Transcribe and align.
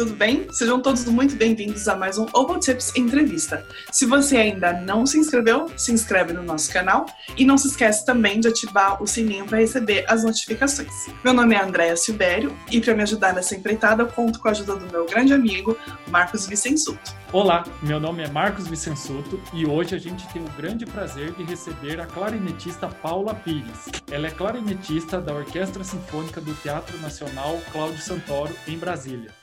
tudo 0.00 0.14
bem? 0.14 0.46
Sejam 0.50 0.80
todos 0.80 1.04
muito 1.04 1.36
bem-vindos 1.36 1.86
a 1.86 1.94
mais 1.94 2.16
um 2.16 2.24
Obotips 2.32 2.90
Entrevista. 2.96 3.66
Se 3.92 4.06
você 4.06 4.38
ainda 4.38 4.72
não 4.72 5.04
se 5.04 5.18
inscreveu, 5.18 5.66
se 5.76 5.92
inscreve 5.92 6.32
no 6.32 6.42
nosso 6.42 6.72
canal 6.72 7.04
e 7.36 7.44
não 7.44 7.58
se 7.58 7.68
esquece 7.68 8.06
também 8.06 8.40
de 8.40 8.48
ativar 8.48 9.02
o 9.02 9.06
sininho 9.06 9.44
para 9.44 9.58
receber 9.58 10.06
as 10.08 10.24
notificações. 10.24 10.88
Meu 11.22 11.34
nome 11.34 11.54
é 11.54 11.62
Andréa 11.62 11.94
Silvério 11.96 12.56
e 12.70 12.80
para 12.80 12.94
me 12.94 13.02
ajudar 13.02 13.34
nessa 13.34 13.54
empreitada 13.54 14.02
eu 14.02 14.06
conto 14.06 14.38
com 14.38 14.48
a 14.48 14.52
ajuda 14.52 14.76
do 14.76 14.90
meu 14.90 15.04
grande 15.04 15.34
amigo 15.34 15.76
Marcos 16.08 16.46
Vicensuto. 16.46 17.14
Olá, 17.30 17.64
meu 17.82 18.00
nome 18.00 18.22
é 18.22 18.28
Marcos 18.30 18.68
Vicensuto 18.68 19.38
e 19.52 19.66
hoje 19.66 19.94
a 19.94 19.98
gente 19.98 20.26
tem 20.28 20.42
o 20.42 20.48
grande 20.56 20.86
prazer 20.86 21.32
de 21.32 21.44
receber 21.44 22.00
a 22.00 22.06
clarinetista 22.06 22.88
Paula 22.88 23.34
Pires. 23.34 23.90
Ela 24.10 24.28
é 24.28 24.30
clarinetista 24.30 25.20
da 25.20 25.34
Orquestra 25.34 25.84
Sinfônica 25.84 26.40
do 26.40 26.54
Teatro 26.54 26.98
Nacional 27.02 27.60
Cláudio 27.70 28.00
Santoro, 28.00 28.54
em 28.66 28.78
Brasília. 28.78 29.39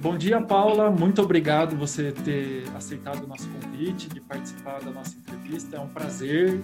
Bom 0.00 0.16
dia, 0.16 0.40
Paula. 0.40 0.90
Muito 0.92 1.20
obrigado 1.20 1.76
você 1.76 2.12
ter 2.12 2.62
aceitado 2.76 3.24
o 3.24 3.26
nosso 3.26 3.48
convite 3.48 4.08
de 4.08 4.20
participar 4.20 4.80
da 4.80 4.92
nossa 4.92 5.16
entrevista. 5.18 5.76
É 5.76 5.80
um 5.80 5.88
prazer. 5.88 6.60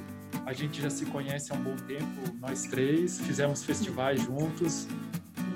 A 0.47 0.53
gente 0.53 0.81
já 0.81 0.89
se 0.89 1.05
conhece 1.07 1.53
há 1.53 1.57
um 1.57 1.61
bom 1.61 1.75
tempo, 1.75 2.33
nós 2.41 2.63
três. 2.63 3.21
Fizemos 3.21 3.65
festivais 3.65 4.23
juntos. 4.23 4.87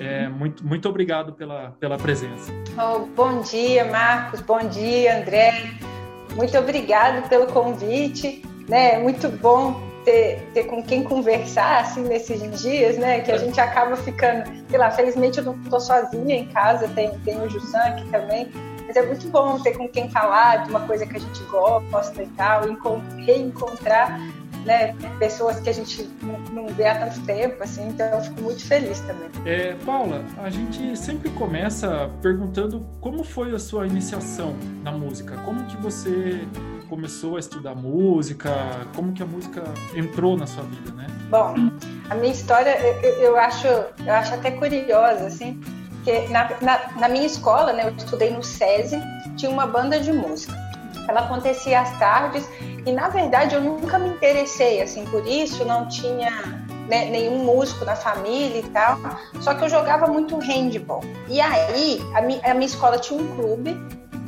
É, 0.00 0.28
muito, 0.28 0.66
muito 0.66 0.88
obrigado 0.88 1.32
pela, 1.34 1.70
pela 1.78 1.96
presença. 1.96 2.52
Oh, 2.76 3.06
bom 3.06 3.42
dia, 3.42 3.84
Marcos. 3.84 4.40
Bom 4.40 4.68
dia, 4.68 5.20
André. 5.20 5.70
Muito 6.34 6.58
obrigado 6.58 7.28
pelo 7.28 7.46
convite. 7.46 8.42
Né? 8.68 8.98
Muito 8.98 9.28
bom 9.28 9.87
ter, 10.08 10.40
ter 10.54 10.64
com 10.64 10.82
quem 10.82 11.04
conversar 11.04 11.82
assim 11.82 12.02
nesses 12.02 12.62
dias, 12.62 12.96
né? 12.96 13.20
Que 13.20 13.30
a 13.30 13.36
gente 13.36 13.60
acaba 13.60 13.94
ficando, 13.96 14.50
sei 14.70 14.78
lá, 14.78 14.90
felizmente 14.90 15.38
eu 15.38 15.44
não 15.44 15.54
estou 15.62 15.78
sozinha 15.78 16.34
em 16.34 16.46
casa, 16.48 16.88
tem, 16.88 17.10
tem 17.20 17.38
o 17.40 17.48
Jussan 17.50 17.78
aqui 17.78 18.08
também. 18.08 18.48
Mas 18.86 18.96
é 18.96 19.06
muito 19.06 19.28
bom 19.28 19.60
ter 19.60 19.76
com 19.76 19.86
quem 19.86 20.08
falar 20.08 20.64
de 20.64 20.70
uma 20.70 20.80
coisa 20.80 21.06
que 21.06 21.14
a 21.14 21.20
gente 21.20 21.42
gosta 21.44 22.22
e 22.22 22.26
tal, 22.28 22.62
reencontrar 23.18 24.18
né, 24.64 24.94
pessoas 25.18 25.60
que 25.60 25.68
a 25.68 25.72
gente 25.72 26.08
não 26.52 26.66
vê 26.68 26.86
há 26.86 26.98
tanto 26.98 27.20
tempo, 27.26 27.62
assim, 27.62 27.88
então 27.88 28.06
eu 28.06 28.20
fico 28.22 28.40
muito 28.40 28.64
feliz 28.66 29.00
também. 29.00 29.28
É, 29.44 29.74
Paula, 29.84 30.24
a 30.42 30.48
gente 30.48 30.96
sempre 30.96 31.28
começa 31.30 32.10
perguntando 32.22 32.84
como 33.00 33.22
foi 33.24 33.54
a 33.54 33.58
sua 33.58 33.86
iniciação 33.86 34.56
na 34.82 34.90
música, 34.90 35.36
como 35.44 35.64
que 35.64 35.76
você 35.76 36.40
começou 36.88 37.36
a 37.36 37.38
estudar 37.38 37.74
música, 37.74 38.50
como 38.94 39.12
que 39.12 39.22
a 39.22 39.26
música 39.26 39.62
entrou 39.94 40.36
na 40.36 40.46
sua 40.46 40.64
vida, 40.64 40.90
né? 40.92 41.06
Bom, 41.30 41.54
a 42.08 42.14
minha 42.14 42.32
história 42.32 42.70
eu, 43.02 43.12
eu 43.20 43.36
acho, 43.36 43.66
eu 43.66 44.12
acho 44.12 44.34
até 44.34 44.50
curiosa, 44.50 45.26
assim, 45.26 45.60
porque 45.96 46.28
na, 46.28 46.48
na, 46.62 47.00
na 47.00 47.08
minha 47.08 47.26
escola, 47.26 47.72
né, 47.72 47.86
eu 47.86 47.94
estudei 47.94 48.30
no 48.30 48.42
SESI, 48.42 49.00
tinha 49.36 49.50
uma 49.50 49.66
banda 49.66 50.00
de 50.00 50.12
música. 50.12 50.56
Ela 51.06 51.20
acontecia 51.20 51.80
às 51.80 51.98
tardes 51.98 52.48
e 52.84 52.92
na 52.92 53.08
verdade 53.08 53.54
eu 53.54 53.62
nunca 53.62 53.98
me 53.98 54.10
interessei 54.10 54.82
assim 54.82 55.04
por 55.06 55.26
isso, 55.26 55.64
não 55.64 55.88
tinha 55.88 56.30
né, 56.86 57.06
nenhum 57.10 57.44
músico 57.44 57.84
na 57.84 57.96
família 57.96 58.60
e 58.60 58.68
tal. 58.70 58.98
Só 59.40 59.54
que 59.54 59.64
eu 59.64 59.68
jogava 59.68 60.06
muito 60.06 60.36
handball. 60.38 61.02
E 61.28 61.40
aí 61.40 62.02
a 62.14 62.22
minha, 62.22 62.40
a 62.42 62.54
minha 62.54 62.66
escola 62.66 62.98
tinha 62.98 63.20
um 63.20 63.36
clube 63.36 63.78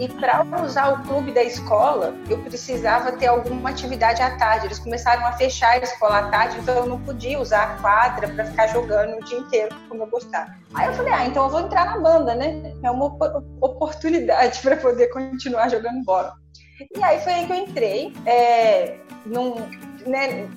e 0.01 0.09
para 0.09 0.65
usar 0.65 0.95
o 0.95 1.03
clube 1.03 1.31
da 1.31 1.43
escola, 1.43 2.15
eu 2.31 2.39
precisava 2.39 3.13
ter 3.13 3.27
alguma 3.27 3.69
atividade 3.69 4.23
à 4.23 4.35
tarde. 4.39 4.67
Eles 4.67 4.79
começaram 4.79 5.27
a 5.27 5.33
fechar 5.33 5.73
a 5.73 5.79
escola 5.79 6.21
à 6.21 6.31
tarde, 6.31 6.57
então 6.59 6.75
eu 6.75 6.87
não 6.87 6.99
podia 6.99 7.39
usar 7.39 7.63
a 7.65 7.83
quadra 7.83 8.29
para 8.29 8.47
ficar 8.47 8.69
jogando 8.69 9.19
o 9.19 9.25
dia 9.25 9.39
inteiro 9.39 9.77
como 9.91 10.05
eu 10.05 10.07
gostava. 10.07 10.55
Aí 10.73 10.87
eu 10.87 10.95
falei, 10.95 11.13
ah, 11.13 11.27
então 11.27 11.45
eu 11.45 11.51
vou 11.51 11.61
entrar 11.61 11.85
na 11.85 11.99
banda, 11.99 12.35
né? 12.35 12.73
É 12.83 12.91
uma 12.91 13.15
oportunidade 13.61 14.61
para 14.65 14.79
poder 14.79 15.09
continuar 15.09 15.69
jogando 15.69 16.03
bola. 16.03 16.33
E 16.97 17.05
aí 17.05 17.21
foi 17.21 17.35
aí 17.35 17.47
que 17.47 17.53
eu 17.53 17.57
entrei. 17.57 18.15
É, 18.25 18.97
num, 19.27 19.57
né, 20.07 20.49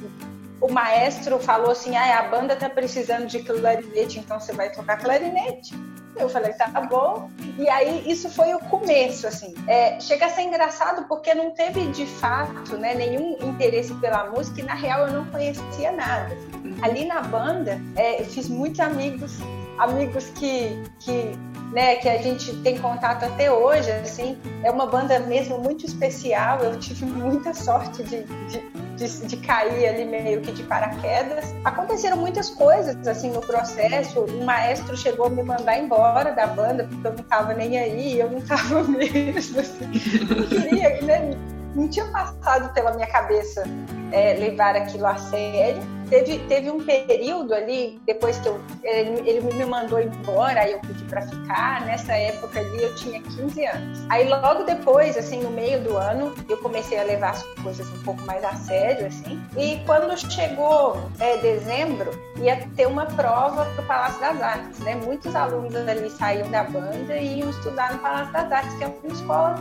o 0.62 0.72
maestro 0.72 1.38
falou 1.38 1.72
assim: 1.72 1.98
ah, 1.98 2.20
a 2.20 2.30
banda 2.30 2.56
tá 2.56 2.70
precisando 2.70 3.28
de 3.28 3.44
clarinete, 3.44 4.20
então 4.20 4.40
você 4.40 4.54
vai 4.54 4.72
tocar 4.72 4.98
clarinete. 4.98 5.76
Eu 6.16 6.30
falei, 6.30 6.54
tá 6.54 6.68
bom. 6.82 7.30
E 7.58 7.68
aí, 7.70 8.04
isso 8.10 8.30
foi 8.30 8.54
o 8.54 8.60
começo, 8.60 9.28
assim. 9.28 9.54
É, 9.68 10.00
chega 10.00 10.28
a 10.28 10.30
ser 10.30 10.44
engraçado 10.44 11.08
porque 11.08 11.34
não 11.34 11.52
teve, 11.52 11.88
de 11.92 12.06
fato, 12.06 12.78
né, 12.78 12.94
nenhum 12.94 13.38
interesse 13.42 13.94
pela 13.96 14.30
música 14.30 14.62
e, 14.62 14.64
na 14.64 14.76
real, 14.76 15.08
eu 15.08 15.14
não 15.14 15.26
conhecia 15.26 15.92
nada. 15.92 16.38
Ali 16.82 17.06
na 17.06 17.22
banda, 17.22 17.80
é, 17.96 18.22
eu 18.22 18.26
fiz 18.26 18.48
muitos 18.48 18.80
amigos, 18.80 19.38
amigos 19.78 20.30
que, 20.30 20.84
que 21.00 21.32
né, 21.74 21.96
que 21.96 22.08
a 22.08 22.22
gente 22.22 22.54
tem 22.58 22.78
contato 22.78 23.26
até 23.26 23.52
hoje, 23.52 23.92
assim, 23.92 24.38
é 24.64 24.70
uma 24.70 24.86
banda 24.86 25.20
mesmo 25.22 25.58
muito 25.58 25.86
especial. 25.86 26.60
Eu 26.60 26.80
tive 26.80 27.04
muita 27.06 27.52
sorte 27.54 28.04
de, 28.04 28.24
de, 28.24 28.60
de, 28.96 29.28
de, 29.28 29.38
cair 29.38 29.88
ali 29.88 30.06
meio 30.06 30.40
que 30.42 30.52
de 30.52 30.62
paraquedas. 30.64 31.54
Aconteceram 31.66 32.18
muitas 32.18 32.52
coisas 32.52 33.08
assim 33.08 33.32
no 33.32 33.42
processo. 33.42 34.22
O 34.22 34.46
maestro 34.46 34.96
chegou 34.96 35.26
a 35.26 35.30
me 35.30 35.42
mandar 35.42 35.80
embora 35.80 36.32
da 36.32 36.46
banda 36.46 36.84
porque 36.84 37.08
eu 37.08 37.14
não 37.14 37.22
estava 37.22 37.54
nem 37.56 37.80
aí, 37.80 38.20
eu 38.20 38.30
não 38.30 38.38
estava 38.38 38.84
mesmo. 38.88 39.60
Assim, 39.60 39.86
não 40.30 40.48
queria, 40.48 41.02
né? 41.02 41.32
Não 41.76 41.88
tinha 41.88 42.06
passado 42.06 42.74
pela 42.74 42.94
minha 42.94 43.08
cabeça 43.08 43.64
é, 44.12 44.34
levar 44.34 44.76
aquilo 44.76 45.08
a 45.08 45.18
sério. 45.18 45.82
Teve, 46.10 46.38
teve 46.48 46.70
um 46.70 46.86
período 46.86 47.56
ali, 47.56 48.00
depois 48.06 48.38
que 48.38 48.48
eu, 48.48 48.62
ele, 48.84 49.28
ele 49.28 49.42
me 49.56 49.66
mandou 49.66 50.00
embora, 50.00 50.60
aí 50.60 50.74
eu 50.74 50.80
pedi 50.80 51.04
para 51.06 51.24
ficar. 51.24 51.84
Nessa 51.86 52.14
época 52.14 52.60
ali 52.60 52.84
eu 52.84 52.94
tinha 52.94 53.20
15 53.20 53.66
anos. 53.66 54.06
Aí 54.10 54.30
logo 54.30 54.64
depois, 54.64 55.18
assim, 55.18 55.42
no 55.42 55.50
meio 55.50 55.82
do 55.82 55.98
ano, 55.98 56.36
eu 56.48 56.58
comecei 56.58 57.00
a 57.00 57.04
levar 57.04 57.32
as 57.32 57.44
coisas 57.64 57.90
um 57.90 58.04
pouco 58.04 58.22
mais 58.26 58.44
a 58.44 58.54
sério, 58.54 59.08
assim. 59.08 59.42
E 59.58 59.80
quando 59.88 60.16
chegou 60.32 61.10
é, 61.20 61.38
dezembro, 61.38 62.12
ia 62.38 62.58
ter 62.76 62.86
uma 62.86 63.08
prova 63.08 63.66
para 63.66 63.84
o 63.84 63.88
Palácio 63.88 64.20
das 64.20 64.42
Artes, 64.42 64.80
né? 64.82 64.96
Muitos 64.96 65.36
alunos 65.36 65.76
ali 65.76 66.10
saíam 66.12 66.52
da 66.52 66.64
banda 66.64 67.18
e 67.18 67.40
iam 67.40 67.50
estudar 67.50 67.94
no 67.94 68.00
Palácio 68.00 68.32
das 68.34 68.52
Artes, 68.52 68.78
que 68.78 68.84
é 68.84 68.88
uma 68.88 69.14
escola 69.14 69.56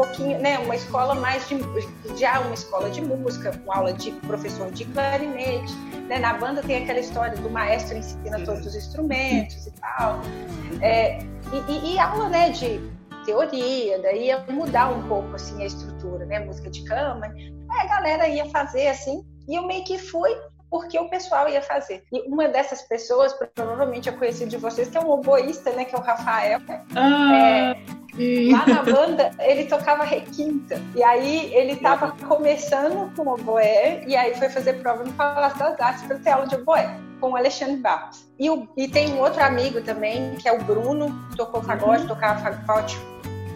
pouquinho, 0.00 0.38
né, 0.38 0.58
uma 0.58 0.74
escola 0.74 1.14
mais 1.14 1.46
de 1.46 1.58
já 2.18 2.40
uma 2.40 2.54
escola 2.54 2.88
de 2.88 3.02
música, 3.02 3.52
com 3.58 3.72
aula 3.72 3.92
de 3.92 4.10
professor 4.12 4.70
de 4.70 4.86
clarinete, 4.86 5.74
né? 6.08 6.18
Na 6.18 6.32
banda 6.32 6.62
tem 6.62 6.82
aquela 6.82 6.98
história 6.98 7.36
do 7.36 7.50
maestro 7.50 7.98
ensina 7.98 8.40
todos 8.40 8.64
os 8.66 8.74
instrumentos 8.74 9.66
e 9.66 9.70
tal. 9.72 10.20
É, 10.80 11.18
e, 11.68 11.92
e, 11.92 11.98
aula, 11.98 12.30
né, 12.30 12.50
de 12.50 12.80
teoria, 13.26 14.00
daí 14.00 14.28
ia 14.28 14.42
mudar 14.48 14.88
um 14.88 15.06
pouco 15.06 15.36
assim 15.36 15.62
a 15.62 15.66
estrutura, 15.66 16.24
né, 16.24 16.40
música 16.40 16.70
de 16.70 16.82
câmara. 16.84 17.34
Aí 17.36 17.86
a 17.86 17.86
galera 17.86 18.26
ia 18.26 18.46
fazer 18.46 18.88
assim, 18.88 19.22
e 19.46 19.54
eu 19.54 19.66
meio 19.66 19.84
que 19.84 19.98
fui 19.98 20.34
porque 20.70 20.98
o 20.98 21.10
pessoal 21.10 21.48
ia 21.48 21.60
fazer. 21.60 22.04
E 22.12 22.20
uma 22.22 22.48
dessas 22.48 22.80
pessoas, 22.82 23.34
provavelmente 23.54 24.08
eu 24.08 24.16
conheci 24.16 24.46
de 24.46 24.56
vocês, 24.56 24.88
que 24.88 24.96
é 24.96 25.00
um 25.00 25.10
oboísta, 25.10 25.72
né, 25.72 25.84
que 25.84 25.94
é 25.94 25.98
o 25.98 26.00
Rafael. 26.00 26.60
Ah. 26.94 27.36
É, 27.36 27.99
Lá 28.52 28.66
na 28.66 28.82
banda, 28.82 29.30
ele 29.40 29.64
tocava 29.64 30.04
requinta. 30.04 30.80
E 30.94 31.02
aí 31.02 31.52
ele 31.54 31.72
estava 31.72 32.12
começando 32.26 33.14
com 33.14 33.28
oboé, 33.28 34.02
e 34.06 34.16
aí 34.16 34.34
foi 34.34 34.48
fazer 34.48 34.74
prova 34.74 35.04
no 35.04 35.12
Palácio 35.12 35.58
das 35.58 35.80
Artes 35.80 36.02
para 36.04 36.18
ter 36.18 36.30
aula 36.30 36.46
de 36.46 36.56
oboé, 36.56 36.96
com 37.20 37.30
o 37.30 37.36
Alexandre 37.36 37.76
Barros. 37.76 38.26
E, 38.38 38.50
o, 38.50 38.68
e 38.76 38.88
tem 38.88 39.12
um 39.12 39.20
outro 39.20 39.42
amigo 39.42 39.80
também, 39.80 40.34
que 40.36 40.48
é 40.48 40.52
o 40.52 40.62
Bruno, 40.62 41.14
tocou 41.36 41.62
fagode, 41.62 42.02
uhum. 42.02 42.08
tocava 42.08 42.40
fagode 42.40 42.98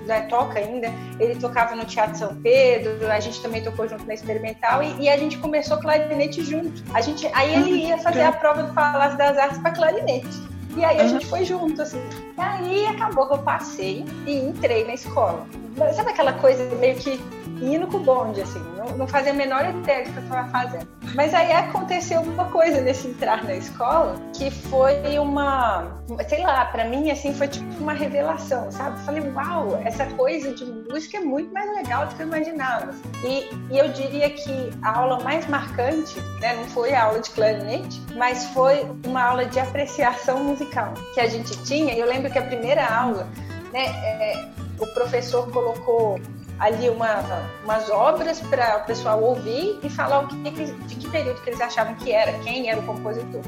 né, 0.07 0.23
toca 0.23 0.59
ainda, 0.59 0.89
ele 1.19 1.37
tocava 1.37 1.75
no 1.75 1.84
Teatro 1.84 2.17
São 2.17 2.37
Pedro, 2.37 3.10
a 3.10 3.21
gente 3.21 3.41
também 3.41 3.63
tocou 3.63 3.89
junto 3.89 4.05
na 4.05 4.15
Experimental 4.15 4.83
e, 4.83 5.03
e 5.03 5.09
a 5.09 5.17
gente 5.17 5.39
começou 5.39 5.78
clarinete 5.78 6.43
junto. 6.43 6.83
A 6.93 7.01
gente, 7.01 7.27
aí 7.33 7.55
ele 7.55 7.87
ia 7.87 7.99
fazer 7.99 8.22
a 8.22 8.33
prova 8.33 8.63
do 8.63 8.75
Palácio 8.75 9.19
das 9.19 9.37
Artes 9.37 9.59
para 9.59 9.72
clarinete. 9.72 10.53
E 10.76 10.84
aí 10.84 11.00
a 11.00 11.06
gente 11.06 11.26
foi 11.26 11.44
junto, 11.44 11.80
assim. 11.80 12.00
E 12.36 12.41
aí 12.41 12.86
acabou 12.86 13.26
que 13.26 13.34
eu 13.34 13.38
passei 13.38 14.04
e 14.26 14.36
entrei 14.36 14.84
na 14.84 14.94
escola. 14.94 15.47
Sabe 15.94 16.10
aquela 16.10 16.32
coisa 16.34 16.65
meio 16.76 16.97
que 16.97 17.21
indo 17.62 17.86
com 17.86 17.98
o 17.98 18.00
bonde, 18.00 18.41
assim, 18.41 18.60
não, 18.76 18.97
não 18.97 19.06
fazia 19.06 19.32
a 19.32 19.34
menor 19.34 19.65
ideia 19.68 20.04
do 20.04 20.12
que 20.12 20.18
eu 20.18 20.22
estava 20.22 20.48
fazendo. 20.48 20.88
Mas 21.15 21.32
aí 21.32 21.53
aconteceu 21.53 22.21
uma 22.21 22.47
coisa 22.47 22.80
nesse 22.80 23.09
entrar 23.09 23.44
na 23.44 23.54
escola 23.54 24.16
que 24.32 24.50
foi 24.50 25.18
uma, 25.18 26.00
sei 26.28 26.42
lá, 26.42 26.65
para 26.66 26.84
mim, 26.84 27.10
assim, 27.10 27.32
foi 27.32 27.48
tipo 27.48 27.66
uma 27.80 27.92
revelação, 27.92 28.71
sabe? 28.71 28.98
Falei, 29.04 29.22
uau, 29.30 29.80
essa 29.84 30.06
coisa 30.06 30.53
de 30.53 30.65
música 30.65 31.18
é 31.18 31.21
muito 31.21 31.53
mais 31.53 31.71
legal 31.76 32.06
do 32.06 32.15
que 32.15 32.22
eu 32.22 32.26
imaginava. 32.26 32.92
E, 33.24 33.48
e 33.72 33.78
eu 33.78 33.88
diria 33.88 34.30
que 34.30 34.71
a 34.82 34.98
aula 34.98 35.22
mais 35.22 35.47
marcante, 35.47 36.18
né, 36.41 36.54
não 36.56 36.65
foi 36.65 36.92
a 36.92 37.04
aula 37.04 37.21
de 37.21 37.30
clarinete, 37.30 38.03
mas 38.16 38.44
foi 38.47 38.86
uma 39.06 39.22
aula 39.22 39.47
de 39.47 39.59
apreciação 39.60 40.42
musical 40.42 40.64
que 40.66 41.21
a 41.21 41.27
gente 41.27 41.57
tinha. 41.65 41.95
E 41.95 41.99
eu 41.99 42.07
lembro 42.07 42.31
que 42.31 42.39
a 42.39 42.43
primeira 42.43 42.87
aula, 42.87 43.28
né, 43.72 43.87
é, 43.87 44.49
o 44.78 44.87
professor 44.89 45.51
colocou 45.51 46.21
ali 46.59 46.89
uma, 46.89 47.22
umas 47.65 47.91
obras 47.91 48.41
para 48.41 48.78
o 48.78 48.87
pessoal 48.87 49.22
ouvir 49.22 49.78
e 49.83 49.91
falar 49.91 50.21
o 50.21 50.28
que, 50.28 50.51
de 50.51 50.95
que 50.95 51.09
período 51.09 51.41
que 51.43 51.51
eles 51.51 51.61
achavam 51.61 51.95
que 51.97 52.13
era, 52.13 52.33
quem 52.41 52.71
era 52.71 52.81
o 52.81 52.83
compositor. 52.84 53.43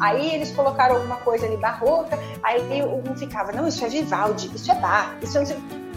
Aí 0.00 0.34
eles 0.34 0.50
colocaram 0.52 0.96
alguma 0.96 1.16
coisa 1.16 1.46
ali 1.46 1.56
barroca, 1.56 2.18
aí 2.42 2.82
um 2.82 3.14
ficava, 3.16 3.52
não, 3.52 3.66
isso 3.66 3.84
é 3.84 3.88
Vivaldi, 3.88 4.50
isso 4.54 4.70
é 4.70 4.74
Bach, 4.74 5.16
isso 5.22 5.38
é... 5.38 5.42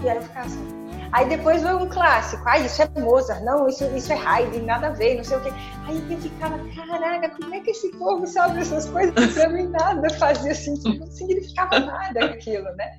E 0.01 0.09
aí 0.09 0.17
eu 0.17 0.21
ficava 0.21 0.45
assim, 0.45 0.78
Aí 1.11 1.27
depois 1.27 1.63
veio 1.63 1.79
um 1.79 1.89
clássico, 1.89 2.43
ah, 2.45 2.59
isso 2.59 2.81
é 2.83 2.89
Mozart, 2.99 3.43
não, 3.43 3.67
isso, 3.67 3.83
isso 3.95 4.13
é 4.13 4.15
Haydn, 4.15 4.63
nada 4.63 4.87
a 4.87 4.91
ver, 4.91 5.15
não 5.15 5.23
sei 5.23 5.37
o 5.37 5.41
quê. 5.41 5.51
Aí 5.87 6.03
eu 6.09 6.17
ficava, 6.19 6.59
caraca, 6.75 7.29
como 7.29 7.55
é 7.55 7.59
que 7.61 7.71
esse 7.71 7.89
povo 7.97 8.27
sabe 8.27 8.59
essas 8.59 8.85
coisas? 8.85 9.33
Pra 9.33 9.49
mim 9.49 9.67
nada 9.69 10.09
fazia 10.11 10.53
sentido, 10.53 10.99
não 10.99 11.11
significava 11.11 11.79
nada 11.79 12.25
aquilo, 12.25 12.71
né? 12.75 12.91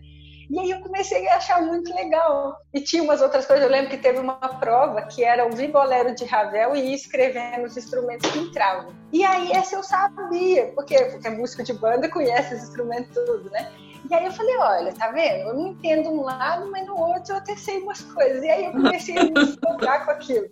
E 0.50 0.58
aí 0.58 0.70
eu 0.72 0.80
comecei 0.80 1.28
a 1.28 1.36
achar 1.36 1.62
muito 1.62 1.94
legal. 1.94 2.56
E 2.74 2.80
tinha 2.80 3.04
umas 3.04 3.20
outras 3.20 3.46
coisas, 3.46 3.64
eu 3.64 3.70
lembro 3.70 3.88
que 3.88 3.96
teve 3.96 4.18
uma 4.18 4.34
prova 4.34 5.02
que 5.02 5.22
era 5.22 5.46
o 5.46 5.54
vibolero 5.54 6.12
de 6.12 6.24
Ravel 6.24 6.74
e 6.74 6.88
ia 6.88 6.94
escrevendo 6.96 7.66
os 7.66 7.76
instrumentos 7.76 8.28
que 8.28 8.40
entravam. 8.40 8.92
E 9.12 9.24
aí 9.24 9.52
essa 9.52 9.76
eu 9.76 9.84
sabia, 9.84 10.72
porque, 10.74 10.96
porque 11.04 11.28
é 11.28 11.30
músico 11.30 11.62
de 11.62 11.72
banda 11.72 12.08
conhece 12.08 12.56
os 12.56 12.64
instrumentos 12.64 13.14
tudo, 13.14 13.48
né? 13.50 13.70
E 14.08 14.14
aí 14.14 14.24
eu 14.24 14.32
falei, 14.32 14.56
olha, 14.58 14.92
tá 14.92 15.10
vendo? 15.10 15.48
Eu 15.48 15.54
não 15.54 15.66
entendo 15.68 16.10
um 16.10 16.22
lado, 16.22 16.70
mas 16.70 16.86
no 16.86 16.96
outro 16.98 17.34
eu 17.34 17.38
até 17.38 17.56
sei 17.56 17.78
umas 17.78 18.00
coisas. 18.00 18.42
E 18.42 18.48
aí 18.48 18.64
eu 18.66 18.72
comecei 18.72 19.16
a 19.16 19.24
me 19.24 19.30
encontrar 19.30 20.04
com 20.04 20.10
aquilo. 20.12 20.46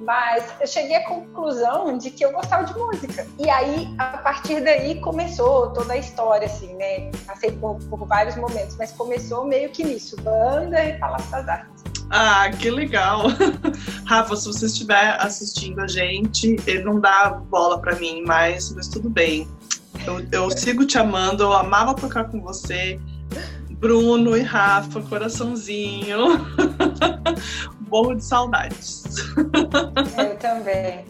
Mas 0.00 0.44
eu 0.60 0.66
cheguei 0.66 0.96
à 0.96 1.04
conclusão 1.06 1.98
de 1.98 2.10
que 2.10 2.24
eu 2.24 2.32
gostava 2.32 2.64
de 2.64 2.72
música. 2.78 3.26
E 3.38 3.50
aí, 3.50 3.94
a 3.98 4.16
partir 4.18 4.60
daí, 4.62 4.98
começou 5.00 5.70
toda 5.72 5.92
a 5.92 5.98
história, 5.98 6.46
assim, 6.46 6.74
né? 6.74 7.10
Passei 7.26 7.52
por, 7.52 7.78
por 7.84 8.06
vários 8.06 8.36
momentos, 8.36 8.76
mas 8.76 8.92
começou 8.92 9.44
meio 9.44 9.68
que 9.70 9.84
nisso, 9.84 10.16
banda 10.22 10.82
e 10.82 10.98
Palácio 10.98 11.30
das 11.30 11.48
Artes. 11.48 11.84
Ah, 12.08 12.50
que 12.50 12.70
legal! 12.70 13.24
Rafa, 14.06 14.34
se 14.34 14.46
você 14.46 14.66
estiver 14.66 15.16
assistindo 15.20 15.80
a 15.80 15.86
gente, 15.86 16.56
ele 16.66 16.82
não 16.82 16.98
dá 16.98 17.30
bola 17.30 17.78
para 17.78 17.94
mim 17.96 18.22
mais, 18.22 18.72
mas 18.72 18.88
tudo 18.88 19.08
bem. 19.08 19.46
Eu, 20.10 20.26
eu 20.32 20.50
sigo 20.50 20.84
te 20.84 20.98
amando, 20.98 21.44
eu 21.44 21.52
amava 21.52 21.94
tocar 21.94 22.24
com 22.24 22.40
você. 22.40 22.98
Bruno 23.70 24.36
e 24.36 24.42
Rafa, 24.42 25.00
coraçãozinho. 25.02 26.46
Morro 27.88 28.16
de 28.16 28.24
saudades. 28.24 29.04
Eu 29.36 30.36
também. 30.38 31.04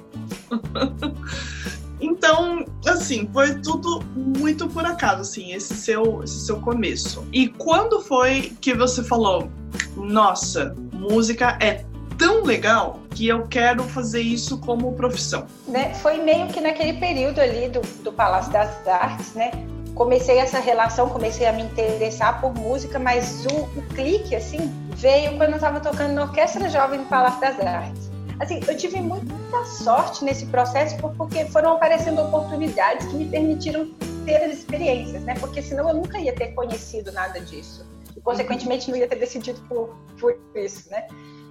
Então, 2.00 2.64
assim, 2.86 3.28
foi 3.32 3.56
tudo 3.60 4.02
muito 4.14 4.68
por 4.68 4.84
acaso, 4.84 5.22
assim, 5.22 5.52
esse 5.52 5.74
seu, 5.74 6.22
esse 6.22 6.46
seu 6.46 6.60
começo. 6.60 7.26
E 7.32 7.48
quando 7.48 8.00
foi 8.00 8.52
que 8.60 8.74
você 8.74 9.02
falou, 9.02 9.50
nossa, 9.96 10.74
música 10.92 11.58
é 11.60 11.84
tão 12.16 12.44
legal 12.44 12.99
que 13.14 13.28
eu 13.28 13.46
quero 13.48 13.82
fazer 13.84 14.20
isso 14.20 14.58
como 14.58 14.92
profissão. 14.94 15.46
Né? 15.66 15.94
Foi 15.94 16.18
meio 16.18 16.46
que 16.48 16.60
naquele 16.60 16.94
período 16.94 17.40
ali 17.40 17.68
do, 17.68 17.80
do 18.02 18.12
Palácio 18.12 18.52
das 18.52 18.86
Artes, 18.86 19.34
né? 19.34 19.50
Comecei 19.94 20.38
essa 20.38 20.60
relação, 20.60 21.08
comecei 21.08 21.46
a 21.46 21.52
me 21.52 21.62
interessar 21.62 22.40
por 22.40 22.54
música, 22.54 22.98
mas 22.98 23.44
o, 23.46 23.64
o 23.78 23.82
clique, 23.94 24.34
assim, 24.34 24.72
veio 24.94 25.36
quando 25.36 25.50
eu 25.50 25.56
estava 25.56 25.80
tocando 25.80 26.12
na 26.12 26.22
Orquestra 26.22 26.68
Jovem 26.68 27.00
do 27.00 27.06
Palácio 27.06 27.40
das 27.40 27.60
Artes. 27.60 28.10
Assim, 28.38 28.60
eu 28.66 28.76
tive 28.76 29.00
muita 29.02 29.64
sorte 29.66 30.24
nesse 30.24 30.46
processo 30.46 30.96
porque 30.96 31.44
foram 31.46 31.74
aparecendo 31.74 32.22
oportunidades 32.22 33.06
que 33.06 33.14
me 33.14 33.28
permitiram 33.28 33.90
ter 34.24 34.36
as 34.36 34.54
experiências, 34.54 35.22
né? 35.24 35.34
Porque 35.38 35.60
senão 35.60 35.88
eu 35.88 35.94
nunca 35.94 36.18
ia 36.18 36.34
ter 36.34 36.54
conhecido 36.54 37.12
nada 37.12 37.38
disso. 37.40 37.86
E, 38.16 38.20
consequentemente, 38.20 38.90
não 38.90 38.96
ia 38.96 39.06
ter 39.06 39.16
decidido 39.16 39.60
por, 39.68 39.94
por 40.18 40.34
isso, 40.54 40.90
né? 40.90 41.06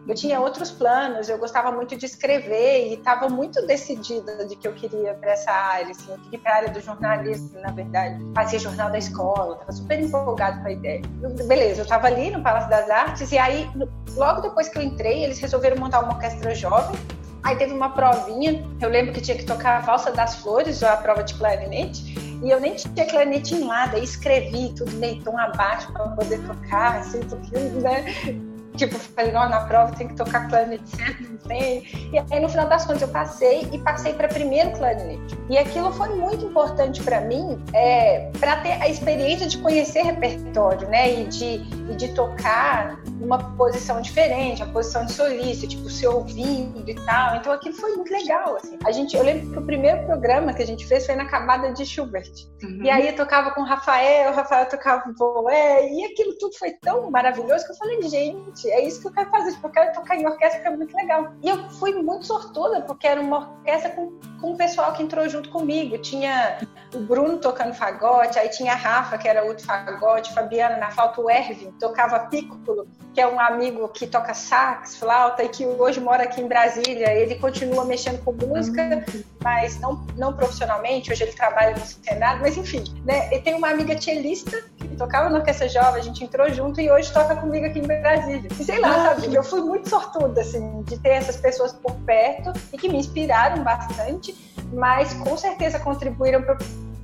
Eu 0.08 0.16
tinha 0.16 0.40
outros 0.40 0.72
planos, 0.72 1.30
eu 1.30 1.38
gostava 1.38 1.72
muito 1.72 1.96
de 1.96 2.06
escrever 2.06 2.88
e 2.88 2.94
estava 2.96 3.30
muito 3.30 3.66
decidida 3.68 4.46
de 4.46 4.56
que 4.56 4.68
eu 4.68 4.74
queria 4.74 5.14
para 5.14 5.32
essa 5.32 5.52
área, 5.52 5.92
assim, 5.92 6.12
eu 6.12 6.18
queria 6.18 6.40
para 6.40 6.52
a 6.52 6.56
área 6.56 6.70
do 6.70 6.82
jornalismo, 6.82 7.60
na 7.60 7.72
verdade. 7.72 8.20
Fazia 8.34 8.60
jornal 8.60 8.90
da 8.90 8.98
escola, 8.98 9.54
estava 9.54 9.72
super 9.72 10.00
empolgado 10.00 10.62
com 10.62 10.68
a 10.68 10.72
ideia. 10.72 11.02
beleza, 11.46 11.82
eu 11.82 11.84
estava 11.84 12.08
ali 12.08 12.32
no 12.32 12.42
Palácio 12.42 12.70
das 12.70 12.90
Artes 12.90 13.32
e 13.32 13.38
aí, 13.38 13.70
logo 14.16 14.42
depois 14.42 14.68
que 14.68 14.78
eu 14.78 14.82
entrei, 14.82 15.24
eles 15.24 15.40
resolveram 15.40 15.78
montar 15.78 16.00
uma 16.00 16.14
orquestra 16.14 16.56
jovem. 16.56 17.00
Aí 17.44 17.56
teve 17.56 17.74
uma 17.74 17.90
provinha, 17.92 18.66
eu 18.82 18.90
lembro 18.90 19.14
que 19.14 19.22
tinha 19.22 19.38
que 19.38 19.46
tocar 19.46 19.78
a 19.78 19.80
Valsa 19.80 20.12
das 20.12 20.36
Flores, 20.36 20.82
ou 20.82 20.90
a 20.90 20.98
prova 20.98 21.24
de 21.24 21.34
clarinete, 21.36 22.14
e 22.44 22.50
eu 22.50 22.60
nem 22.60 22.76
tinha 22.76 23.06
clarinete 23.06 23.56
em 23.56 23.66
nada, 23.66 23.96
aí 23.96 24.04
escrevi 24.04 24.74
tudo 24.76 24.92
meio 24.98 25.24
tom 25.24 25.38
abaixo 25.38 25.92
para 25.94 26.10
poder 26.10 26.40
tocar, 26.46 26.98
assim, 26.98 27.22
porque, 27.22 27.58
né? 27.58 28.49
Tipo, 28.80 28.98
falei, 28.98 29.34
ó, 29.36 29.48
na 29.50 29.62
prova 29.62 29.94
tem 29.96 30.08
que 30.08 30.16
tocar 30.16 30.48
clarinete 30.48 30.88
certo, 30.96 31.24
não 31.24 31.38
tem. 31.38 31.84
E 32.14 32.18
aí, 32.32 32.40
no 32.40 32.50
final 32.50 32.68
das 32.68 32.86
contas, 32.86 33.02
eu 33.02 33.10
passei 33.10 33.68
e 33.72 33.78
passei 33.80 34.14
para 34.14 34.28
primeiro 34.28 34.72
clarinete. 34.72 35.38
E 35.50 35.58
aquilo 35.58 35.92
foi 35.92 36.10
muito 36.16 36.46
importante 36.46 37.04
para 37.04 37.22
mim, 37.22 37.62
é, 37.74 38.32
para 38.40 38.58
ter 38.58 38.74
a 38.82 38.88
experiência 38.88 39.48
de 39.48 39.58
conhecer 39.58 40.04
repertório, 40.04 40.88
né? 40.88 41.22
E 41.22 41.26
de, 41.26 41.56
e 41.92 41.96
de 41.96 42.10
tocar 42.10 43.02
numa 43.20 43.38
posição 43.56 44.02
diferente, 44.02 44.64
a 44.64 44.66
posição 44.68 45.06
de 45.06 45.12
solista, 45.12 45.68
tipo, 45.68 45.90
se 45.90 46.08
ouvindo 46.08 46.90
e 46.90 46.96
tal. 47.06 47.36
Então, 47.36 47.52
aquilo 47.52 47.76
foi 47.76 47.96
muito 47.96 48.12
legal, 48.12 48.56
assim. 48.56 48.78
A 48.86 48.92
gente, 48.92 49.16
eu 49.16 49.24
lembro 49.24 49.52
que 49.52 49.60
o 49.60 49.66
primeiro 49.66 50.06
programa 50.06 50.54
que 50.54 50.64
a 50.64 50.66
gente 50.66 50.86
fez 50.88 51.06
foi 51.06 51.16
na 51.16 51.26
Cabada 51.26 51.74
de 51.74 51.86
Schubert. 51.86 52.32
Uhum. 52.64 52.84
E 52.84 52.90
aí, 52.90 53.08
eu 53.08 53.16
tocava 53.16 53.52
com 53.52 53.62
o 53.62 53.66
Rafael, 53.66 54.32
o 54.32 54.36
Rafael 54.36 54.66
tocava 54.68 55.02
com 55.02 55.10
o 55.10 55.14
Boé, 55.14 55.90
e 55.90 56.06
aquilo 56.06 56.38
tudo 56.38 56.58
foi 56.58 56.72
tão 56.74 57.12
maravilhoso 57.12 57.66
que 57.66 57.72
eu 57.72 57.76
falei, 57.76 58.02
gente, 58.04 58.69
é 58.72 58.86
isso 58.86 59.02
que 59.02 59.08
eu 59.08 59.12
quero 59.12 59.30
fazer, 59.30 59.52
tipo, 59.52 59.68
eu 59.68 59.72
quero 59.72 59.94
tocar 59.94 60.16
em 60.16 60.26
orquestra, 60.26 60.62
que 60.62 60.68
é 60.68 60.76
muito 60.76 60.96
legal. 60.96 61.34
E 61.42 61.50
eu 61.50 61.70
fui 61.72 61.94
muito 61.94 62.26
sortuda, 62.26 62.82
porque 62.82 63.08
era 63.08 63.22
uma 63.22 63.40
orquestra 63.40 63.92
com, 63.92 64.20
com 64.40 64.54
o 64.54 64.58
pessoal 64.58 64.94
que 64.94 65.04
entrou 65.04 65.28
junto 65.30 65.50
comigo. 65.50 65.98
Tinha 65.98 66.60
o 66.94 67.00
Bruno 67.00 67.38
tocando 67.38 67.74
fagote, 67.74 68.40
aí 68.40 68.50
tinha 68.50 68.74
a 68.74 68.76
Rafa, 68.76 69.18
que 69.18 69.28
era 69.28 69.44
outro 69.44 69.66
fagote, 69.66 70.34
Fabiana 70.34 70.78
na 70.78 70.92
flauta, 70.92 71.22
o 71.22 71.30
Erwin 71.30 71.72
tocava 71.80 72.20
piccolo, 72.20 72.88
que 73.14 73.22
é 73.22 73.28
um 73.28 73.40
amigo 73.40 73.88
que 73.90 74.08
toca 74.08 74.34
sax, 74.34 74.98
flauta, 74.98 75.44
e 75.44 75.50
que 75.50 75.66
hoje 75.66 76.00
mora 76.00 76.24
aqui 76.24 76.42
em 76.42 76.48
Brasília. 76.48 77.14
Ele 77.14 77.36
continua 77.36 77.86
mexendo 77.86 78.24
com 78.24 78.32
música, 78.32 79.06
mas 79.44 79.80
não, 79.80 80.06
não 80.18 80.34
profissionalmente, 80.34 81.12
hoje 81.12 81.24
ele 81.24 81.34
trabalha 81.34 81.76
no 81.76 81.86
Senado, 81.86 82.42
mas 82.42 82.58
enfim, 82.58 82.84
né? 83.06 83.34
E 83.34 83.40
tem 83.40 83.54
uma 83.54 83.70
amiga 83.70 84.00
cellista 84.00 84.64
que 84.78 84.89
tocava 85.00 85.30
na 85.30 85.40
Orquestra 85.40 85.68
Jovem, 85.70 86.02
a 86.02 86.04
gente 86.04 86.24
entrou 86.24 86.48
junto 86.54 86.80
e 86.82 86.92
hoje 86.92 87.12
toca 87.12 87.36
comigo 87.38 87.66
aqui 87.66 87.80
em 87.80 87.88
Brasília. 87.88 88.50
E 88.60 88.64
sei 88.64 88.80
lá, 88.80 89.16
sabe? 89.16 89.34
Eu 89.34 89.44
fui 89.44 89.62
muito 89.62 89.90
sortuda, 89.90 90.42
assim, 90.42 90.84
de 90.84 91.00
ter 91.00 91.10
essas 91.10 91.38
pessoas 91.38 91.72
por 91.72 91.96
perto 92.06 92.52
e 92.74 92.78
que 92.78 92.90
me 92.90 92.98
inspiraram 92.98 93.64
bastante, 93.64 94.36
mas 94.74 95.14
com 95.14 95.36
certeza 95.38 95.80
contribuíram 95.80 96.44
para 96.44 96.58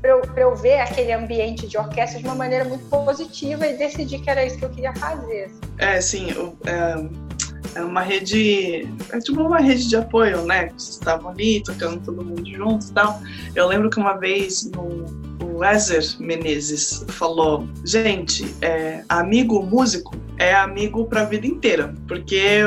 eu, 0.04 0.22
eu, 0.36 0.56
ver 0.56 0.80
aquele 0.82 1.12
ambiente 1.14 1.68
de 1.68 1.78
orquestra 1.78 2.20
de 2.20 2.26
uma 2.26 2.36
maneira 2.36 2.66
muito 2.66 2.86
positiva 2.90 3.66
e 3.66 3.76
decidi 3.76 4.20
que 4.20 4.30
era 4.30 4.46
isso 4.46 4.58
que 4.58 4.66
eu 4.66 4.70
queria 4.70 4.94
fazer. 4.94 5.46
Assim. 5.46 5.62
É, 5.80 6.02
sim, 6.02 6.28
é, 6.66 6.72
é 6.72 7.35
uma 7.84 8.02
rede, 8.02 8.88
é 9.12 9.20
tipo 9.20 9.42
uma 9.42 9.60
rede 9.60 9.88
de 9.88 9.96
apoio, 9.96 10.44
né? 10.44 10.70
Vocês 10.70 10.96
estavam 10.96 11.32
ali 11.32 11.62
tocando 11.64 12.00
todo 12.04 12.24
mundo 12.24 12.46
junto 12.46 12.86
e 12.86 12.92
tal. 12.92 13.22
Eu 13.54 13.68
lembro 13.68 13.90
que 13.90 14.00
uma 14.00 14.14
vez 14.14 14.70
no 14.72 15.26
o 15.56 15.64
Ezer 15.64 16.04
Menezes 16.20 17.06
falou: 17.10 17.68
gente, 17.86 18.54
é, 18.62 19.04
amigo 19.08 19.64
músico 19.64 20.16
é 20.38 20.54
amigo 20.54 21.06
para 21.06 21.22
a 21.22 21.26
vida 21.26 21.48
inteira, 21.48 21.94
porque 22.08 22.62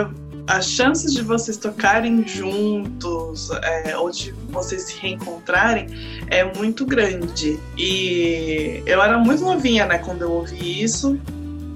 as 0.46 0.66
chances 0.66 1.12
de 1.12 1.20
vocês 1.22 1.58
tocarem 1.58 2.26
juntos 2.26 3.50
é, 3.50 3.96
ou 3.98 4.10
de 4.10 4.32
vocês 4.48 4.84
se 4.84 4.98
reencontrarem 4.98 5.86
é 6.28 6.42
muito 6.56 6.86
grande. 6.86 7.58
E 7.76 8.82
eu 8.86 9.02
era 9.02 9.18
muito 9.18 9.44
novinha, 9.44 9.84
né, 9.84 9.98
quando 9.98 10.22
eu 10.22 10.32
ouvi 10.32 10.82
isso. 10.82 11.18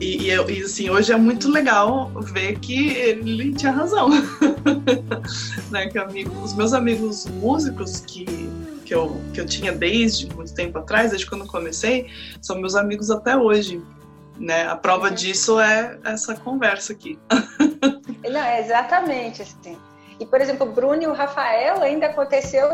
E, 0.03 0.17
e, 0.17 0.35
e 0.35 0.63
assim, 0.63 0.91
hoje 0.91 1.13
é 1.13 1.17
muito 1.17 1.49
legal 1.49 2.11
ver 2.23 2.59
que 2.59 2.89
ele 2.89 3.55
tinha 3.55 3.71
razão. 3.71 4.09
né, 5.71 5.87
que 5.87 5.97
amigo, 5.97 6.37
os 6.43 6.55
meus 6.55 6.73
amigos 6.73 7.27
músicos 7.27 8.01
que 8.01 8.27
que 8.85 8.93
eu, 8.93 9.17
que 9.33 9.41
eu 9.41 9.47
tinha 9.47 9.73
desde 9.73 10.27
muito 10.35 10.53
tempo 10.55 10.77
atrás, 10.77 11.11
desde 11.11 11.27
quando 11.27 11.47
comecei, 11.47 12.11
são 12.43 12.59
meus 12.59 12.75
amigos 12.75 13.11
até 13.11 13.37
hoje. 13.37 13.81
Né? 14.39 14.67
A 14.67 14.77
prova 14.77 15.09
uhum. 15.09 15.15
disso 15.15 15.61
é 15.61 15.99
essa 16.05 16.35
conversa 16.35 16.93
aqui. 16.93 17.17
Não, 18.29 18.41
é 18.41 18.61
exatamente 18.61 19.41
assim. 19.41 19.79
E, 20.21 20.27
por 20.27 20.41
exemplo, 20.41 20.67
o 20.67 20.73
Bruno 20.73 21.03
e 21.03 21.07
o 21.07 21.13
Rafael 21.13 21.83
ainda 21.83 22.07
aconteceu 22.07 22.69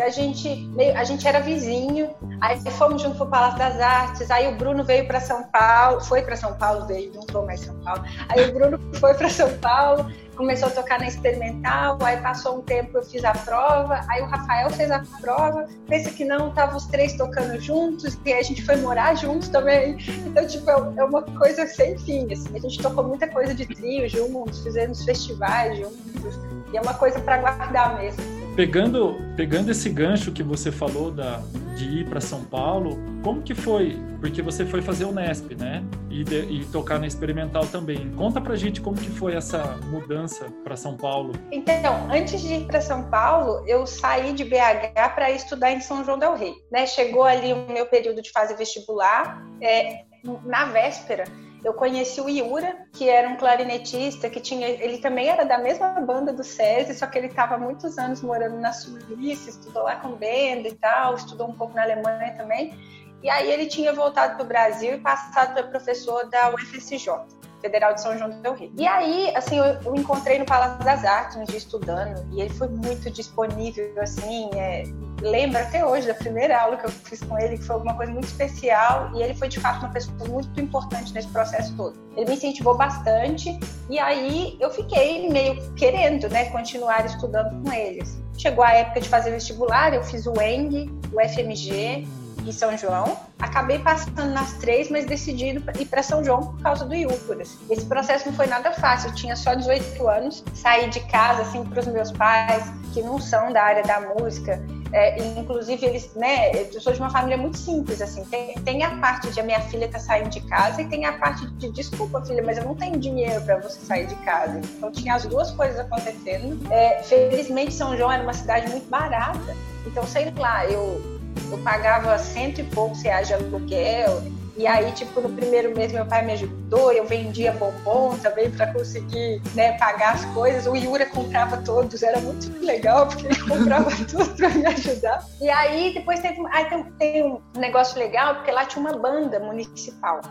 a 0.00 0.08
gente 0.10 0.70
a 0.94 1.04
gente 1.04 1.26
era 1.26 1.40
vizinho, 1.40 2.10
aí 2.40 2.58
fomos 2.72 3.02
junto 3.02 3.16
para 3.16 3.26
o 3.26 3.30
Palácio 3.30 3.58
das 3.58 3.80
Artes, 3.80 4.30
aí 4.30 4.46
o 4.48 4.56
Bruno 4.56 4.84
veio 4.84 5.06
para 5.06 5.20
São 5.20 5.42
Paulo, 5.44 6.00
foi 6.00 6.22
para 6.22 6.36
São 6.36 6.54
Paulo, 6.54 6.86
veio, 6.86 7.12
não 7.12 7.20
estou 7.20 7.44
mais 7.44 7.60
São 7.60 7.74
Paulo. 7.80 8.02
Aí 8.28 8.48
o 8.48 8.52
Bruno 8.52 8.78
foi 8.94 9.14
para 9.14 9.28
São 9.28 9.52
Paulo, 9.58 10.10
começou 10.38 10.68
a 10.68 10.70
tocar 10.70 11.00
na 11.00 11.08
experimental, 11.08 11.98
aí 12.00 12.16
passou 12.18 12.58
um 12.58 12.62
tempo 12.62 12.96
eu 12.96 13.02
fiz 13.02 13.24
a 13.24 13.32
prova, 13.32 14.00
aí 14.08 14.22
o 14.22 14.26
Rafael 14.26 14.70
fez 14.70 14.88
a 14.88 15.02
prova, 15.20 15.66
pensa 15.88 16.10
que 16.10 16.24
não, 16.24 16.50
estavam 16.50 16.76
os 16.76 16.86
três 16.86 17.14
tocando 17.14 17.60
juntos, 17.60 18.16
e 18.24 18.32
a 18.32 18.40
gente 18.40 18.64
foi 18.64 18.76
morar 18.76 19.16
juntos 19.16 19.48
também. 19.48 19.98
Então, 20.24 20.46
tipo, 20.46 20.70
é 20.70 21.04
uma 21.04 21.22
coisa 21.22 21.66
sem 21.66 21.98
fim, 21.98 22.32
assim. 22.32 22.54
A 22.54 22.60
gente 22.60 22.80
tocou 22.80 23.02
muita 23.02 23.26
coisa 23.26 23.52
de 23.52 23.66
trio 23.66 24.08
juntos, 24.08 24.62
fizemos 24.62 25.04
festivais 25.04 25.76
juntos, 25.76 26.38
e 26.72 26.76
é 26.76 26.80
uma 26.80 26.94
coisa 26.94 27.18
para 27.18 27.38
guardar 27.38 27.98
mesmo. 27.98 28.22
Assim. 28.22 28.54
Pegando, 28.54 29.16
pegando 29.36 29.72
esse 29.72 29.88
gancho 29.88 30.30
que 30.30 30.44
você 30.44 30.70
falou 30.70 31.10
da, 31.10 31.42
de 31.78 32.00
ir 32.00 32.08
para 32.08 32.20
São 32.20 32.44
Paulo, 32.44 32.98
como 33.22 33.40
que 33.40 33.54
foi? 33.54 33.96
Porque 34.20 34.42
você 34.42 34.66
foi 34.66 34.82
fazer 34.82 35.04
o 35.04 35.12
Nesp, 35.12 35.54
né? 35.54 35.84
E, 36.10 36.24
de, 36.24 36.40
e 36.40 36.64
tocar 36.66 36.98
na 36.98 37.06
experimental 37.06 37.64
também. 37.66 38.10
Conta 38.16 38.40
pra 38.40 38.56
gente 38.56 38.80
como 38.80 38.96
que 38.96 39.08
foi 39.08 39.36
essa 39.36 39.78
mudança 39.86 40.46
para 40.64 40.76
São 40.76 40.96
Paulo. 40.96 41.32
Então, 41.52 42.10
antes 42.10 42.40
de 42.40 42.54
ir 42.54 42.66
para 42.66 42.80
São 42.80 43.04
Paulo, 43.04 43.64
eu 43.68 43.86
saí 43.86 44.32
de 44.32 44.44
BH 44.44 45.14
para 45.14 45.30
estudar 45.30 45.70
em 45.70 45.80
São 45.80 46.04
João 46.04 46.18
del 46.18 46.34
Rei. 46.34 46.54
Né? 46.72 46.84
Chegou 46.84 47.22
ali 47.22 47.52
o 47.52 47.68
meu 47.68 47.86
período 47.86 48.20
de 48.20 48.32
fazer 48.32 48.56
vestibular. 48.56 49.46
É, 49.60 50.02
na 50.44 50.64
véspera, 50.66 51.24
eu 51.64 51.74
conheci 51.74 52.20
o 52.20 52.28
Iura, 52.28 52.86
que 52.92 53.08
era 53.08 53.28
um 53.28 53.36
clarinetista, 53.36 54.30
que 54.30 54.40
tinha, 54.40 54.68
ele 54.68 54.98
também 54.98 55.28
era 55.28 55.44
da 55.44 55.58
mesma 55.58 55.88
banda 56.00 56.32
do 56.32 56.44
SESI, 56.44 56.94
só 56.94 57.06
que 57.06 57.18
ele 57.18 57.26
estava 57.26 57.58
muitos 57.58 57.98
anos 57.98 58.22
morando 58.22 58.56
na 58.58 58.72
Suíça, 58.72 59.50
estudou 59.50 59.82
lá 59.82 59.96
com 59.96 60.10
banda 60.10 60.68
e 60.68 60.74
tal, 60.74 61.14
estudou 61.14 61.48
um 61.48 61.54
pouco 61.54 61.74
na 61.74 61.82
Alemanha 61.82 62.34
também. 62.36 62.74
E 63.22 63.28
aí 63.28 63.50
ele 63.50 63.66
tinha 63.66 63.92
voltado 63.92 64.36
para 64.36 64.44
o 64.44 64.46
Brasil 64.46 64.94
e 64.94 64.98
passado 64.98 65.52
para 65.52 65.64
professor 65.64 66.28
da 66.30 66.54
UFSJ. 66.54 67.37
Federal 67.60 67.94
de 67.94 68.00
São 68.00 68.16
João 68.16 68.30
do 68.30 68.52
Rio. 68.52 68.72
E 68.76 68.86
aí, 68.86 69.34
assim, 69.34 69.58
eu, 69.58 69.64
eu, 69.64 69.94
encontrei 69.94 70.38
no 70.38 70.44
Palácio 70.44 70.84
das 70.84 71.04
Artes 71.04 71.36
um 71.36 71.44
dia 71.44 71.58
estudando 71.58 72.24
e 72.32 72.40
ele 72.40 72.50
foi 72.50 72.68
muito 72.68 73.10
disponível, 73.10 73.92
assim, 74.00 74.50
é, 74.54 74.84
lembro 75.20 75.58
até 75.58 75.84
hoje 75.84 76.06
da 76.06 76.14
primeira 76.14 76.60
aula 76.60 76.76
que 76.76 76.86
eu 76.86 76.90
fiz 76.90 77.22
com 77.22 77.38
ele, 77.38 77.58
que 77.58 77.64
foi 77.64 77.74
alguma 77.74 77.94
coisa 77.94 78.12
muito 78.12 78.26
especial 78.26 79.10
e 79.14 79.22
ele 79.22 79.34
foi 79.34 79.48
de 79.48 79.58
fato 79.58 79.80
uma 79.80 79.92
pessoa 79.92 80.16
muito 80.28 80.60
importante 80.60 81.12
nesse 81.12 81.28
processo 81.28 81.74
todo. 81.76 81.98
Ele 82.16 82.26
me 82.26 82.36
incentivou 82.36 82.76
bastante 82.76 83.58
e 83.90 83.98
aí 83.98 84.56
eu 84.60 84.70
fiquei 84.70 85.28
meio 85.28 85.72
querendo, 85.74 86.28
né, 86.28 86.46
continuar 86.50 87.04
estudando 87.04 87.62
com 87.62 87.72
eles. 87.72 88.18
Chegou 88.36 88.62
a 88.62 88.72
época 88.72 89.00
de 89.00 89.08
fazer 89.08 89.32
vestibular, 89.32 89.92
eu 89.92 90.04
fiz 90.04 90.26
o 90.26 90.40
ENG, 90.40 90.88
o 91.12 91.20
FMG, 91.20 92.06
em 92.48 92.52
São 92.52 92.76
João. 92.76 93.18
Acabei 93.38 93.78
passando 93.78 94.32
nas 94.32 94.54
três, 94.54 94.90
mas 94.90 95.04
decidi 95.04 95.46
ir 95.78 95.84
para 95.86 96.02
São 96.02 96.24
João 96.24 96.46
por 96.46 96.60
causa 96.60 96.84
do 96.84 96.94
Iúporas. 96.94 97.56
Esse 97.70 97.86
processo 97.86 98.26
não 98.26 98.34
foi 98.34 98.46
nada 98.46 98.72
fácil. 98.72 99.10
Eu 99.10 99.14
tinha 99.14 99.36
só 99.36 99.54
18 99.54 100.08
anos, 100.08 100.44
saí 100.54 100.88
de 100.88 101.00
casa 101.00 101.42
assim 101.42 101.64
para 101.64 101.80
os 101.80 101.86
meus 101.86 102.10
pais, 102.10 102.64
que 102.92 103.02
não 103.02 103.20
são 103.20 103.52
da 103.52 103.62
área 103.62 103.82
da 103.82 104.00
música. 104.00 104.60
É, 104.90 105.18
inclusive 105.38 105.84
eles, 105.84 106.14
né? 106.14 106.50
Eu 106.62 106.80
sou 106.80 106.92
de 106.92 106.98
uma 106.98 107.10
família 107.10 107.36
muito 107.36 107.58
simples, 107.58 108.00
assim. 108.00 108.24
Tem, 108.24 108.54
tem 108.54 108.82
a 108.82 108.96
parte 108.96 109.30
de 109.30 109.38
a 109.38 109.42
minha 109.42 109.60
filha 109.60 109.86
tá 109.86 109.98
saindo 109.98 110.30
de 110.30 110.40
casa 110.40 110.80
e 110.80 110.88
tem 110.88 111.04
a 111.04 111.12
parte 111.12 111.46
de 111.46 111.70
desculpa, 111.70 112.24
filha, 112.24 112.42
mas 112.42 112.56
eu 112.56 112.64
não 112.64 112.74
tenho 112.74 112.98
dinheiro 112.98 113.40
para 113.42 113.58
você 113.58 113.78
sair 113.80 114.06
de 114.06 114.16
casa. 114.16 114.58
Então 114.58 114.90
tinha 114.90 115.14
as 115.14 115.26
duas 115.26 115.50
coisas 115.50 115.78
acontecendo. 115.78 116.58
É, 116.72 117.02
felizmente 117.02 117.74
São 117.74 117.96
João 117.96 118.10
era 118.10 118.22
uma 118.22 118.32
cidade 118.32 118.70
muito 118.70 118.88
barata. 118.88 119.54
Então 119.86 120.04
sei 120.06 120.32
lá, 120.36 120.64
eu 120.66 121.17
eu 121.50 121.58
pagava 121.58 122.16
cento 122.18 122.60
e 122.60 122.64
poucos 122.64 123.02
reais 123.02 123.28
de 123.28 123.34
aluguel. 123.34 124.22
E 124.56 124.66
aí, 124.66 124.90
tipo, 124.90 125.20
no 125.20 125.28
primeiro 125.28 125.72
mês 125.76 125.92
meu 125.92 126.04
pai 126.04 126.24
me 126.26 126.32
ajudou, 126.32 126.90
eu 126.90 127.06
vendia 127.06 127.52
bombom 127.52 128.18
também 128.18 128.50
para 128.50 128.72
conseguir 128.72 129.40
né, 129.54 129.78
pagar 129.78 130.14
as 130.14 130.24
coisas. 130.34 130.66
O 130.66 130.74
Yura 130.74 131.06
comprava 131.06 131.58
todos, 131.58 132.02
era 132.02 132.18
muito 132.18 132.50
legal, 132.64 133.06
porque 133.06 133.26
ele 133.26 133.40
comprava 133.40 133.88
tudo 134.10 134.28
para 134.34 134.48
me 134.48 134.66
ajudar. 134.66 135.24
E 135.40 135.48
aí, 135.48 135.94
depois 135.94 136.18
teve, 136.18 136.44
aí 136.50 136.64
tem, 136.64 136.82
tem 136.98 137.24
um 137.24 137.40
negócio 137.56 137.96
legal, 137.96 138.34
porque 138.34 138.50
lá 138.50 138.64
tinha 138.64 138.80
uma 138.84 138.98
banda 138.98 139.38
municipal. 139.38 140.22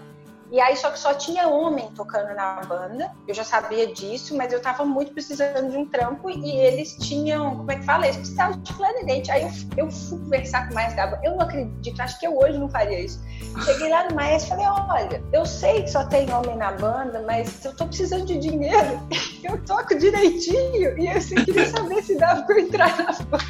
E 0.52 0.62
aí 0.62 0.76
só 0.78 0.90
que 0.90 1.00
só 1.00 1.14
tinha 1.14 1.48
homem 1.48 1.92
tocando 1.96 2.34
na 2.34 2.62
banda. 2.62 3.12
Eu 3.28 3.34
já 3.34 3.44
sabia 3.44 3.94
disso, 3.94 4.36
mas 4.36 4.54
eu 4.54 4.62
tava 4.62 4.86
muito 4.86 5.12
precisando 5.12 5.70
de 5.70 5.78
um 5.78 5.86
trampo 5.86 6.30
e 6.30 6.52
eles 6.52 6.96
tinham, 6.96 7.58
como 7.58 7.72
é 7.72 7.76
que 7.76 7.84
fala? 7.84 8.06
Eles 8.06 8.18
precisavam 8.18 8.60
de 8.62 8.74
clarinete. 8.74 9.30
Aí 9.30 9.44
eu, 9.44 9.50
eu 9.86 9.92
fui 9.92 10.20
conversar 10.20 10.66
com 10.66 10.72
o 10.72 10.76
maestro. 10.76 11.02
Eu 11.24 11.32
não 11.32 11.42
acredito, 11.42 12.02
acho 12.02 12.20
que 12.20 12.28
eu 12.28 12.38
hoje 12.38 12.58
não 12.58 12.70
faria 12.70 13.00
isso. 13.00 13.22
Cheguei 13.66 13.90
lá 13.90 14.08
no 14.08 14.16
maestro 14.16 14.56
e 14.56 14.58
falei: 14.58 14.82
olha, 14.90 15.24
eu 15.34 15.46
sei 15.46 15.84
que 15.84 15.92
só 15.92 16.06
tem 16.06 16.34
homem 16.34 16.56
na 16.56 16.72
banda, 16.72 17.24
mas 17.26 17.66
eu 17.66 17.76
tô 17.76 17.86
precisando 17.86 18.26
de 18.26 18.38
dinheiro. 18.38 19.00
Eu 19.44 19.64
toco 19.64 19.98
direitinho. 19.98 21.00
E 21.00 21.08
eu 21.08 21.18
assim, 21.18 21.36
queria 21.36 21.70
saber 21.70 22.04
se 22.04 22.18
dava 22.18 22.42
pra 22.42 22.56
eu 22.58 22.66
entrar 22.66 22.98
na 22.98 23.14
banda. 23.14 23.46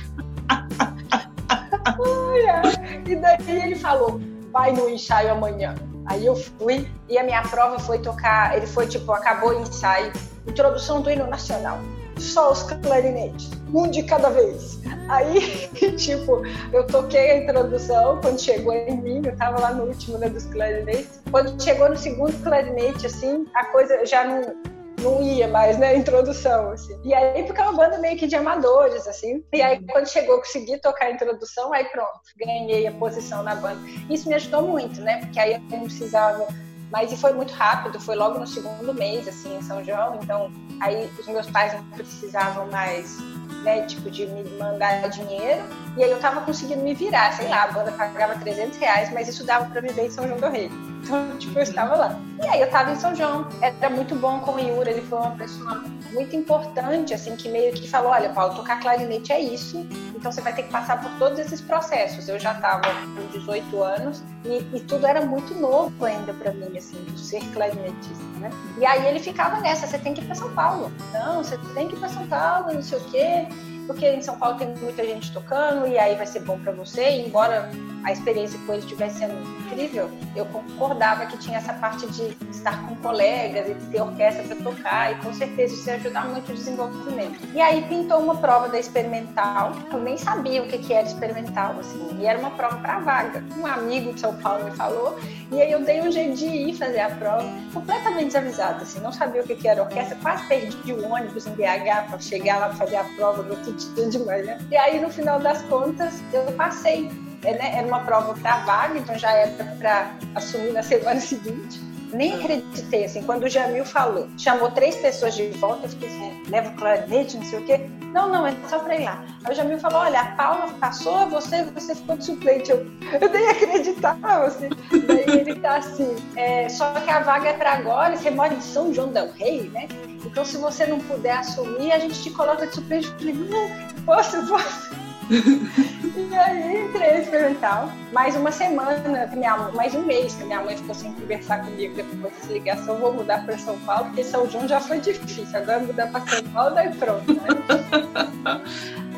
E 3.07 3.15
daí 3.15 3.61
ele 3.63 3.75
falou: 3.75 4.19
vai 4.51 4.71
no 4.71 4.87
ensaio 4.89 5.31
amanhã. 5.31 5.73
Aí 6.07 6.25
eu 6.25 6.35
fui 6.35 6.89
e 7.07 7.17
a 7.17 7.23
minha 7.23 7.41
prova 7.43 7.79
foi 7.79 7.99
tocar. 7.99 8.55
Ele 8.55 8.65
foi 8.65 8.87
tipo, 8.87 9.11
acabou 9.11 9.51
o 9.51 9.61
ensaio, 9.61 10.11
introdução 10.47 11.01
do 11.01 11.11
hino 11.11 11.27
nacional. 11.27 11.79
Só 12.17 12.51
os 12.51 12.63
clarinetes, 12.63 13.51
um 13.71 13.87
de 13.89 14.01
cada 14.03 14.29
vez. 14.29 14.79
Aí, 15.07 15.69
tipo, 15.97 16.41
eu 16.73 16.87
toquei 16.87 17.31
a 17.31 17.37
introdução, 17.37 18.19
quando 18.21 18.41
chegou 18.41 18.73
em 18.73 18.99
mim, 18.99 19.21
eu 19.23 19.35
tava 19.35 19.59
lá 19.61 19.71
no 19.71 19.83
último 19.83 20.17
né, 20.17 20.27
dos 20.27 20.45
clarinetes. 20.45 21.21
Quando 21.29 21.61
chegou 21.61 21.89
no 21.89 21.95
segundo 21.95 22.33
clarinete, 22.41 23.05
assim, 23.05 23.45
a 23.53 23.65
coisa 23.65 24.03
já 24.05 24.23
não 24.23 24.76
não 25.01 25.21
ia 25.21 25.47
mais, 25.47 25.77
né? 25.77 25.95
Introdução, 25.95 26.71
assim. 26.71 26.99
E 27.03 27.13
aí, 27.13 27.43
porque 27.43 27.61
é 27.61 27.63
uma 27.63 27.73
banda 27.73 27.97
meio 27.99 28.17
que 28.17 28.27
de 28.27 28.35
amadores, 28.35 29.07
assim. 29.07 29.43
E 29.53 29.61
aí, 29.61 29.79
quando 29.87 30.07
chegou, 30.07 30.37
consegui 30.37 30.77
tocar 30.79 31.05
a 31.05 31.11
introdução, 31.11 31.71
aí 31.73 31.85
pronto, 31.85 32.21
ganhei 32.37 32.87
a 32.87 32.91
posição 32.91 33.43
na 33.43 33.55
banda. 33.55 33.79
Isso 34.09 34.27
me 34.27 34.35
ajudou 34.35 34.63
muito, 34.63 34.99
né? 35.01 35.19
Porque 35.19 35.39
aí 35.39 35.53
eu 35.53 35.59
não 35.59 35.81
precisava. 35.81 36.47
Mas 36.91 37.11
e 37.11 37.17
foi 37.17 37.33
muito 37.33 37.53
rápido, 37.53 37.99
foi 37.99 38.15
logo 38.15 38.39
no 38.39 38.47
segundo 38.47 38.93
mês, 38.93 39.27
assim, 39.27 39.57
em 39.57 39.61
São 39.61 39.83
João. 39.83 40.19
Então, 40.23 40.49
aí 40.81 41.11
os 41.19 41.27
meus 41.27 41.49
pais 41.49 41.73
não 41.73 41.83
precisavam 41.91 42.67
mais 42.67 43.17
né, 43.63 43.81
tipo, 43.83 44.09
de 44.09 44.25
me 44.27 44.43
mandar 44.57 45.07
dinheiro, 45.09 45.63
e 45.95 46.03
aí 46.03 46.11
eu 46.11 46.19
tava 46.19 46.41
conseguindo 46.41 46.81
me 46.81 46.93
virar, 46.93 47.33
sei 47.33 47.47
lá, 47.47 47.63
a 47.63 47.71
banda 47.71 47.91
pagava 47.91 48.35
300 48.35 48.77
reais, 48.77 49.11
mas 49.11 49.27
isso 49.27 49.43
dava 49.43 49.65
para 49.65 49.81
viver 49.81 50.05
em 50.05 50.11
São 50.11 50.27
João 50.27 50.39
do 50.39 50.49
Rei. 50.49 50.69
Então, 51.03 51.35
tipo, 51.37 51.57
eu 51.57 51.63
estava 51.63 51.95
lá. 51.95 52.19
E 52.43 52.47
aí 52.47 52.59
eu 52.59 52.65
estava 52.65 52.91
em 52.91 52.95
São 52.95 53.15
João, 53.15 53.47
era 53.61 53.89
muito 53.89 54.15
bom 54.15 54.39
com 54.39 54.53
o 54.53 54.59
Yura, 54.59 54.91
ele 54.91 55.01
foi 55.01 55.19
uma 55.19 55.31
pessoa 55.31 55.83
muito 56.13 56.35
importante, 56.35 57.13
assim, 57.13 57.35
que 57.35 57.49
meio 57.49 57.73
que 57.73 57.87
falou, 57.89 58.11
olha, 58.11 58.29
Paulo, 58.29 58.55
tocar 58.55 58.79
clarinete 58.79 59.31
é 59.31 59.39
isso, 59.39 59.85
então 60.15 60.31
você 60.31 60.41
vai 60.41 60.53
ter 60.53 60.63
que 60.63 60.71
passar 60.71 61.01
por 61.01 61.11
todos 61.17 61.39
esses 61.39 61.61
processos. 61.61 62.27
Eu 62.29 62.39
já 62.39 62.53
estava 62.53 62.81
com 62.81 63.39
18 63.39 63.83
anos 63.83 64.23
e, 64.45 64.57
e, 64.75 64.79
tudo 64.81 65.05
era 65.05 65.25
muito 65.25 65.53
novo 65.53 66.05
ainda 66.05 66.33
para 66.33 66.51
mim, 66.51 66.77
assim, 66.77 66.97
ser 67.17 67.41
clarinetista, 67.53 68.23
né? 68.39 68.49
E 68.77 68.85
aí 68.85 69.05
ele 69.07 69.19
ficava 69.19 69.59
nessa, 69.59 69.87
você 69.87 69.97
tem 69.97 70.13
que 70.13 70.21
ir 70.21 70.25
para 70.25 70.35
São 70.35 70.53
Paulo. 70.53 70.91
Não, 71.13 71.43
você 71.43 71.57
tem 71.73 71.87
que 71.87 71.95
ir 71.95 71.99
para 71.99 72.09
São 72.09 72.25
Paulo, 72.27 72.73
não 72.73 72.81
sei 72.81 72.97
o 72.97 73.01
quê 73.05 73.36
você 73.45 73.76
porque 73.87 74.07
em 74.07 74.21
São 74.21 74.37
Paulo 74.37 74.59
tem 74.59 74.67
muita 74.75 75.03
gente 75.03 75.31
tocando 75.31 75.87
e 75.87 75.97
aí 75.97 76.15
vai 76.15 76.27
ser 76.27 76.41
bom 76.41 76.59
para 76.59 76.73
você. 76.73 77.09
E 77.09 77.25
embora 77.25 77.71
a 78.03 78.11
experiência 78.11 78.59
com 78.65 78.73
ele 78.73 78.83
estivesse 78.83 79.19
sendo 79.19 79.33
incrível, 79.61 80.09
eu 80.35 80.45
concordava 80.45 81.25
que 81.25 81.37
tinha 81.37 81.57
essa 81.57 81.73
parte 81.73 82.05
de 82.07 82.37
estar 82.51 82.87
com 82.87 82.95
colegas 82.97 83.69
e 83.69 83.73
de 83.73 83.85
ter 83.87 84.01
orquestra 84.01 84.43
para 84.43 84.55
tocar 84.57 85.11
e 85.13 85.15
com 85.23 85.33
certeza 85.33 85.73
isso 85.73 85.89
ia 85.89 85.95
ajudar 85.95 86.27
muito 86.27 86.51
o 86.51 86.55
desenvolvimento. 86.55 87.39
E 87.53 87.61
aí 87.61 87.83
pintou 87.87 88.19
uma 88.19 88.35
prova 88.35 88.67
da 88.67 88.77
experimental. 88.77 89.71
Eu 89.91 89.99
nem 89.99 90.17
sabia 90.17 90.61
o 90.61 90.67
que 90.67 90.77
que 90.77 90.93
era 90.93 91.07
experimental 91.07 91.75
assim, 91.79 92.17
e 92.19 92.25
era 92.25 92.37
uma 92.37 92.51
prova 92.51 92.77
para 92.77 92.99
vaga. 92.99 93.43
Um 93.57 93.65
amigo 93.65 94.13
de 94.13 94.19
São 94.19 94.35
Paulo 94.35 94.65
me 94.65 94.71
falou 94.71 95.17
e 95.51 95.61
aí 95.61 95.71
eu 95.71 95.81
dei 95.81 96.01
um 96.01 96.11
jeito 96.11 96.35
de 96.35 96.45
ir 96.45 96.75
fazer 96.75 96.99
a 96.99 97.09
prova, 97.09 97.49
completamente 97.73 98.27
desavisada 98.27 98.83
assim, 98.83 98.99
não 98.99 99.13
sabia 99.13 99.41
o 99.41 99.45
que 99.45 99.55
que 99.55 99.67
era 99.67 99.81
orquestra, 99.81 100.17
quase 100.21 100.45
perdi 100.45 100.91
o 100.91 101.09
ônibus 101.09 101.47
em 101.47 101.51
BH 101.51 102.09
para 102.09 102.19
chegar 102.19 102.59
lá 102.59 102.67
para 102.67 102.75
fazer 102.75 102.97
a 102.97 103.03
prova 103.15 103.43
no 103.43 103.51
outro 103.51 103.71
dia 103.77 104.09
de 104.09 104.19
manhã. 104.19 104.57
E 104.69 104.75
aí 104.75 104.99
no 104.99 105.09
final 105.09 105.39
das 105.39 105.61
contas 105.63 106.15
eu 106.33 106.43
passei 106.53 107.09
é, 107.43 107.53
né, 107.53 107.77
era 107.77 107.87
uma 107.87 107.99
prova 107.99 108.33
para 108.33 108.57
vaga, 108.57 108.97
então 108.97 109.17
já 109.17 109.31
era 109.31 109.63
para 109.77 110.11
assumir 110.35 110.73
na 110.73 110.83
semana 110.83 111.19
seguinte. 111.21 111.86
Nem 112.13 112.33
acreditei, 112.33 113.05
assim, 113.05 113.21
quando 113.23 113.43
o 113.43 113.49
Jamil 113.49 113.85
falou, 113.85 114.27
chamou 114.37 114.71
três 114.71 114.95
pessoas 114.95 115.35
de 115.35 115.47
volta, 115.49 115.85
eu 115.85 115.89
fiquei 115.89 116.07
assim, 116.07 116.43
leva 116.49 116.69
o 116.69 116.75
clarinete, 116.75 117.37
não 117.37 117.45
sei 117.45 117.59
o 117.59 117.65
quê. 117.65 117.89
Não, 118.13 118.29
não, 118.29 118.47
é 118.47 118.55
só 118.67 118.79
para 118.79 118.95
ir 118.95 119.03
lá. 119.03 119.23
Aí 119.43 119.51
o 119.51 119.55
Jamil 119.55 119.77
falou, 119.77 119.99
olha, 119.99 120.21
a 120.21 120.25
Paula 120.35 120.67
passou, 120.79 121.27
você, 121.29 121.63
você 121.65 121.93
ficou 121.93 122.17
de 122.17 122.25
suplente. 122.25 122.71
Eu, 122.71 122.87
eu 123.21 123.29
nem 123.29 123.49
acreditava, 123.49 124.45
assim. 124.45 124.69
Daí 125.05 125.39
ele 125.39 125.55
tá 125.59 125.77
assim, 125.77 126.15
é, 126.35 126.69
só 126.69 126.93
que 126.93 127.09
a 127.09 127.19
vaga 127.19 127.49
é 127.49 127.53
para 127.53 127.73
agora, 127.73 128.15
você 128.15 128.31
mora 128.31 128.53
em 128.53 128.61
São 128.61 128.93
João 128.93 129.11
del 129.11 129.31
Rei, 129.33 129.69
né? 129.69 129.87
Então, 130.25 130.45
se 130.45 130.57
você 130.57 130.85
não 130.85 130.99
puder 130.99 131.37
assumir, 131.37 131.91
a 131.91 131.99
gente 131.99 132.21
te 132.23 132.31
coloca 132.31 132.65
de 132.65 132.75
suplente. 132.75 133.07
Eu 133.07 133.17
falei, 133.17 133.33
não, 133.33 134.05
posso, 134.05 134.47
posso 134.47 135.06
e 135.29 136.35
aí 136.35 136.85
entrei 136.85 137.21
experimental. 137.21 137.91
Mais 138.13 138.35
uma 138.35 138.51
semana, 138.51 139.27
minha, 139.33 139.57
mais 139.73 139.93
um 139.93 140.03
mês 140.03 140.35
que 140.35 140.45
minha 140.45 140.61
mãe 140.61 140.77
ficou 140.77 140.95
sem 140.95 141.11
conversar 141.13 141.65
comigo 141.65 141.95
depois 141.95 142.33
dessa 142.33 142.53
ligação. 142.53 142.97
Vou 142.97 143.13
mudar 143.13 143.45
para 143.45 143.57
São 143.57 143.77
Paulo, 143.79 144.05
porque 144.05 144.23
São 144.23 144.49
João 144.49 144.67
já 144.67 144.79
foi 144.79 144.99
difícil. 144.99 145.45
Agora 145.53 145.79
mudar 145.79 146.07
para 146.07 146.25
São 146.27 146.43
Paulo, 146.45 146.75
daí 146.75 146.95
pronto. 146.95 147.33
Né? 147.33 148.61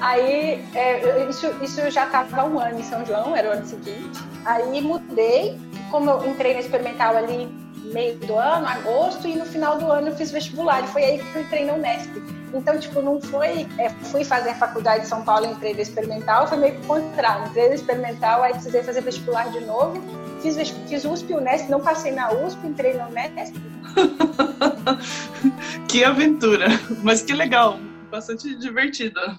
aí 0.01 0.65
é, 0.73 1.29
isso, 1.29 1.47
isso 1.61 1.89
já 1.91 2.05
estava 2.05 2.45
um 2.45 2.59
ano 2.59 2.79
em 2.79 2.83
São 2.83 3.05
João, 3.05 3.35
era 3.35 3.49
o 3.49 3.53
ano 3.53 3.65
seguinte. 3.65 4.19
Aí 4.45 4.81
mudei, 4.81 5.59
como 5.91 6.09
eu 6.09 6.27
entrei 6.27 6.55
no 6.55 6.59
experimental 6.59 7.15
ali 7.15 7.47
meio 7.93 8.17
do 8.17 8.35
ano, 8.35 8.67
agosto, 8.67 9.27
e 9.27 9.35
no 9.35 9.45
final 9.45 9.77
do 9.77 9.91
ano 9.91 10.09
eu 10.09 10.15
fiz 10.15 10.31
vestibular. 10.31 10.83
E 10.83 10.87
foi 10.87 11.03
aí 11.03 11.19
que 11.19 11.35
eu 11.35 11.41
entrei 11.41 11.65
na 11.65 11.73
Unesp. 11.73 12.38
Então, 12.53 12.79
tipo, 12.79 13.01
não 13.01 13.21
foi. 13.21 13.67
É, 13.77 13.89
fui 13.89 14.23
fazer 14.23 14.49
a 14.49 14.55
faculdade 14.55 15.03
de 15.03 15.09
São 15.09 15.23
Paulo, 15.23 15.45
entrei 15.45 15.73
na 15.73 15.81
experimental, 15.81 16.47
foi 16.47 16.57
meio 16.57 16.75
que 16.79 16.87
contrário. 16.87 17.47
Entrei 17.47 17.69
na 17.69 17.75
experimental, 17.75 18.43
aí 18.43 18.53
precisei 18.53 18.83
fazer 18.83 19.01
vestibular 19.01 19.49
de 19.51 19.61
novo. 19.61 20.01
Fiz, 20.41 20.55
fiz 20.87 21.05
USP 21.05 21.31
e 21.31 21.35
Unesp, 21.35 21.69
não 21.69 21.81
passei 21.81 22.11
na 22.11 22.31
USP, 22.31 22.65
entrei 22.65 22.93
na 22.93 23.07
Unesp. 23.07 23.55
que 25.87 26.03
aventura! 26.03 26.67
Mas 27.03 27.21
que 27.21 27.33
legal, 27.33 27.77
bastante 28.09 28.55
divertida. 28.55 29.37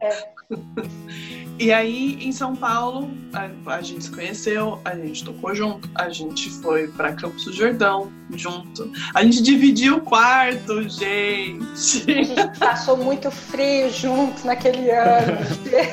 É. 0.00 0.32
E 1.58 1.72
aí, 1.72 2.18
em 2.20 2.32
São 2.32 2.56
Paulo, 2.56 3.10
a, 3.32 3.48
a, 3.74 3.80
gente 3.80 4.04
se 4.04 4.10
conheceu, 4.10 4.80
a 4.84 4.96
gente 4.96 5.24
tocou 5.24 5.54
junto, 5.54 5.88
a 5.94 6.08
gente 6.08 6.50
foi 6.50 6.88
para 6.88 7.12
Campos 7.12 7.44
do 7.44 7.52
Jordão 7.52 8.10
junto. 8.34 8.90
A 9.14 9.22
gente 9.22 9.42
dividiu 9.42 9.98
o 9.98 10.00
quarto, 10.00 10.82
gente. 10.88 12.10
A 12.10 12.22
gente 12.24 12.58
passou 12.58 12.96
muito 12.96 13.30
frio 13.30 13.90
junto 13.90 14.46
naquele 14.46 14.90
ano. 14.90 15.38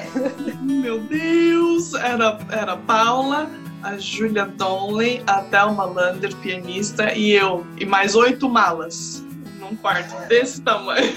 Meu 0.61 0.99
Deus! 1.01 1.93
Era, 1.93 2.39
era 2.49 2.77
Paula, 2.77 3.49
a 3.83 3.97
Julia 3.97 4.45
Donley, 4.45 5.21
a 5.27 5.41
Thelma 5.43 5.85
Lander, 5.85 6.35
pianista, 6.37 7.13
e 7.13 7.31
eu. 7.31 7.65
E 7.77 7.85
mais 7.85 8.15
oito 8.15 8.49
malas 8.49 9.23
num 9.59 9.75
quarto 9.75 10.27
desse 10.27 10.61
tamanho. 10.61 11.13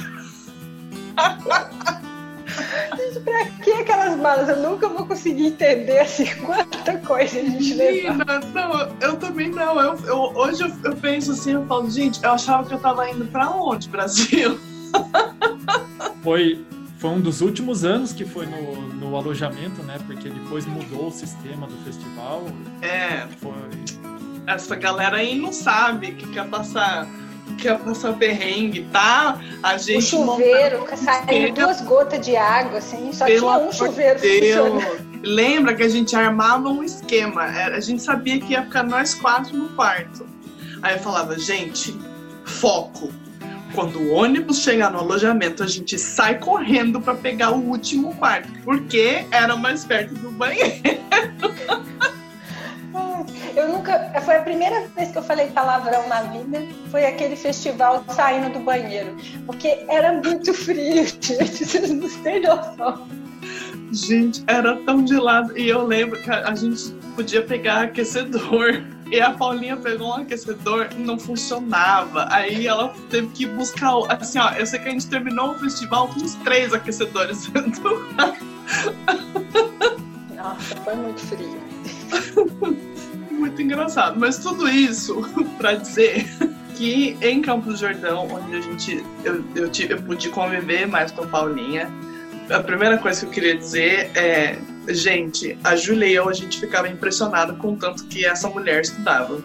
Gente, 2.96 3.20
pra 3.20 3.44
que 3.62 3.70
aquelas 3.70 4.16
malas? 4.18 4.48
Eu 4.48 4.58
nunca 4.58 4.88
vou 4.88 5.06
conseguir 5.06 5.46
entender 5.46 6.00
assim 6.00 6.26
quanta 6.44 6.98
coisa 6.98 7.38
a 7.38 7.42
gente 7.42 7.74
leva. 7.74 8.24
Não, 8.52 8.92
eu 9.00 9.16
também 9.16 9.50
não. 9.50 9.80
Eu, 9.80 9.96
eu 10.06 10.18
hoje 10.34 10.62
eu, 10.62 10.72
eu, 10.84 10.96
penso 10.96 11.32
assim, 11.32 11.52
eu 11.52 11.66
falo, 11.66 11.90
gente, 11.90 12.22
eu 12.22 12.32
achava 12.32 12.66
que 12.66 12.74
eu 12.74 12.78
tava 12.78 13.08
indo 13.10 13.24
pra 13.26 13.50
onde, 13.50 13.88
Brasil? 13.88 14.58
Foi, 16.22 16.64
foi 16.98 17.10
um 17.10 17.20
dos 17.20 17.40
últimos 17.40 17.84
anos 17.84 18.12
que 18.12 18.24
foi 18.24 18.46
no, 18.46 18.80
no 18.92 19.16
alojamento, 19.16 19.82
né? 19.82 19.98
Porque 20.06 20.28
depois 20.28 20.64
mudou 20.66 21.08
o 21.08 21.10
sistema 21.10 21.66
do 21.66 21.76
festival. 21.78 22.46
É. 22.80 23.26
Foi... 23.38 23.52
Essa 24.46 24.76
galera 24.76 25.16
aí 25.16 25.36
não 25.36 25.52
sabe 25.52 26.12
que 26.12 26.28
quer 26.28 26.48
passar 26.48 27.08
quer 27.58 27.78
passar 27.78 28.14
perrengue, 28.14 28.86
tá? 28.92 29.40
A 29.62 29.76
gente. 29.78 29.98
O 29.98 30.02
chuveiro, 30.02 30.84
saindo 30.96 31.54
duas 31.54 31.80
gotas 31.80 32.24
de 32.24 32.36
água, 32.36 32.78
assim, 32.78 33.12
só 33.12 33.24
Pelo 33.26 33.40
tinha 33.40 33.58
um 33.58 33.72
chuveiro 33.72 34.20
Deus. 34.20 34.82
Lembra 35.22 35.74
que 35.74 35.82
a 35.82 35.88
gente 35.88 36.16
armava 36.16 36.68
um 36.68 36.82
esquema? 36.82 37.42
A 37.42 37.80
gente 37.80 38.02
sabia 38.02 38.40
que 38.40 38.52
ia 38.52 38.62
ficar 38.62 38.82
nós 38.82 39.14
quatro 39.14 39.56
no 39.56 39.68
quarto. 39.70 40.26
Aí 40.82 40.96
eu 40.96 41.00
falava, 41.00 41.38
gente, 41.38 41.96
foco. 42.44 43.10
Quando 43.72 43.98
o 44.00 44.12
ônibus 44.12 44.58
chegar 44.58 44.90
no 44.90 44.98
alojamento, 44.98 45.62
a 45.62 45.66
gente 45.66 45.98
sai 45.98 46.38
correndo 46.38 47.00
para 47.00 47.14
pegar 47.14 47.52
o 47.52 47.58
último 47.58 48.14
quarto, 48.16 48.48
porque 48.64 49.24
era 49.30 49.56
mais 49.56 49.84
perto 49.84 50.14
do 50.14 50.30
banheiro. 50.30 50.82
Eu 53.54 53.68
nunca. 53.68 54.12
Foi 54.24 54.36
a 54.36 54.42
primeira 54.42 54.86
vez 54.88 55.10
que 55.10 55.18
eu 55.18 55.22
falei 55.22 55.48
palavrão 55.48 56.08
na 56.08 56.22
vida. 56.22 56.62
Foi 56.90 57.04
aquele 57.04 57.36
festival 57.36 58.04
saindo 58.08 58.52
do 58.52 58.60
banheiro. 58.60 59.16
Porque 59.46 59.84
era 59.88 60.12
muito 60.12 60.54
frio, 60.54 61.04
gente. 61.06 61.36
Vocês 61.36 61.90
não 61.90 62.08
têm 62.22 62.40
noção. 62.40 63.06
Gente, 63.92 64.42
era 64.46 64.76
tão 64.84 65.04
de 65.04 65.16
lado. 65.16 65.56
E 65.56 65.68
eu 65.68 65.84
lembro 65.84 66.20
que 66.20 66.30
a 66.30 66.54
gente 66.54 66.92
podia 67.14 67.42
pegar 67.42 67.82
aquecedor. 67.82 68.82
E 69.10 69.20
a 69.20 69.30
Paulinha 69.30 69.76
pegou 69.76 70.08
um 70.08 70.14
aquecedor 70.14 70.88
não 70.96 71.18
funcionava. 71.18 72.26
Aí 72.30 72.66
ela 72.66 72.94
teve 73.10 73.28
que 73.28 73.44
buscar. 73.46 73.92
Assim, 74.08 74.38
ó, 74.38 74.52
eu 74.52 74.64
sei 74.64 74.78
que 74.78 74.88
a 74.88 74.92
gente 74.92 75.06
terminou 75.06 75.50
o 75.50 75.58
festival 75.58 76.08
com 76.08 76.20
uns 76.20 76.34
três 76.36 76.72
aquecedores. 76.72 77.50
Nossa, 80.34 80.76
foi 80.76 80.94
muito 80.94 81.20
frio. 81.20 81.60
muito 83.42 83.60
engraçado. 83.60 84.18
Mas 84.18 84.38
tudo 84.38 84.68
isso 84.68 85.20
para 85.58 85.74
dizer 85.74 86.26
que 86.76 87.16
em 87.20 87.42
Campos 87.42 87.74
do 87.74 87.86
Jordão, 87.86 88.28
onde 88.30 88.56
a 88.56 88.60
gente 88.60 89.04
eu, 89.24 89.44
eu, 89.56 89.68
tive, 89.68 89.94
eu 89.94 90.02
pude 90.02 90.28
conviver 90.28 90.86
mais 90.86 91.10
com 91.10 91.24
a 91.24 91.26
Paulinha, 91.26 91.90
a 92.48 92.60
primeira 92.60 92.98
coisa 92.98 93.20
que 93.20 93.26
eu 93.26 93.30
queria 93.30 93.56
dizer 93.56 94.10
é, 94.14 94.58
gente, 94.88 95.58
a 95.64 95.74
Júlia 95.74 96.06
e 96.06 96.14
eu, 96.14 96.28
a 96.28 96.32
gente 96.32 96.60
ficava 96.60 96.88
impressionada 96.88 97.52
com 97.54 97.72
o 97.72 97.76
tanto 97.76 98.04
que 98.04 98.24
essa 98.24 98.48
mulher 98.48 98.82
estudava. 98.82 99.42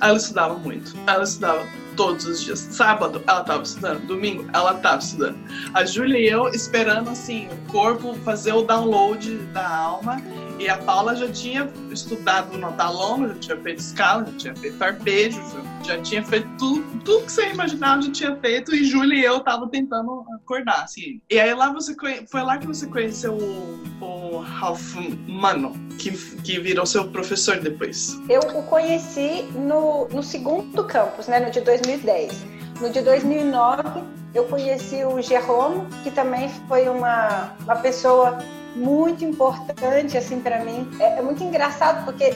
Ela 0.00 0.16
estudava 0.16 0.54
muito. 0.54 0.94
Ela 1.06 1.24
estudava 1.24 1.66
todos 1.96 2.26
os 2.26 2.42
dias. 2.42 2.58
Sábado, 2.58 3.22
ela 3.26 3.40
estava 3.40 3.62
estudando. 3.62 4.06
Domingo, 4.06 4.46
ela 4.52 4.74
estava 4.74 4.98
estudando. 4.98 5.38
A 5.72 5.84
Júlia 5.84 6.18
e 6.18 6.28
eu 6.28 6.48
esperando, 6.48 7.10
assim, 7.10 7.48
o 7.48 7.72
corpo 7.72 8.14
fazer 8.24 8.52
o 8.52 8.62
download 8.62 9.36
da 9.52 9.66
alma 9.66 10.20
e 10.58 10.68
a 10.68 10.78
Paula 10.78 11.14
já 11.14 11.30
tinha 11.30 11.70
estudado 11.90 12.56
nota 12.56 12.88
longa, 12.88 13.28
já 13.28 13.34
tinha 13.34 13.56
feito 13.58 13.78
escala, 13.78 14.26
já 14.26 14.32
tinha 14.32 14.56
feito 14.56 14.82
arpejo, 14.82 15.42
já, 15.84 15.96
já 15.96 16.02
tinha 16.02 16.24
feito 16.24 16.48
tudo, 16.58 17.04
tudo 17.04 17.26
que 17.26 17.32
você 17.32 17.50
imaginava, 17.50 18.02
já 18.02 18.10
tinha 18.10 18.36
feito, 18.36 18.74
e 18.74 18.84
Júlia 18.84 19.18
e 19.18 19.24
eu 19.24 19.40
tava 19.40 19.68
tentando 19.68 20.24
acordar, 20.34 20.84
assim. 20.84 21.20
E 21.30 21.38
aí 21.38 21.52
lá 21.54 21.72
você 21.72 21.94
foi 22.26 22.42
lá 22.42 22.58
que 22.58 22.66
você 22.66 22.86
conheceu 22.86 23.34
o, 23.34 24.04
o 24.04 24.38
Ralph 24.38 24.94
Mano, 25.28 25.72
que, 25.98 26.10
que 26.42 26.58
virou 26.58 26.86
seu 26.86 27.08
professor 27.08 27.58
depois. 27.60 28.18
Eu 28.28 28.40
o 28.58 28.62
conheci 28.64 29.42
no, 29.54 30.08
no 30.08 30.22
segundo 30.22 30.84
campus, 30.84 31.28
né, 31.28 31.40
no 31.40 31.50
de 31.50 31.60
2010. 31.60 32.56
No 32.80 32.90
de 32.90 33.00
2009, 33.00 34.02
eu 34.34 34.44
conheci 34.44 35.02
o 35.04 35.20
Jerome, 35.22 35.86
que 36.02 36.10
também 36.10 36.48
foi 36.68 36.88
uma, 36.88 37.54
uma 37.64 37.76
pessoa 37.76 38.38
muito 38.76 39.24
importante 39.24 40.16
assim 40.18 40.40
para 40.40 40.62
mim. 40.62 40.88
É, 41.00 41.18
é, 41.18 41.22
muito 41.22 41.42
engraçado 41.42 42.04
porque 42.04 42.30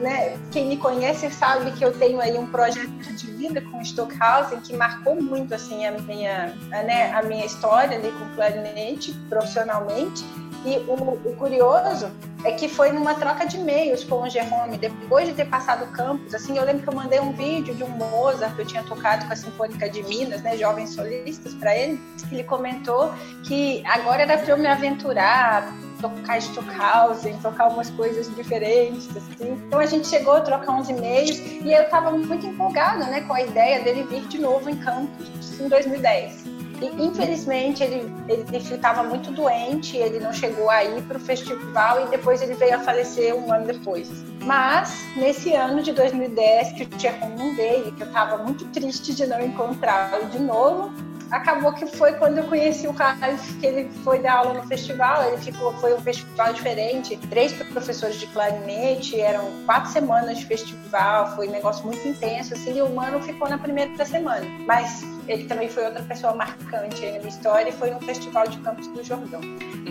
né, 0.00 0.38
quem 0.52 0.66
me 0.68 0.76
conhece 0.76 1.30
sabe 1.30 1.72
que 1.72 1.84
eu 1.84 1.92
tenho 1.98 2.20
aí 2.20 2.36
um 2.38 2.46
projeto 2.46 2.88
de 3.14 3.26
vida 3.32 3.60
com 3.62 3.80
Stockhausen 3.80 4.60
que 4.60 4.76
marcou 4.76 5.20
muito 5.20 5.54
assim 5.54 5.86
a 5.86 5.92
minha, 5.92 6.54
a, 6.70 6.82
né, 6.82 7.12
a 7.12 7.22
minha 7.22 7.44
história 7.44 7.96
ali 7.96 8.12
com 8.12 8.24
o 8.24 8.34
clarinete 8.34 9.12
profissionalmente. 9.28 10.24
E 10.64 10.78
o, 10.88 10.92
o, 10.92 11.36
curioso 11.36 12.10
é 12.44 12.52
que 12.52 12.68
foi 12.68 12.90
numa 12.92 13.14
troca 13.14 13.46
de 13.46 13.56
e-mails 13.56 14.04
com 14.04 14.22
o 14.22 14.28
Jerome, 14.28 14.76
depois 14.76 15.28
de 15.28 15.34
ter 15.34 15.46
passado 15.46 15.84
o 15.84 15.88
campus, 15.88 16.34
assim, 16.34 16.56
eu 16.56 16.64
lembro 16.64 16.82
que 16.82 16.88
eu 16.88 16.94
mandei 16.94 17.20
um 17.20 17.32
vídeo 17.32 17.74
de 17.74 17.84
um 17.84 17.88
Mozart 17.88 18.54
que 18.54 18.62
eu 18.62 18.66
tinha 18.66 18.82
tocado 18.82 19.26
com 19.26 19.32
a 19.32 19.36
Sinfônica 19.36 19.88
de 19.88 20.02
Minas, 20.02 20.42
né, 20.42 20.56
jovens 20.56 20.90
solistas 20.90 21.54
para 21.54 21.76
ele, 21.76 22.00
ele 22.30 22.44
comentou 22.44 23.12
que 23.44 23.82
agora 23.86 24.22
era 24.22 24.36
para 24.38 24.52
eu 24.52 24.58
me 24.58 24.66
aventurar, 24.66 25.72
tocar 26.00 26.38
Stockhausen, 26.38 27.36
tocar 27.38 27.68
umas 27.68 27.90
coisas 27.90 28.32
diferentes, 28.34 29.08
assim. 29.16 29.52
Então 29.66 29.80
a 29.80 29.86
gente 29.86 30.06
chegou 30.06 30.34
a 30.34 30.40
trocar 30.40 30.72
uns 30.72 30.88
e-mails 30.88 31.38
e 31.38 31.72
eu 31.72 31.82
estava 31.82 32.10
muito 32.10 32.46
empolgada, 32.46 33.06
né, 33.06 33.22
com 33.22 33.32
a 33.32 33.42
ideia 33.42 33.82
dele 33.82 34.04
vir 34.04 34.26
de 34.28 34.38
novo 34.38 34.68
em 34.68 34.76
campus 34.76 35.28
em 35.60 35.68
2010. 35.68 36.57
Infelizmente 36.80 37.82
ele 37.82 38.12
ele 38.28 38.56
estava 38.56 39.02
muito 39.02 39.30
doente, 39.30 39.96
ele 39.96 40.20
não 40.20 40.32
chegou 40.32 40.70
a 40.70 40.84
ir 40.84 41.02
para 41.02 41.16
o 41.16 41.20
festival 41.20 42.06
e 42.06 42.10
depois 42.10 42.42
ele 42.42 42.54
veio 42.54 42.76
a 42.76 42.78
falecer 42.80 43.34
um 43.34 43.52
ano 43.52 43.66
depois. 43.66 44.10
Mas 44.44 45.04
nesse 45.16 45.54
ano 45.54 45.82
de 45.82 45.92
2010 45.92 46.72
que 46.72 46.82
o 46.84 46.86
Tchekon 46.86 47.30
não 47.30 47.54
veio, 47.54 47.92
que 47.92 48.02
eu 48.02 48.06
estava 48.06 48.38
muito 48.38 48.64
triste 48.66 49.14
de 49.14 49.26
não 49.26 49.40
encontrá-lo 49.40 50.26
de 50.26 50.38
novo, 50.38 50.92
acabou 51.30 51.72
que 51.72 51.86
foi 51.86 52.12
quando 52.14 52.38
eu 52.38 52.44
conheci 52.44 52.86
o 52.86 52.92
Ralph, 52.92 53.58
que 53.60 53.66
ele 53.66 53.90
foi 54.02 54.20
dar 54.20 54.38
aula 54.38 54.54
no 54.54 54.66
festival, 54.66 55.24
ele 55.28 55.38
ficou, 55.38 55.72
foi 55.74 55.94
um 55.94 56.00
festival 56.00 56.52
diferente, 56.52 57.16
três 57.28 57.52
professores 57.52 58.18
de 58.18 58.26
clarinete, 58.28 59.20
eram 59.20 59.44
quatro 59.66 59.90
semanas 59.90 60.38
de 60.38 60.46
festival, 60.46 61.34
foi 61.36 61.48
um 61.48 61.52
negócio 61.52 61.84
muito 61.84 62.06
intenso, 62.06 62.54
assim, 62.54 62.78
e 62.78 62.82
o 62.82 62.88
Mano 62.94 63.22
ficou 63.22 63.48
na 63.48 63.58
primeira 63.58 64.04
semana. 64.04 64.46
Mas 64.66 65.02
ele 65.28 65.44
também 65.44 65.68
foi 65.68 65.84
outra 65.84 66.02
pessoa 66.02 66.34
marcante 66.34 67.04
aí 67.04 67.12
na 67.12 67.18
minha 67.18 67.28
história 67.28 67.68
e 67.68 67.72
foi 67.72 67.90
no 67.90 68.00
Festival 68.00 68.48
de 68.48 68.58
Campos 68.58 68.86
do 68.88 69.04
Jordão. 69.04 69.40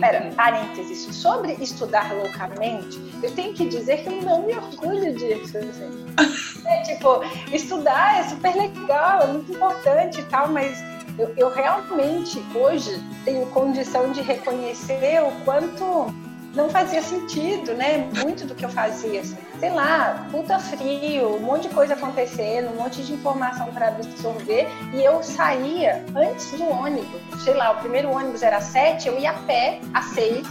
Pera, 0.00 0.24
uhum. 0.24 0.34
parênteses, 0.34 1.14
sobre 1.14 1.52
estudar 1.54 2.12
loucamente, 2.12 2.98
eu 3.22 3.32
tenho 3.34 3.54
que 3.54 3.68
dizer 3.68 4.02
que 4.02 4.08
eu 4.08 4.22
não 4.22 4.42
me 4.42 4.54
orgulho 4.54 5.14
disso, 5.14 5.58
assim. 5.58 6.06
é, 6.66 6.82
tipo, 6.82 7.20
estudar 7.52 8.20
é 8.20 8.24
super 8.24 8.54
legal, 8.54 9.22
é 9.22 9.26
muito 9.28 9.52
importante 9.52 10.20
e 10.20 10.24
tal, 10.24 10.48
mas 10.48 10.78
eu, 11.18 11.34
eu 11.36 11.50
realmente 11.50 12.42
hoje 12.54 13.02
tenho 13.24 13.46
condição 13.46 14.12
de 14.12 14.22
reconhecer 14.22 15.20
o 15.22 15.32
quanto 15.44 16.14
não 16.54 16.70
fazia 16.70 17.02
sentido, 17.02 17.74
né? 17.74 18.08
Muito 18.22 18.46
do 18.46 18.54
que 18.54 18.64
eu 18.64 18.68
fazia, 18.68 19.22
sei 19.24 19.70
lá, 19.70 20.26
puta 20.30 20.58
frio, 20.58 21.36
um 21.36 21.40
monte 21.40 21.68
de 21.68 21.74
coisa 21.74 21.94
acontecendo, 21.94 22.70
um 22.70 22.76
monte 22.76 23.02
de 23.02 23.12
informação 23.12 23.66
para 23.72 23.88
absorver, 23.88 24.66
e 24.94 25.04
eu 25.04 25.22
saía 25.22 26.04
antes 26.16 26.50
do 26.52 26.68
ônibus. 26.68 27.20
Sei 27.44 27.54
lá, 27.54 27.72
o 27.72 27.76
primeiro 27.76 28.10
ônibus 28.10 28.42
era 28.42 28.56
às 28.56 28.64
sete, 28.64 29.08
eu 29.08 29.18
ia 29.18 29.30
a 29.30 29.34
pé 29.34 29.80
às 29.92 30.06
seis, 30.06 30.46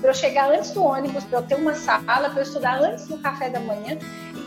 para 0.00 0.10
eu 0.10 0.14
chegar 0.14 0.50
antes 0.50 0.72
do 0.72 0.82
ônibus, 0.82 1.22
para 1.24 1.38
eu 1.38 1.42
ter 1.42 1.54
uma 1.54 1.74
sala, 1.74 2.30
para 2.30 2.38
eu 2.38 2.42
estudar 2.42 2.80
antes 2.80 3.06
do 3.06 3.18
café 3.18 3.48
da 3.50 3.60
manhã. 3.60 3.98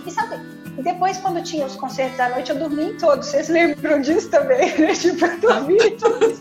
E 0.06 0.12
sabe, 0.12 0.38
E 0.78 0.82
depois, 0.82 1.18
quando 1.18 1.42
tinha 1.42 1.66
os 1.66 1.76
concertos 1.76 2.20
à 2.20 2.30
noite, 2.30 2.52
eu 2.52 2.58
dormia 2.58 2.88
em 2.88 2.98
todos. 2.98 3.28
Vocês 3.28 3.50
lembram 3.50 4.02
disso 4.02 4.30
também? 4.30 4.78
Né? 4.78 4.94
Tipo, 4.96 5.26
eu 5.26 5.40
dormia 5.40 5.88
em 5.88 5.98
todos. 5.98 6.38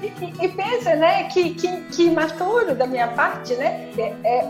E, 0.00 0.44
e, 0.44 0.48
pensa, 0.48 0.94
né, 0.94 1.24
que, 1.24 1.54
que, 1.54 1.80
que 1.84 2.04
imaturo 2.04 2.74
da 2.74 2.86
minha 2.86 3.08
parte, 3.08 3.54
né? 3.54 3.90
É, 3.98 4.14
é 4.24 4.42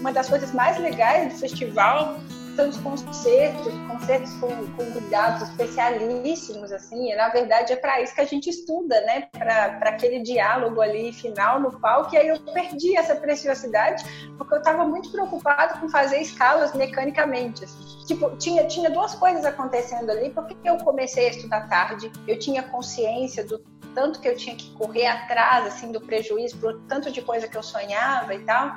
uma 0.00 0.12
das 0.12 0.28
coisas 0.28 0.52
mais 0.52 0.78
legais 0.78 1.32
do 1.32 1.38
festival 1.38 2.16
tantos 2.56 2.78
concertos, 2.78 3.72
concertos 3.88 4.32
com, 4.34 4.48
com 4.48 4.92
cuidados 4.92 5.48
especialíssimos, 5.50 6.72
assim, 6.72 7.12
e 7.12 7.14
na 7.14 7.28
verdade 7.28 7.72
é 7.72 7.76
para 7.76 8.00
isso 8.00 8.14
que 8.14 8.20
a 8.20 8.24
gente 8.24 8.48
estuda, 8.48 9.00
né, 9.02 9.28
para 9.32 9.90
aquele 9.90 10.20
diálogo 10.20 10.80
ali 10.80 11.12
final 11.12 11.60
no 11.60 11.78
palco, 11.78 12.14
e 12.14 12.18
aí 12.18 12.28
eu 12.28 12.40
perdi 12.40 12.96
essa 12.96 13.14
preciosidade, 13.14 14.04
porque 14.38 14.54
eu 14.54 14.58
estava 14.58 14.84
muito 14.84 15.12
preocupada 15.12 15.78
com 15.78 15.88
fazer 15.88 16.20
escalas 16.20 16.74
mecanicamente, 16.74 17.64
assim. 17.64 18.06
tipo, 18.06 18.34
tinha, 18.36 18.66
tinha 18.66 18.90
duas 18.90 19.14
coisas 19.14 19.44
acontecendo 19.44 20.10
ali, 20.10 20.30
porque 20.30 20.56
eu 20.64 20.78
comecei 20.78 21.28
a 21.28 21.30
estudar 21.30 21.68
tarde, 21.68 22.10
eu 22.26 22.38
tinha 22.38 22.62
consciência 22.62 23.44
do 23.44 23.58
tanto 23.94 24.20
que 24.20 24.28
eu 24.28 24.36
tinha 24.36 24.54
que 24.54 24.70
correr 24.72 25.06
atrás, 25.06 25.66
assim, 25.66 25.90
do 25.90 26.00
prejuízo, 26.00 26.58
por 26.58 26.78
tanto 26.82 27.10
de 27.10 27.22
coisa 27.22 27.48
que 27.48 27.56
eu 27.56 27.62
sonhava 27.62 28.34
e 28.34 28.40
tal, 28.40 28.74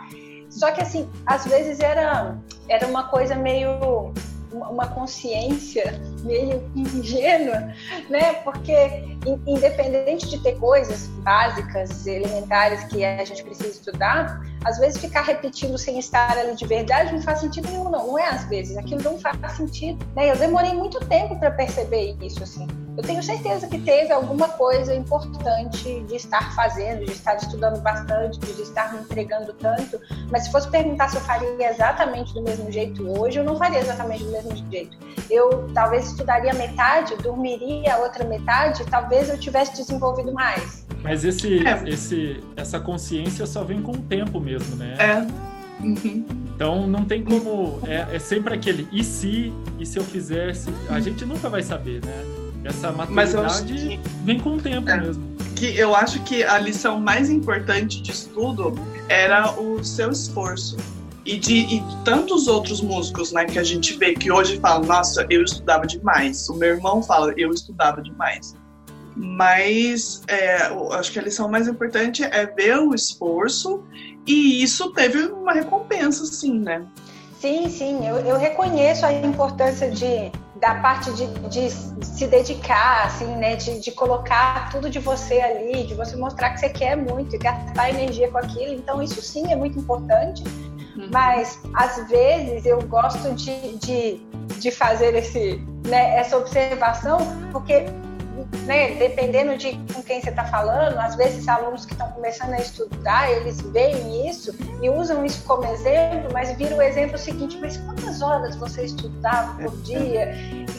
só 0.50 0.72
que 0.72 0.82
assim, 0.82 1.10
às 1.26 1.46
vezes 1.46 1.80
era, 1.80 2.38
era 2.68 2.88
uma 2.88 3.08
coisa 3.10 3.36
meio 3.36 4.12
uma 4.52 4.88
consciência 4.88 6.02
meio 6.24 6.70
ingênua, 6.76 7.74
né? 8.10 8.34
Porque 8.44 9.18
independente 9.46 10.28
de 10.28 10.40
ter 10.40 10.58
coisas 10.58 11.08
básicas, 11.24 12.08
elementares 12.08 12.84
que 12.86 13.04
a 13.04 13.24
gente 13.24 13.44
precisa 13.44 13.70
estudar, 13.70 14.42
às 14.66 14.80
vezes 14.80 15.00
ficar 15.00 15.22
repetindo 15.22 15.78
sem 15.78 16.00
estar 16.00 16.38
ali 16.38 16.56
de 16.56 16.66
verdade 16.66 17.14
não 17.14 17.22
faz 17.22 17.40
sentido 17.40 17.70
nenhum, 17.70 17.90
não. 17.90 18.08
Não 18.08 18.18
é 18.18 18.28
às 18.28 18.46
vezes, 18.46 18.76
aquilo 18.78 19.02
não 19.04 19.20
faz 19.20 19.52
sentido. 19.54 20.04
Né? 20.16 20.32
Eu 20.32 20.36
demorei 20.36 20.74
muito 20.74 21.00
tempo 21.06 21.38
para 21.38 21.52
perceber 21.52 22.18
isso, 22.22 22.42
assim. 22.42 22.68
Eu 23.00 23.04
tenho 23.04 23.24
certeza 23.24 23.66
que 23.66 23.80
teve 23.80 24.12
alguma 24.12 24.50
coisa 24.50 24.94
importante 24.94 26.02
de 26.02 26.16
estar 26.18 26.54
fazendo, 26.54 27.06
de 27.06 27.14
estar 27.14 27.38
estudando 27.38 27.80
bastante, 27.80 28.38
de 28.40 28.62
estar 28.62 28.94
me 28.94 29.00
entregando 29.00 29.54
tanto. 29.54 29.98
Mas 30.30 30.44
se 30.44 30.52
fosse 30.52 30.70
perguntar 30.70 31.08
se 31.08 31.16
eu 31.16 31.22
faria 31.22 31.70
exatamente 31.70 32.34
do 32.34 32.42
mesmo 32.42 32.70
jeito 32.70 33.08
hoje, 33.18 33.40
eu 33.40 33.46
não 33.46 33.56
faria 33.56 33.80
exatamente 33.80 34.26
do 34.26 34.32
mesmo 34.32 34.54
jeito. 34.70 34.98
Eu 35.30 35.70
talvez 35.74 36.08
estudaria 36.08 36.54
metade, 36.54 37.16
dormiria 37.24 37.96
a 37.96 38.00
outra 38.00 38.26
metade, 38.26 38.84
talvez 38.88 39.30
eu 39.30 39.40
tivesse 39.40 39.78
desenvolvido 39.78 40.34
mais. 40.34 40.86
Mas 41.02 41.24
esse, 41.24 41.66
é. 41.66 41.88
esse, 41.88 42.44
essa 42.58 42.82
consciência 42.82 43.46
só 43.46 43.64
vem 43.64 43.82
com 43.82 43.94
o 43.94 43.98
tempo 43.98 44.42
mesmo, 44.42 44.76
né? 44.76 44.98
É. 45.00 45.82
Uhum. 45.82 46.26
Então 46.54 46.86
não 46.86 47.06
tem 47.06 47.24
como. 47.24 47.80
É, 47.88 48.18
é, 48.18 48.20
sempre 48.20 48.54
aquele 48.54 48.90
e 48.92 49.06
se, 49.06 49.54
e 49.80 49.86
se 49.86 49.98
eu 49.98 50.04
fizesse. 50.04 50.70
A 50.90 51.00
gente 51.00 51.24
nunca 51.24 51.48
vai 51.48 51.64
saber, 51.64 52.04
né? 52.04 52.49
Essa 52.64 52.92
maturidade 52.92 53.74
que... 53.74 54.00
vem 54.26 54.40
com 54.40 54.56
o 54.56 54.62
tempo 54.62 54.90
é. 54.90 54.98
mesmo. 54.98 55.30
Que 55.56 55.78
eu 55.78 55.96
acho 55.96 56.22
que 56.24 56.44
a 56.44 56.58
lição 56.58 57.00
mais 57.00 57.30
importante 57.30 58.02
disso 58.02 58.30
tudo 58.34 58.74
era 59.08 59.52
o 59.60 59.84
seu 59.84 60.12
esforço. 60.12 60.78
E 61.26 61.38
de, 61.38 61.58
e 61.58 61.84
tantos 62.04 62.48
outros 62.48 62.82
músicos 62.82 63.32
né, 63.32 63.46
que 63.46 63.60
a 63.60 63.64
gente 63.64 63.96
vê 63.98 64.14
que 64.14 64.32
hoje 64.32 64.60
falam, 64.60 64.88
nossa, 64.88 65.28
eu 65.30 65.44
estudava 65.44 65.86
demais. 65.86 66.48
O 66.50 66.56
meu 66.56 66.70
irmão 66.70 67.04
fala, 67.04 67.34
eu 67.38 67.52
estudava 67.52 68.02
demais. 68.02 68.56
Mas 69.16 70.22
é, 70.28 70.72
acho 70.94 71.12
que 71.12 71.20
a 71.20 71.22
lição 71.22 71.50
mais 71.50 71.68
importante 71.68 72.24
é 72.24 72.46
ver 72.46 72.80
o 72.80 72.96
esforço 72.96 73.84
e 74.26 74.64
isso 74.64 74.94
teve 74.94 75.26
uma 75.26 75.54
recompensa, 75.54 76.26
sim, 76.26 76.60
né? 76.60 76.86
Sim, 77.40 77.70
sim, 77.70 78.06
eu, 78.06 78.18
eu 78.18 78.38
reconheço 78.38 79.06
a 79.06 79.14
importância 79.14 79.90
de, 79.90 80.30
da 80.60 80.76
parte 80.76 81.10
de, 81.14 81.26
de 81.48 81.72
se 81.72 82.28
dedicar, 82.28 83.06
assim, 83.06 83.34
né, 83.38 83.56
de, 83.56 83.80
de 83.80 83.92
colocar 83.92 84.70
tudo 84.70 84.90
de 84.90 85.00
você 85.00 85.40
ali, 85.40 85.88
de 85.88 85.94
você 85.94 86.18
mostrar 86.18 86.50
que 86.50 86.60
você 86.60 86.70
quer 86.70 86.98
muito 86.98 87.36
e 87.36 87.40
gastar 87.40 87.92
energia 87.92 88.30
com 88.30 88.40
aquilo. 88.40 88.74
Então, 88.74 89.02
isso 89.02 89.22
sim 89.22 89.54
é 89.54 89.56
muito 89.56 89.80
importante. 89.80 90.44
Uhum. 90.98 91.10
Mas, 91.14 91.62
às 91.76 92.10
vezes, 92.10 92.66
eu 92.66 92.82
gosto 92.82 93.34
de, 93.34 93.78
de, 93.78 94.18
de 94.60 94.70
fazer 94.70 95.16
esse, 95.16 95.66
né, 95.88 96.18
essa 96.18 96.38
observação, 96.38 97.20
porque 97.54 97.86
né, 98.66 98.96
dependendo 98.96 99.58
de 99.58 99.74
com 99.94 100.02
quem 100.02 100.22
você 100.22 100.30
está 100.30 100.46
falando, 100.46 100.98
às 100.98 101.16
vezes 101.16 101.48
alunos 101.48 101.86
que 101.86 101.94
estão 101.94 102.10
começando 102.12 102.54
a 102.54 102.60
estudar, 102.60 103.32
eles 103.32 103.62
veem 103.62 104.30
isso 104.30 104.56
e 104.82 104.90
usam 104.90 105.26
isso 105.26 105.44
como 105.46 105.66
exemplo, 105.66 106.30
mas 106.34 106.56
vira 106.58 106.76
o 106.76 106.82
exemplo 106.82 107.18
seguinte, 107.18 107.58
mas 107.60 107.78
quantas 107.78 108.22
horas 108.22 108.56
você 108.56 108.86
estudava 108.86 109.54
por 109.62 109.76
dia? 109.82 110.32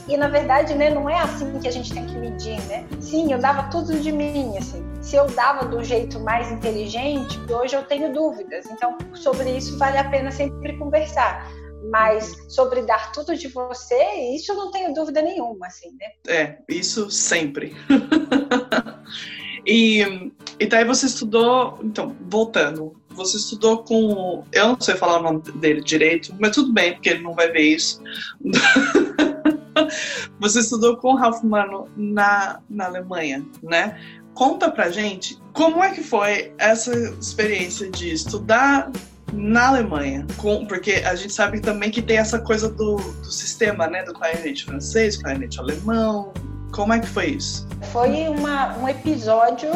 E, 0.09 0.17
na 0.17 0.29
verdade, 0.29 0.75
né, 0.75 0.91
não 0.91 1.09
é 1.09 1.19
assim 1.19 1.59
que 1.59 1.69
a 1.69 1.73
gente 1.73 1.93
tem 1.93 2.07
que 2.07 2.17
medir, 2.17 2.61
né? 2.63 2.85
Sim, 3.01 3.33
eu 3.33 3.39
dava 3.39 3.65
tudo 3.71 3.99
de 4.01 4.11
mim, 4.11 4.57
assim. 4.57 4.85
Se 5.01 5.17
eu 5.17 5.27
dava 5.29 5.67
do 5.67 5.83
jeito 5.83 6.21
mais 6.21 6.51
inteligente, 6.51 7.39
hoje 7.51 7.75
eu 7.77 7.83
tenho 7.85 8.13
dúvidas. 8.13 8.67
Então, 8.67 8.99
sobre 9.15 9.51
isso 9.51 9.79
vale 9.79 9.99
a 9.99 10.05
pena 10.05 10.31
sempre 10.31 10.77
conversar 10.77 11.49
mas 11.89 12.37
sobre 12.49 12.83
dar 12.83 13.13
tudo 13.13 13.37
de 13.37 13.49
você, 13.49 14.03
isso 14.35 14.53
eu 14.53 14.57
não 14.57 14.71
tenho 14.71 14.93
dúvida 14.93 15.23
nenhuma, 15.23 15.67
assim, 15.67 15.91
né? 15.99 16.13
É, 16.27 16.59
isso 16.69 17.11
sempre. 17.11 17.75
e, 19.67 20.33
e 20.59 20.67
daí 20.67 20.85
você 20.85 21.07
estudou, 21.07 21.79
então, 21.83 22.17
voltando, 22.29 23.01
você 23.11 23.37
estudou 23.37 23.85
com, 23.85 24.45
eu 24.53 24.69
não 24.69 24.81
sei 24.81 24.95
falar 24.97 25.19
o 25.19 25.23
nome 25.23 25.43
dele 25.57 25.81
direito, 25.81 26.35
mas 26.39 26.55
tudo 26.55 26.73
bem, 26.73 26.95
porque 26.95 27.11
ele 27.11 27.23
não 27.23 27.35
vai 27.35 27.51
ver 27.51 27.63
isso. 27.63 28.03
você 30.39 30.61
estudou 30.61 30.97
com 30.97 31.13
o 31.13 31.17
Ralph 31.17 31.43
Mano 31.43 31.89
na, 31.97 32.61
na 32.69 32.87
Alemanha, 32.87 33.45
né? 33.63 34.01
Conta 34.35 34.71
pra 34.71 34.91
gente 34.91 35.39
como 35.53 35.83
é 35.83 35.91
que 35.91 36.03
foi 36.03 36.53
essa 36.57 36.93
experiência 37.21 37.91
de 37.91 38.13
estudar 38.13 38.91
na 39.33 39.69
Alemanha, 39.69 40.27
com, 40.37 40.67
porque 40.67 41.03
a 41.05 41.15
gente 41.15 41.33
sabe 41.33 41.61
também 41.61 41.91
que 41.91 42.03
tem 42.03 42.19
essa 42.19 42.39
coisa 42.39 42.69
do, 42.69 42.97
do 42.97 43.31
sistema, 43.31 43.87
né, 43.87 44.03
do 44.03 44.13
clarinete 44.13 44.65
francês, 44.65 45.17
clarinete 45.17 45.59
alemão. 45.59 46.33
Como 46.73 46.93
é 46.93 47.01
que 47.01 47.07
foi 47.07 47.27
isso? 47.31 47.67
Foi 47.93 48.29
uma, 48.29 48.77
um 48.79 48.89
episódio 48.89 49.71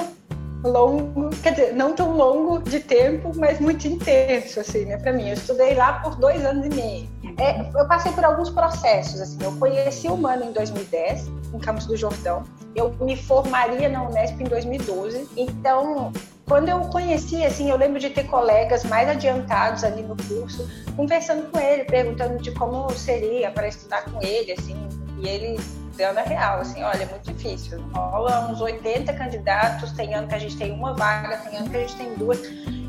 longo, 0.62 1.31
quer 1.43 1.51
dizer, 1.51 1.75
não 1.75 1.95
tão 1.95 2.17
longo 2.17 2.59
de 2.59 2.81
tempo, 2.81 3.33
mas 3.37 3.61
muito 3.61 3.87
intenso, 3.87 4.61
assim, 4.61 4.87
né, 4.87 4.97
para 4.97 5.12
mim. 5.12 5.29
Eu 5.29 5.35
estudei 5.35 5.75
lá 5.75 5.95
por 6.01 6.17
dois 6.17 6.45
anos 6.45 6.67
e 6.67 6.69
meio. 6.71 7.09
É, 7.38 7.61
eu 7.61 7.87
passei 7.88 8.12
por 8.12 8.25
alguns 8.25 8.51
processos, 8.51 9.21
assim. 9.21 9.38
Eu 9.43 9.53
conheci 9.53 10.09
o 10.09 10.17
Mano 10.17 10.45
em 10.45 10.53
2010, 10.53 11.29
em 11.53 11.59
Campos 11.59 11.87
do 11.87 11.97
Jordão. 11.97 12.45
Eu 12.75 12.95
me 13.01 13.17
formaria 13.17 13.88
na 13.88 14.09
Unesp 14.09 14.40
em 14.40 14.45
2012. 14.45 15.29
Então, 15.37 16.12
quando 16.47 16.69
eu 16.69 16.81
conheci, 16.81 17.43
assim, 17.45 17.71
eu 17.71 17.77
lembro 17.77 17.99
de 17.99 18.11
ter 18.11 18.25
colegas 18.25 18.85
mais 18.85 19.09
adiantados 19.09 19.83
ali 19.83 20.03
no 20.03 20.17
curso, 20.17 20.69
conversando 20.95 21.51
com 21.51 21.59
ele, 21.59 21.85
perguntando 21.85 22.39
de 22.39 22.51
como 22.53 22.91
seria 22.91 23.51
para 23.51 23.67
estudar 23.67 24.05
com 24.05 24.23
ele, 24.23 24.53
assim, 24.53 24.77
e 25.19 25.29
ele 25.29 25.59
dando 25.97 26.19
a 26.19 26.23
real, 26.23 26.61
assim, 26.61 26.83
olha, 26.83 27.05
é 27.05 27.07
muito 27.07 27.33
difícil. 27.33 27.81
Rola 27.95 28.51
uns 28.51 28.61
80 28.61 29.13
candidatos, 29.15 29.93
tem 29.93 30.15
ano 30.15 30.29
que 30.29 30.35
a 30.35 30.39
gente 30.39 30.57
tem 30.57 30.73
uma 30.73 30.93
vaga, 30.93 31.37
tem 31.39 31.59
ano 31.59 31.71
que 31.71 31.77
a 31.77 31.81
gente 31.81 31.97
tem 31.97 32.15
duas. 32.15 32.39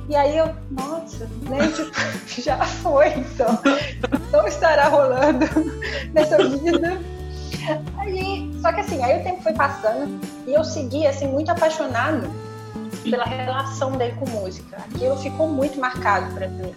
E 0.10 0.16
aí 0.16 0.38
eu, 0.38 0.54
nossa, 0.72 1.26
né, 1.44 1.68
tipo, 1.72 2.42
já 2.42 2.58
foi, 2.58 3.10
então. 3.10 3.58
Não 4.32 4.48
estará 4.48 4.90
rolando 4.90 5.46
nessa 6.14 6.38
vida. 6.50 7.00
Aí, 7.98 8.52
só 8.62 8.74
que 8.74 8.82
assim, 8.82 9.02
aí 9.04 9.22
o 9.22 9.24
tempo 9.24 9.42
foi 9.42 9.54
passando 9.54 10.20
e 10.46 10.54
eu 10.54 10.64
segui, 10.64 11.08
assim, 11.08 11.28
muito 11.28 11.50
apaixonado 11.52 12.30
pela 13.10 13.26
relação 13.26 13.92
dele 13.92 14.16
com 14.18 14.30
música. 14.30 14.78
Aquilo 14.78 15.18
ficou 15.18 15.48
muito 15.48 15.80
marcado 15.80 16.34
para 16.34 16.48
mim. 16.48 16.76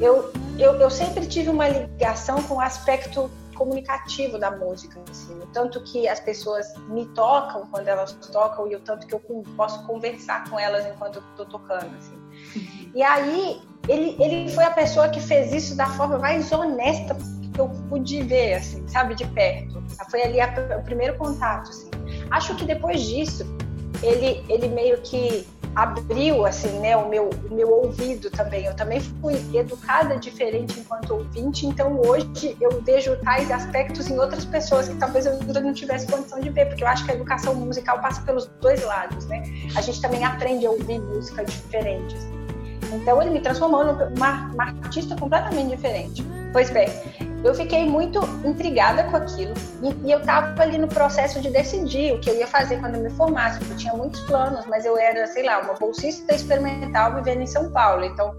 Eu, 0.00 0.32
eu, 0.58 0.74
eu 0.74 0.90
sempre 0.90 1.26
tive 1.26 1.48
uma 1.48 1.68
ligação 1.68 2.42
com 2.42 2.56
o 2.56 2.60
aspecto 2.60 3.30
comunicativo 3.54 4.38
da 4.38 4.50
música, 4.50 5.00
assim, 5.10 5.34
o 5.38 5.46
tanto 5.46 5.82
que 5.82 6.06
as 6.06 6.20
pessoas 6.20 6.66
me 6.88 7.06
tocam 7.06 7.66
quando 7.70 7.88
elas 7.88 8.12
tocam 8.30 8.70
e 8.70 8.76
o 8.76 8.80
tanto 8.80 9.06
que 9.06 9.14
eu 9.14 9.20
posso 9.56 9.84
conversar 9.86 10.48
com 10.50 10.60
elas 10.60 10.86
enquanto 10.86 11.16
eu 11.16 11.22
estou 11.30 11.46
tocando, 11.46 11.96
assim. 11.96 12.18
E 12.94 13.02
aí 13.02 13.62
ele, 13.88 14.16
ele 14.22 14.50
foi 14.50 14.64
a 14.64 14.70
pessoa 14.70 15.08
que 15.08 15.20
fez 15.20 15.52
isso 15.52 15.76
da 15.76 15.86
forma 15.86 16.18
mais 16.18 16.52
honesta 16.52 17.16
que 17.52 17.60
eu 17.60 17.68
pude 17.88 18.22
ver, 18.22 18.54
assim, 18.54 18.86
sabe, 18.86 19.14
de 19.14 19.26
perto. 19.28 19.82
Foi 20.10 20.22
ali 20.22 20.40
a, 20.40 20.52
o 20.78 20.84
primeiro 20.84 21.16
contato, 21.16 21.70
assim. 21.70 21.90
Acho 22.30 22.54
que 22.56 22.64
depois 22.64 23.00
disso 23.02 23.44
ele 24.02 24.44
ele 24.48 24.68
meio 24.68 25.00
que 25.00 25.46
abriu 25.76 26.46
assim, 26.46 26.80
né, 26.80 26.96
o 26.96 27.06
meu, 27.08 27.28
o 27.50 27.54
meu 27.54 27.70
ouvido 27.70 28.30
também. 28.30 28.64
Eu 28.64 28.74
também 28.74 28.98
fui 28.98 29.34
educada 29.54 30.16
diferente 30.16 30.80
enquanto 30.80 31.10
ouvinte, 31.10 31.66
então 31.66 32.00
hoje 32.00 32.56
eu 32.60 32.80
vejo 32.82 33.14
tais 33.18 33.50
aspectos 33.50 34.08
em 34.08 34.18
outras 34.18 34.46
pessoas 34.46 34.88
que 34.88 34.96
talvez 34.96 35.26
eu 35.26 35.38
não 35.38 35.74
tivesse 35.74 36.06
condição 36.06 36.40
de 36.40 36.48
ver, 36.48 36.66
porque 36.66 36.82
eu 36.82 36.88
acho 36.88 37.04
que 37.04 37.10
a 37.12 37.14
educação 37.14 37.54
musical 37.54 38.00
passa 38.00 38.22
pelos 38.22 38.46
dois 38.60 38.82
lados, 38.82 39.26
né? 39.26 39.42
A 39.76 39.82
gente 39.82 40.00
também 40.00 40.24
aprende 40.24 40.66
a 40.66 40.70
ouvir 40.70 40.98
música 40.98 41.44
diferente. 41.44 42.16
Assim. 42.16 42.36
Então 42.94 43.20
ele 43.20 43.30
me 43.30 43.40
transformou 43.40 43.84
numa 43.84 44.50
uma 44.54 44.64
artista 44.64 45.14
completamente 45.14 45.76
diferente. 45.76 46.24
Pois 46.52 46.70
bem, 46.70 46.88
eu 47.46 47.54
fiquei 47.54 47.84
muito 47.84 48.20
intrigada 48.44 49.04
com 49.04 49.16
aquilo 49.16 49.54
e, 49.82 50.08
e 50.08 50.12
eu 50.12 50.20
estava 50.20 50.62
ali 50.62 50.78
no 50.78 50.88
processo 50.88 51.40
de 51.40 51.50
decidir 51.50 52.14
o 52.14 52.20
que 52.20 52.30
eu 52.30 52.36
ia 52.36 52.46
fazer 52.46 52.80
quando 52.80 52.96
eu 52.96 53.02
me 53.02 53.10
formasse, 53.10 53.58
porque 53.58 53.72
eu 53.72 53.76
tinha 53.76 53.94
muitos 53.94 54.20
planos, 54.22 54.66
mas 54.66 54.84
eu 54.84 54.96
era, 54.96 55.26
sei 55.26 55.44
lá, 55.44 55.60
uma 55.60 55.74
bolsista 55.74 56.34
experimental 56.34 57.14
vivendo 57.14 57.42
em 57.42 57.46
São 57.46 57.70
Paulo, 57.70 58.04
então 58.04 58.34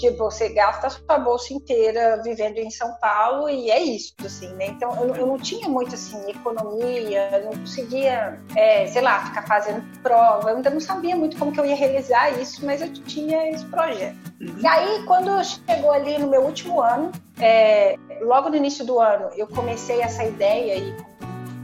Tipo, 0.00 0.30
você 0.30 0.48
gasta 0.48 0.86
a 0.86 0.90
sua 0.90 1.18
bolsa 1.18 1.52
inteira 1.52 2.22
vivendo 2.24 2.56
em 2.56 2.70
São 2.70 2.90
Paulo 2.94 3.50
e 3.50 3.70
é 3.70 3.82
isso, 3.82 4.14
assim, 4.24 4.48
né? 4.54 4.68
Então, 4.68 4.90
eu, 4.98 5.14
eu 5.14 5.26
não 5.26 5.36
tinha 5.36 5.68
muito, 5.68 5.94
assim, 5.94 6.18
economia, 6.30 7.42
não 7.44 7.52
conseguia, 7.52 8.40
é, 8.56 8.86
sei 8.86 9.02
lá, 9.02 9.26
ficar 9.26 9.46
fazendo 9.46 9.84
prova. 10.02 10.48
Eu 10.48 10.56
ainda 10.56 10.70
não 10.70 10.80
sabia 10.80 11.14
muito 11.14 11.36
como 11.36 11.52
que 11.52 11.60
eu 11.60 11.66
ia 11.66 11.76
realizar 11.76 12.30
isso, 12.40 12.64
mas 12.64 12.80
eu 12.80 12.90
tinha 12.90 13.50
esse 13.50 13.66
projeto. 13.66 14.16
Uhum. 14.40 14.56
E 14.58 14.66
aí, 14.66 15.04
quando 15.04 15.44
chegou 15.44 15.92
ali 15.92 16.16
no 16.16 16.28
meu 16.28 16.44
último 16.44 16.80
ano, 16.80 17.12
é, 17.38 17.98
logo 18.20 18.48
no 18.48 18.56
início 18.56 18.84
do 18.84 18.98
ano, 18.98 19.30
eu 19.36 19.46
comecei 19.46 20.00
essa 20.00 20.24
ideia 20.24 20.76
e 20.76 21.10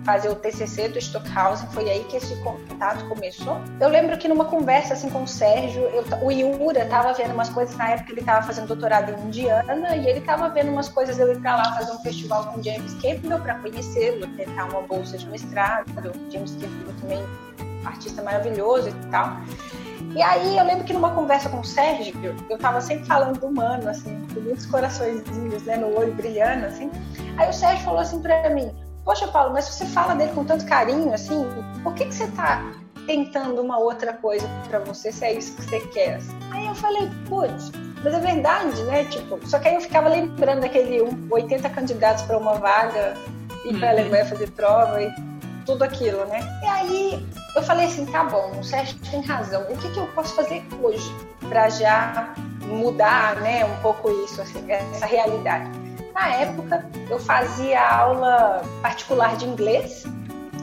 fazer 0.07 0.29
o 0.29 0.37
TCC 0.37 0.89
do 0.89 0.99
Stockhausen, 0.99 1.69
foi 1.71 1.91
aí 1.91 2.05
que 2.05 2.17
esse 2.17 2.37
contato 2.37 3.05
começou. 3.09 3.57
Eu 3.81 3.89
lembro 3.89 4.17
que 4.17 4.29
numa 4.29 4.45
conversa 4.45 4.95
assim 4.95 5.11
com 5.11 5.25
o 5.25 5.27
Sérgio, 5.27 5.83
eu, 5.83 6.05
o 6.23 6.31
Iura 6.31 6.85
estava 6.85 7.13
vendo 7.13 7.33
umas 7.33 7.49
coisas, 7.49 7.77
na 7.77 7.91
época 7.91 8.13
ele 8.13 8.21
estava 8.21 8.47
fazendo 8.47 8.69
doutorado 8.69 9.11
em 9.11 9.27
Indiana, 9.27 9.97
e 9.97 10.07
ele 10.07 10.21
estava 10.21 10.49
vendo 10.49 10.71
umas 10.71 10.89
coisas, 10.89 11.19
eu 11.19 11.33
ir 11.33 11.41
para 11.41 11.57
lá 11.57 11.75
fazer 11.75 11.91
um 11.91 11.99
festival 11.99 12.45
com 12.53 12.63
James 12.63 12.95
Campbell 12.95 13.41
para 13.41 13.57
conhecê-lo, 13.57 14.29
tentar 14.37 14.67
uma 14.67 14.83
bolsa 14.83 15.19
de 15.19 15.27
mestrado, 15.27 16.13
James 16.31 16.53
Campbell 16.53 16.95
também 17.01 17.25
artista 17.85 18.23
maravilhoso 18.23 18.89
e 18.89 19.11
tal. 19.11 19.41
E 20.15 20.23
aí 20.23 20.57
eu 20.57 20.65
lembro 20.65 20.85
que 20.85 20.93
numa 20.93 21.11
conversa 21.11 21.49
com 21.49 21.61
o 21.61 21.65
Sérgio, 21.65 22.15
eu 22.49 22.59
tava 22.59 22.81
sempre 22.81 23.05
falando 23.05 23.39
do 23.39 23.47
humano, 23.47 23.89
assim, 23.89 24.27
com 24.33 24.41
muitos 24.41 24.67
coraçõezinhos, 24.67 25.63
né, 25.65 25.77
no 25.77 25.97
olho 25.99 26.13
brilhando, 26.15 26.67
assim. 26.67 26.91
Aí 27.37 27.49
o 27.49 27.53
Sérgio 27.53 27.85
falou 27.85 28.01
assim 28.01 28.21
para 28.21 28.49
mim, 28.51 28.71
Poxa, 29.07 29.29
Paulo, 29.29 29.53
mas 29.53 29.67
você 29.67 29.87
fala 29.87 30.17
dele 30.17 30.33
com 30.35 30.45
tanto 30.45 30.67
carinho, 30.67 31.15
assim, 31.15 31.47
por 31.85 31.95
que, 31.95 32.07
que 32.07 32.13
você 32.13 32.25
está 32.25 32.61
tentando 33.07 33.63
uma 33.63 33.79
outra 33.79 34.13
coisa 34.13 34.45
para 34.69 34.81
você, 34.81 35.13
se 35.13 35.25
é 35.25 35.33
isso 35.35 35.55
que 35.55 35.63
você 35.63 35.79
quer? 35.79 36.19
Aí 36.51 36.67
eu 36.67 36.75
falei, 36.75 37.09
putz, 37.29 37.71
mas 38.03 38.13
é 38.13 38.19
verdade, 38.19 38.83
né? 38.83 39.05
Tipo, 39.05 39.39
só 39.47 39.61
que 39.61 39.69
aí 39.69 39.77
eu 39.77 39.81
ficava 39.81 40.09
lembrando 40.09 40.63
daquele 40.63 41.03
80 41.31 41.71
candidatos 41.71 42.25
para 42.25 42.37
uma 42.37 42.55
vaga, 42.55 43.15
ir 43.65 43.79
para 43.79 43.91
a 43.91 43.93
uhum. 43.93 43.99
Alemanha 44.01 44.27
fazer 44.27 44.51
prova 44.51 45.01
e 45.01 45.15
tudo 45.67 45.83
aquilo, 45.83 46.25
né? 46.27 46.41
E 46.63 46.67
aí 46.67 47.29
eu 47.55 47.63
falei 47.63 47.87
assim, 47.87 48.07
tá 48.07 48.25
bom, 48.25 48.59
o 48.59 48.65
Sérgio 48.65 48.97
tem 49.11 49.21
razão. 49.21 49.63
O 49.63 49.77
que, 49.77 49.91
que 49.91 49.99
eu 49.99 50.07
posso 50.09 50.35
fazer 50.35 50.65
hoje 50.81 51.13
para 51.49 51.69
já 51.69 52.35
mudar, 52.63 53.37
né, 53.37 53.65
um 53.65 53.77
pouco 53.83 54.11
isso, 54.25 54.41
assim, 54.41 54.71
essa 54.71 55.05
realidade? 55.05 55.69
Na 56.15 56.29
época, 56.29 56.87
eu 57.11 57.19
fazia 57.19 57.81
aula 57.87 58.63
particular 58.81 59.37
de 59.37 59.45
inglês. 59.45 60.05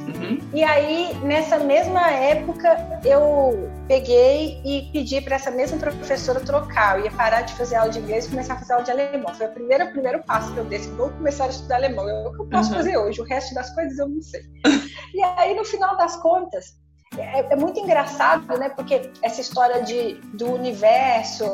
Uhum. 0.08 0.40
E 0.54 0.64
aí, 0.64 1.14
nessa 1.24 1.58
mesma 1.58 2.12
época, 2.12 3.00
eu 3.06 3.72
peguei 3.88 4.62
e 4.64 4.90
pedi 4.92 5.22
para 5.22 5.36
essa 5.36 5.50
mesma 5.50 5.78
professora 5.78 6.40
trocar. 6.40 7.00
Eu 7.00 7.06
ia 7.06 7.12
parar 7.12 7.42
de 7.42 7.54
fazer 7.54 7.76
aula 7.76 7.92
de 7.92 8.00
inglês 8.00 8.26
e 8.26 8.30
começar 8.30 8.56
a 8.56 8.58
fazer 8.58 8.74
aula 8.74 8.86
de 8.86 8.92
alemão. 8.92 9.34
Foi 9.34 9.48
o 9.48 9.52
primeiro, 9.52 9.92
primeiro 9.92 10.24
passo 10.24 10.54
que 10.54 10.60
eu 10.60 10.66
dei. 10.66 10.80
Vou 10.80 11.10
começar 11.10 11.46
a 11.46 11.50
estudar 11.50 11.78
alemão. 11.78 12.08
É 12.08 12.28
o 12.28 12.34
que 12.34 12.42
eu 12.42 12.50
posso 12.50 12.72
uhum. 12.72 12.78
fazer 12.78 12.98
hoje. 12.98 13.22
O 13.22 13.26
resto 13.26 13.56
das 13.56 13.74
coisas 13.74 13.98
eu 13.98 14.10
não 14.10 14.22
sei. 14.22 14.42
e 15.14 15.24
aí, 15.24 15.56
no 15.56 15.64
final 15.64 15.96
das 15.98 16.16
contas, 16.18 16.83
é, 17.18 17.46
é, 17.52 17.56
muito 17.56 17.80
engraçado, 17.80 18.46
né? 18.58 18.70
Porque 18.70 19.12
essa 19.22 19.42
história 19.42 19.82
de, 19.84 20.16
do 20.34 20.52
universo, 20.52 21.46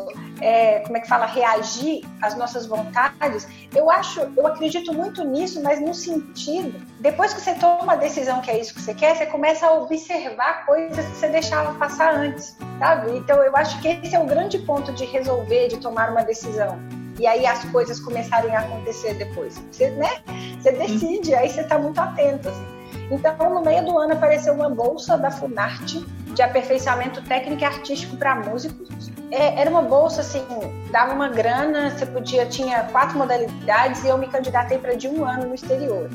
é, 0.41 0.79
como 0.79 0.97
é 0.97 0.99
que 0.99 1.07
fala, 1.07 1.25
reagir 1.25 2.05
às 2.21 2.35
nossas 2.35 2.65
vontades, 2.65 3.47
eu 3.75 3.89
acho, 3.89 4.21
eu 4.35 4.47
acredito 4.47 4.93
muito 4.93 5.23
nisso, 5.23 5.61
mas 5.61 5.81
no 5.81 5.93
sentido, 5.93 6.79
depois 6.99 7.33
que 7.33 7.41
você 7.41 7.53
toma 7.55 7.83
uma 7.83 7.95
decisão 7.95 8.41
que 8.41 8.51
é 8.51 8.59
isso 8.59 8.73
que 8.73 8.81
você 8.81 8.93
quer, 8.93 9.15
você 9.15 9.25
começa 9.25 9.67
a 9.67 9.73
observar 9.73 10.65
coisas 10.65 11.05
que 11.05 11.15
você 11.15 11.27
deixava 11.27 11.73
passar 11.77 12.15
antes, 12.15 12.57
sabe? 12.79 13.17
Então 13.17 13.41
eu 13.43 13.55
acho 13.55 13.79
que 13.81 13.87
esse 13.87 14.15
é 14.15 14.19
o 14.19 14.25
grande 14.25 14.59
ponto 14.59 14.91
de 14.93 15.05
resolver, 15.05 15.67
de 15.67 15.77
tomar 15.77 16.11
uma 16.11 16.23
decisão 16.23 16.79
e 17.19 17.27
aí 17.27 17.45
as 17.45 17.65
coisas 17.65 17.99
começarem 17.99 18.55
a 18.55 18.59
acontecer 18.59 19.13
depois. 19.15 19.61
Você, 19.69 19.89
né? 19.91 20.23
Você 20.59 20.71
decide, 20.71 21.35
aí 21.35 21.49
você 21.49 21.61
está 21.61 21.77
muito 21.77 21.99
atento. 21.99 22.47
Assim. 22.47 22.78
Então, 23.11 23.53
no 23.53 23.61
meio 23.61 23.83
do 23.85 23.97
ano, 23.97 24.13
apareceu 24.13 24.53
uma 24.53 24.69
bolsa 24.69 25.17
da 25.17 25.31
Funarte 25.31 25.99
de 26.33 26.41
aperfeiçoamento 26.41 27.21
técnico 27.23 27.61
e 27.61 27.65
artístico 27.65 28.15
para 28.17 28.35
músicos. 28.35 29.11
É, 29.31 29.61
era 29.61 29.69
uma 29.69 29.81
bolsa, 29.81 30.21
assim, 30.21 30.45
dava 30.91 31.13
uma 31.13 31.29
grana, 31.29 31.89
você 31.89 32.05
podia, 32.05 32.45
tinha 32.45 32.83
quatro 32.85 33.17
modalidades 33.17 34.03
e 34.03 34.07
eu 34.07 34.17
me 34.17 34.27
candidatei 34.27 34.77
para 34.77 34.95
de 34.95 35.07
um 35.07 35.25
ano 35.25 35.47
no 35.47 35.55
exterior. 35.55 36.09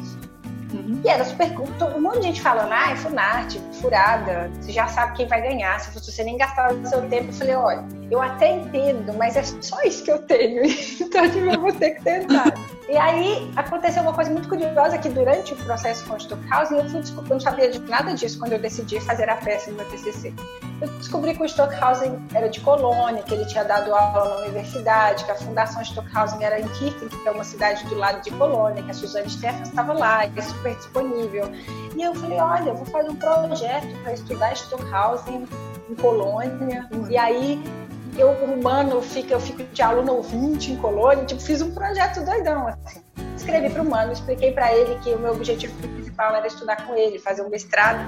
Uhum. 0.85 1.01
E 1.05 1.09
era 1.09 1.25
super. 1.25 1.53
Um 1.97 2.01
monte 2.01 2.21
de 2.21 2.27
gente 2.27 2.41
falando, 2.41 2.73
ah, 2.73 2.93
é 2.93 2.97
Funarte, 2.97 3.61
furada, 3.81 4.51
você 4.61 4.73
já 4.73 4.87
sabe 4.87 5.17
quem 5.17 5.27
vai 5.27 5.41
ganhar, 5.43 5.79
se 5.81 5.91
você 5.91 6.23
nem 6.23 6.37
gastar 6.37 6.73
o 6.73 6.87
seu 6.87 7.03
tempo. 7.09 7.29
Eu 7.29 7.33
falei, 7.33 7.55
olha, 7.55 7.85
eu 8.11 8.21
até 8.21 8.53
entendo, 8.53 9.13
mas 9.15 9.37
é 9.37 9.43
só 9.43 9.81
isso 9.83 10.05
que 10.05 10.11
eu 10.11 10.19
tenho, 10.23 10.65
então 11.01 11.25
eu 11.25 11.61
vou 11.61 11.73
ter 11.73 11.93
que 11.93 12.03
tentar. 12.03 12.53
E 12.87 12.99
aí 12.99 13.51
aconteceu 13.57 14.03
uma 14.03 14.13
coisa 14.13 14.31
muito 14.31 14.47
curiosa 14.47 14.99
que 14.99 15.09
durante 15.09 15.55
o 15.55 15.57
processo 15.57 16.05
com 16.07 16.15
o 16.15 16.17
Stockhausen 16.19 16.79
eu, 16.79 16.91
fui, 16.91 17.01
eu 17.01 17.23
não 17.23 17.41
sabia 17.41 17.71
de 17.71 17.79
nada 17.81 18.13
disso 18.13 18.39
quando 18.39 18.53
eu 18.53 18.59
decidi 18.59 19.01
fazer 19.01 19.27
a 19.31 19.37
peça 19.37 19.71
no 19.71 19.79
meu 19.79 19.89
TCC. 19.89 20.35
Eu 20.83 20.89
descobri 20.99 21.35
que 21.35 21.43
o 21.43 21.47
Stockhausen 21.47 22.19
era 22.35 22.47
de 22.47 22.61
Colônia, 22.61 23.23
que 23.23 23.33
ele 23.33 23.47
tinha 23.47 23.65
dado 23.65 23.95
aula 23.95 24.29
na 24.29 24.37
universidade, 24.43 25.25
que 25.25 25.31
a 25.31 25.35
Fundação 25.35 25.81
Stockhausen 25.81 26.45
era 26.45 26.61
em 26.61 26.69
Kirchen, 26.69 27.09
que 27.09 27.27
é 27.27 27.31
uma 27.31 27.45
cidade 27.45 27.87
do 27.87 27.95
lado 27.95 28.23
de 28.23 28.31
Colônia, 28.33 28.83
que 28.83 28.91
a 28.91 28.95
Suzane 28.95 29.31
Steffens 29.31 29.69
estava 29.69 29.95
lá, 29.95 30.29
que 30.29 30.39
é 30.39 30.43
super 30.43 30.74
disponível. 30.77 31.51
E 31.97 32.03
eu 32.03 32.15
falei, 32.15 32.39
olha, 32.39 32.71
eu 32.71 32.77
vou 32.77 32.87
fazer 32.87 33.11
um 33.11 33.17
projeto 33.17 34.03
para 34.03 34.13
estudar 34.13 34.53
Stockhausen 34.53 35.47
em 35.89 35.95
Colônia. 35.95 36.89
E 37.09 37.17
aí 37.17 37.63
eu 38.17 38.31
humano 38.45 39.03
fica, 39.03 39.35
eu 39.35 39.41
fico 39.41 39.63
de 39.65 39.83
aluno 39.83 40.15
ouvinte 40.15 40.73
em 40.73 40.77
colônia, 40.77 41.25
tipo, 41.25 41.41
fiz 41.41 41.61
um 41.61 41.73
projeto 41.73 42.25
doidão, 42.25 42.69
assim. 42.69 43.03
Escrevi 43.37 43.71
para 43.71 43.83
o 43.83 43.91
Mano, 43.91 44.13
expliquei 44.13 44.53
para 44.53 44.73
ele 44.75 44.99
que 45.01 45.11
o 45.11 45.19
meu 45.19 45.33
objetivo 45.33 45.75
principal 45.89 46.35
era 46.35 46.47
estudar 46.47 46.87
com 46.87 46.95
ele, 46.95 47.19
fazer 47.19 47.43
um 47.43 47.51
mestrado, 47.51 48.01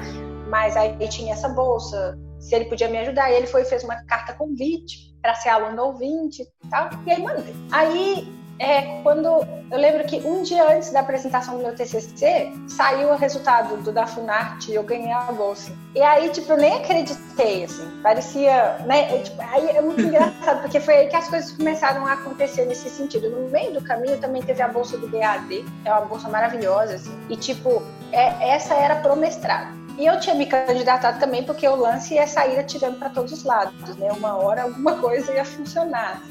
mas 0.49 0.77
aí 0.77 0.97
tinha 1.09 1.33
essa 1.33 1.49
bolsa, 1.49 2.17
se 2.39 2.55
ele 2.55 2.67
podia 2.67 2.89
me 2.89 2.99
ajudar. 2.99 3.31
Ele 3.33 3.47
foi 3.47 3.65
fez 3.65 3.83
uma 3.83 3.97
carta 4.05 4.33
convite 4.33 5.15
para 5.21 5.35
ser 5.35 5.49
aluno 5.49 5.83
ouvinte 5.83 6.43
e 6.43 6.69
tal, 6.69 6.89
e 7.05 7.11
aí 7.11 7.23
mandei. 7.23 7.55
Aí 7.73 8.33
é 8.59 9.01
quando 9.03 9.27
eu 9.71 9.79
lembro 9.79 10.05
que 10.05 10.17
um 10.19 10.43
dia 10.43 10.65
antes 10.71 10.93
da 10.93 11.01
apresentação 11.01 11.57
do 11.57 11.63
meu 11.63 11.75
TCC 11.75 12.53
saiu 12.69 13.11
o 13.11 13.17
resultado 13.17 13.77
do 13.83 13.93
da 13.93 14.07
Funarte 14.07 14.71
e 14.71 14.75
eu 14.77 14.83
ganhei 14.83 15.11
a 15.11 15.33
bolsa. 15.33 15.73
E 15.95 16.01
aí, 16.01 16.31
tipo, 16.31 16.53
eu 16.53 16.57
nem 16.57 16.75
acreditei, 16.75 17.65
assim, 17.65 18.01
parecia, 18.03 18.79
né? 18.87 19.19
tipo, 19.23 19.43
aí 19.43 19.69
é 19.71 19.81
muito 19.81 20.01
engraçado, 20.03 20.63
porque 20.63 20.79
foi 20.79 20.95
aí 20.95 21.09
que 21.09 21.17
as 21.17 21.29
coisas 21.29 21.51
começaram 21.53 22.07
a 22.07 22.13
acontecer 22.13 22.65
nesse 22.67 22.89
sentido. 22.89 23.29
No 23.29 23.49
meio 23.51 23.73
do 23.73 23.83
caminho 23.83 24.19
também 24.19 24.43
teve 24.43 24.63
a 24.63 24.69
bolsa 24.69 24.97
do 24.97 25.09
DAD, 25.09 25.65
é 25.85 25.93
uma 25.93 26.03
bolsa 26.03 26.29
maravilhosa, 26.29 26.95
assim, 26.95 27.19
e 27.29 27.37
tipo, 27.37 27.83
é, 28.13 28.51
essa 28.51 28.75
era 28.75 28.97
pro 28.97 29.17
mestrado. 29.17 29.75
E 29.99 30.07
eu 30.07 30.21
tinha 30.21 30.35
me 30.35 30.47
candidatado 30.47 31.19
também 31.19 31.43
porque 31.43 31.67
o 31.67 31.75
lance 31.75 32.15
ia 32.15 32.27
sair 32.27 32.59
atirando 32.59 32.99
para 32.99 33.09
todos 33.09 33.33
os 33.33 33.45
lados, 33.45 33.97
né? 33.97 34.13
Uma 34.13 34.37
hora 34.37 34.65
alguma 34.65 34.97
coisa 34.97 35.33
ia 35.33 35.45
funcionar. 35.45 36.23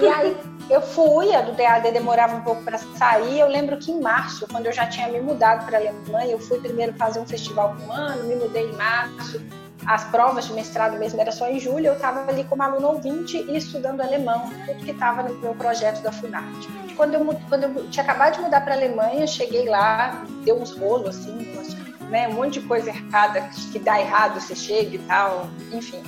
E 0.00 0.06
aí 0.06 0.36
eu 0.68 0.80
fui, 0.80 1.32
a 1.34 1.42
do 1.42 1.52
DAD 1.52 1.92
demorava 1.92 2.36
um 2.36 2.40
pouco 2.40 2.62
para 2.62 2.78
sair. 2.78 3.38
Eu 3.38 3.48
lembro 3.48 3.76
que 3.76 3.92
em 3.92 4.00
março, 4.00 4.46
quando 4.48 4.66
eu 4.66 4.72
já 4.72 4.86
tinha 4.86 5.08
me 5.08 5.20
mudado 5.20 5.64
para 5.64 5.78
a 5.78 5.80
Alemanha, 5.80 6.32
eu 6.32 6.40
fui 6.40 6.58
primeiro 6.58 6.92
fazer 6.94 7.20
um 7.20 7.26
festival 7.26 7.76
com 7.76 7.86
um 7.86 7.92
ano, 7.92 8.24
me 8.24 8.34
mudei 8.34 8.68
em 8.68 8.72
março. 8.72 9.40
As 9.86 10.02
provas 10.04 10.46
de 10.46 10.52
mestrado 10.52 10.98
mesmo 10.98 11.20
era 11.20 11.30
só 11.30 11.48
em 11.48 11.60
julho. 11.60 11.86
Eu 11.86 11.94
estava 11.94 12.28
ali 12.28 12.42
como 12.42 12.62
aluno 12.62 12.88
ouvinte 12.88 13.36
e 13.36 13.56
estudando 13.56 14.00
alemão, 14.00 14.50
tudo 14.66 14.84
que 14.84 14.90
estava 14.90 15.22
no 15.22 15.34
meu 15.38 15.54
projeto 15.54 16.02
da 16.02 16.10
Funarte. 16.10 16.68
Quando 16.96 17.14
eu, 17.14 17.24
quando 17.48 17.62
eu 17.64 17.88
tinha 17.90 18.02
acabado 18.02 18.34
de 18.34 18.40
mudar 18.40 18.62
para 18.62 18.74
a 18.74 18.76
Alemanha, 18.76 19.24
cheguei 19.26 19.68
lá, 19.68 20.24
deu 20.44 20.60
uns 20.60 20.76
rolos 20.76 21.10
assim, 21.10 21.52
umas, 21.52 21.74
né, 22.10 22.26
um 22.26 22.32
monte 22.32 22.58
de 22.58 22.66
coisa 22.66 22.90
errada 22.90 23.48
que 23.70 23.78
dá 23.78 24.00
errado, 24.00 24.40
você 24.40 24.56
chega 24.56 24.96
e 24.96 24.98
tal, 25.00 25.48
enfim, 25.72 26.02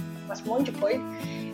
um 0.45 0.49
monte 0.49 0.73
de 0.73 0.81
coisa. 0.81 1.03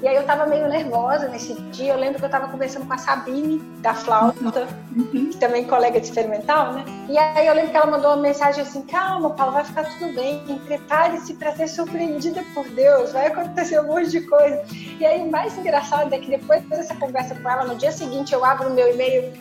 E 0.02 0.09
aí 0.09 0.16
eu 0.16 0.24
tava 0.24 0.46
meio 0.46 0.68
nervosa 0.68 1.28
nesse 1.28 1.54
dia. 1.70 1.92
Eu 1.92 1.98
lembro 1.98 2.18
que 2.18 2.24
eu 2.24 2.30
tava 2.30 2.48
conversando 2.48 2.87
com 2.87 2.92
a 2.92 2.98
Sabine, 2.98 3.59
da 3.80 3.94
flauta, 3.94 4.68
uhum. 4.96 5.30
que 5.30 5.37
também 5.37 5.64
é 5.64 5.68
colega 5.68 6.00
de 6.00 6.07
experimental, 6.07 6.72
né? 6.72 6.85
E 7.09 7.18
aí 7.18 7.46
eu 7.46 7.54
lembro 7.54 7.70
que 7.70 7.76
ela 7.76 7.87
mandou 7.87 8.11
uma 8.12 8.22
mensagem 8.22 8.62
assim: 8.62 8.83
calma, 8.83 9.30
Paulo, 9.30 9.52
vai 9.52 9.64
ficar 9.64 9.85
tudo 9.85 10.14
bem. 10.14 10.42
Prepare-se 10.66 11.35
para 11.35 11.54
ser 11.54 11.68
surpreendida 11.68 12.42
por 12.54 12.68
Deus, 12.70 13.12
vai 13.12 13.26
acontecer 13.26 13.80
um 13.80 13.87
monte 13.87 14.11
de 14.11 14.20
coisa. 14.22 14.62
E 14.98 15.04
aí 15.04 15.22
o 15.22 15.30
mais 15.30 15.57
engraçado 15.57 16.12
é 16.14 16.18
que 16.18 16.30
depois 16.30 16.62
dessa 16.64 16.94
conversa 16.96 17.35
com 17.35 17.48
ela, 17.48 17.64
no 17.64 17.76
dia 17.76 17.92
seguinte 17.92 18.33
eu 18.33 18.44
abro 18.44 18.68
o 18.68 18.72
meu 18.72 18.92
e-mail: 18.92 19.33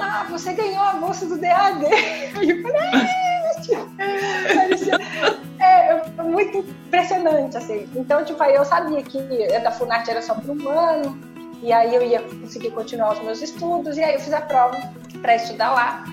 ah, 0.00 0.26
você 0.30 0.52
ganhou 0.52 0.82
a 0.82 0.92
bolsa 0.94 1.26
do 1.26 1.38
DAD. 1.38 1.86
E 2.42 2.50
eu 2.50 2.62
falei: 2.62 3.16
é, 5.60 6.22
muito 6.22 6.58
impressionante, 6.58 7.56
assim. 7.56 7.88
Então, 7.94 8.24
tipo, 8.24 8.42
aí 8.42 8.54
eu 8.54 8.64
sabia 8.64 9.02
que 9.02 9.18
da 9.60 9.70
Funarte 9.70 10.10
era 10.10 10.22
só 10.22 10.34
por 10.34 10.50
um 10.50 10.68
ano, 10.68 11.18
e 11.62 11.72
aí 11.72 11.94
eu 11.94 12.02
ia 12.02 12.20
conseguir 12.20 12.70
continuar 12.70 13.12
os 13.12 13.22
meus 13.22 13.42
estudos, 13.42 13.96
e 13.96 14.02
aí 14.02 14.14
eu 14.14 14.20
fiz 14.20 14.32
a 14.32 14.40
prova 14.40 14.76
para 15.20 15.36
estudar 15.36 15.72
lá. 15.72 16.04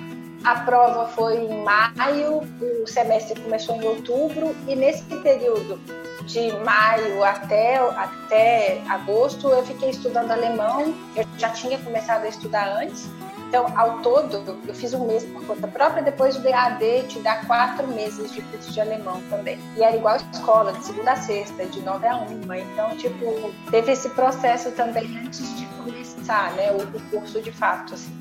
A 0.44 0.60
prova 0.62 1.08
foi 1.08 1.38
em 1.38 1.64
maio, 1.64 2.42
o 2.84 2.88
semestre 2.88 3.40
começou 3.40 3.76
em 3.76 3.86
outubro, 3.86 4.54
e 4.68 4.76
nesse 4.76 5.04
período 5.04 5.80
de 6.26 6.52
maio 6.64 7.24
até, 7.24 7.78
até 7.78 8.82
agosto 8.90 9.50
eu 9.50 9.64
fiquei 9.64 9.90
estudando 9.90 10.32
alemão. 10.32 10.94
Eu 11.16 11.26
já 11.38 11.50
tinha 11.50 11.78
começado 11.80 12.26
a 12.26 12.28
estudar 12.28 12.78
antes, 12.78 13.08
então, 13.54 13.72
ao 13.78 14.00
todo, 14.00 14.60
eu 14.68 14.74
fiz 14.74 14.96
um 14.96 15.06
mês 15.06 15.24
por 15.26 15.46
conta 15.46 15.68
própria, 15.68 16.02
depois 16.02 16.36
o 16.36 16.40
DAD 16.40 17.04
te 17.08 17.20
dá 17.20 17.36
quatro 17.46 17.88
meses 17.88 18.32
de 18.32 18.42
curso 18.42 18.72
de 18.72 18.82
alemão 18.82 19.22
também. 19.30 19.60
E 19.78 19.84
era 19.84 19.96
igual 19.96 20.16
escola, 20.16 20.74
de 20.74 20.84
segunda 20.84 21.12
a 21.12 21.16
sexta, 21.16 21.64
de 21.68 21.80
nove 21.82 22.08
a 22.08 22.16
uma. 22.16 22.58
Então, 22.58 22.98
tipo, 22.98 23.54
teve 23.70 23.92
esse 23.92 24.10
processo 24.10 24.72
também 24.72 25.20
antes 25.20 25.56
de 25.56 25.68
começar, 25.68 26.52
né, 26.54 26.72
o, 26.72 26.98
o 26.98 27.02
curso 27.12 27.44
de 27.44 27.52
fato, 27.52 27.94
assim. 27.94 28.12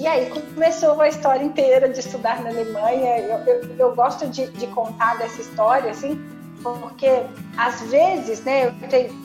E 0.00 0.06
aí 0.06 0.30
começou 0.30 0.98
a 1.02 1.08
história 1.08 1.44
inteira 1.44 1.90
de 1.90 2.00
estudar 2.00 2.42
na 2.42 2.48
Alemanha. 2.48 3.18
Eu, 3.18 3.38
eu, 3.40 3.76
eu 3.78 3.94
gosto 3.94 4.26
de, 4.28 4.46
de, 4.52 4.68
contar 4.68 5.18
dessa 5.18 5.42
história, 5.42 5.90
assim, 5.90 6.18
porque 6.62 7.24
às 7.56 7.80
vezes, 7.82 8.42
né, 8.44 8.68
eu 8.68 8.74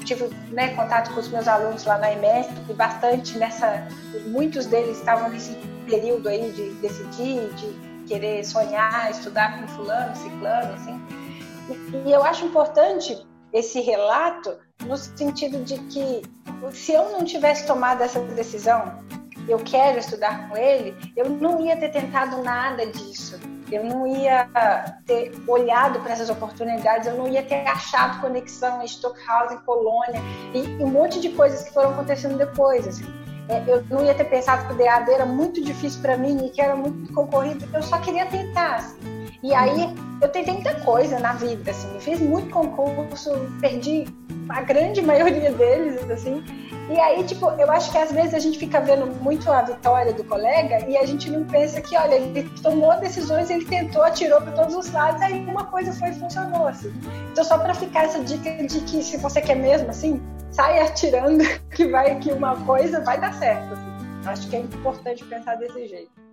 tive 0.03 0.27
né, 0.51 0.69
contato 0.75 1.13
com 1.13 1.19
os 1.19 1.27
meus 1.29 1.47
alunos 1.47 1.85
lá 1.85 1.97
na 1.97 2.11
EMESP, 2.11 2.53
e 2.69 2.73
bastante 2.73 3.37
nessa, 3.37 3.87
muitos 4.27 4.65
deles 4.65 4.97
estavam 4.97 5.29
nesse 5.29 5.55
período 5.87 6.27
aí 6.29 6.51
de 6.51 6.71
decidir, 6.75 7.49
de 7.55 8.07
querer 8.07 8.43
sonhar, 8.43 9.11
estudar 9.11 9.59
com 9.59 9.67
fulano, 9.67 10.15
ciclano, 10.15 10.73
assim. 10.73 11.01
E, 11.69 12.09
e 12.09 12.11
eu 12.11 12.23
acho 12.23 12.45
importante 12.45 13.25
esse 13.53 13.79
relato 13.81 14.57
no 14.85 14.97
sentido 14.97 15.63
de 15.63 15.77
que 15.79 16.21
se 16.71 16.93
eu 16.93 17.11
não 17.11 17.23
tivesse 17.23 17.65
tomado 17.65 18.01
essa 18.01 18.19
decisão, 18.19 19.03
eu 19.47 19.59
quero 19.59 19.99
estudar 19.99 20.49
com 20.49 20.57
ele, 20.57 20.95
eu 21.15 21.29
não 21.29 21.65
ia 21.65 21.77
ter 21.77 21.89
tentado 21.89 22.43
nada 22.43 22.85
disso 22.87 23.39
eu 23.71 23.83
não 23.83 24.07
ia 24.07 24.49
ter 25.05 25.31
olhado 25.47 25.99
para 25.99 26.13
essas 26.13 26.29
oportunidades, 26.29 27.07
eu 27.07 27.15
não 27.15 27.27
ia 27.27 27.43
ter 27.43 27.67
achado 27.67 28.21
conexão 28.21 28.81
em 28.81 28.85
Stockhausen, 28.85 29.57
Colônia 29.65 30.21
e 30.53 30.83
um 30.83 30.87
monte 30.87 31.19
de 31.19 31.29
coisas 31.29 31.63
que 31.63 31.73
foram 31.73 31.91
acontecendo 31.91 32.37
depois. 32.37 32.87
Assim. 32.87 33.05
É, 33.49 33.63
eu 33.67 33.83
não 33.89 34.03
ia 34.03 34.13
ter 34.13 34.25
pensado 34.25 34.67
que 34.67 34.73
o 34.73 34.77
DAD 34.77 35.11
era 35.11 35.25
muito 35.25 35.63
difícil 35.63 36.01
para 36.01 36.17
mim 36.17 36.45
e 36.45 36.49
que 36.49 36.61
era 36.61 36.75
muito 36.75 37.13
concorrido, 37.13 37.67
eu 37.73 37.81
só 37.81 37.97
queria 37.99 38.25
tentar. 38.25 38.75
Assim. 38.75 39.17
E 39.43 39.53
aí 39.53 39.95
eu 40.21 40.29
tentei 40.29 40.53
muita 40.53 40.75
coisa 40.81 41.19
na 41.19 41.33
vida, 41.33 41.71
assim, 41.71 41.99
fiz 41.99 42.19
muito 42.19 42.49
concurso, 42.49 43.31
perdi 43.61 44.05
a 44.49 44.61
grande 44.61 45.01
maioria 45.01 45.51
deles, 45.51 46.09
assim, 46.09 46.43
e 46.89 46.99
aí, 46.99 47.23
tipo, 47.23 47.49
eu 47.51 47.69
acho 47.69 47.91
que 47.91 47.97
às 47.97 48.11
vezes 48.11 48.33
a 48.33 48.39
gente 48.39 48.57
fica 48.57 48.79
vendo 48.79 49.05
muito 49.21 49.51
a 49.51 49.61
vitória 49.61 50.13
do 50.13 50.23
colega 50.23 50.85
e 50.87 50.97
a 50.97 51.05
gente 51.05 51.29
não 51.29 51.43
pensa 51.43 51.81
que, 51.81 51.97
olha, 51.97 52.15
ele 52.15 52.49
tomou 52.61 52.97
decisões, 52.97 53.49
ele 53.49 53.65
tentou, 53.65 54.03
atirou 54.03 54.41
para 54.41 54.53
todos 54.53 54.73
os 54.73 54.91
lados, 54.91 55.21
aí 55.21 55.43
uma 55.45 55.65
coisa 55.65 55.91
foi 55.91 56.09
e 56.09 56.13
funcionou, 56.13 56.67
assim. 56.67 56.93
Então, 57.31 57.43
só 57.43 57.57
para 57.57 57.73
ficar 57.73 58.05
essa 58.05 58.23
dica 58.23 58.51
de 58.65 58.79
que 58.81 59.03
se 59.03 59.17
você 59.17 59.41
quer 59.41 59.55
mesmo, 59.55 59.89
assim, 59.89 60.21
sai 60.51 60.79
atirando 60.79 61.43
que 61.75 61.87
vai 61.87 62.17
que 62.19 62.31
uma 62.31 62.55
coisa 62.65 63.01
vai 63.01 63.19
dar 63.19 63.33
certo. 63.33 63.73
Assim. 63.73 63.97
Acho 64.25 64.49
que 64.49 64.55
é 64.55 64.59
importante 64.59 65.25
pensar 65.25 65.55
desse 65.55 65.87
jeito. 65.87 66.26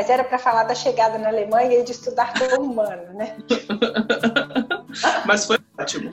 Mas 0.00 0.08
era 0.08 0.24
para 0.24 0.38
falar 0.38 0.62
da 0.62 0.74
chegada 0.74 1.18
na 1.18 1.28
Alemanha 1.28 1.78
e 1.78 1.84
de 1.84 1.92
estudar 1.92 2.32
como 2.32 2.72
humano, 2.72 3.12
né? 3.12 3.36
mas 5.26 5.44
foi 5.44 5.58
ótimo. 5.78 6.10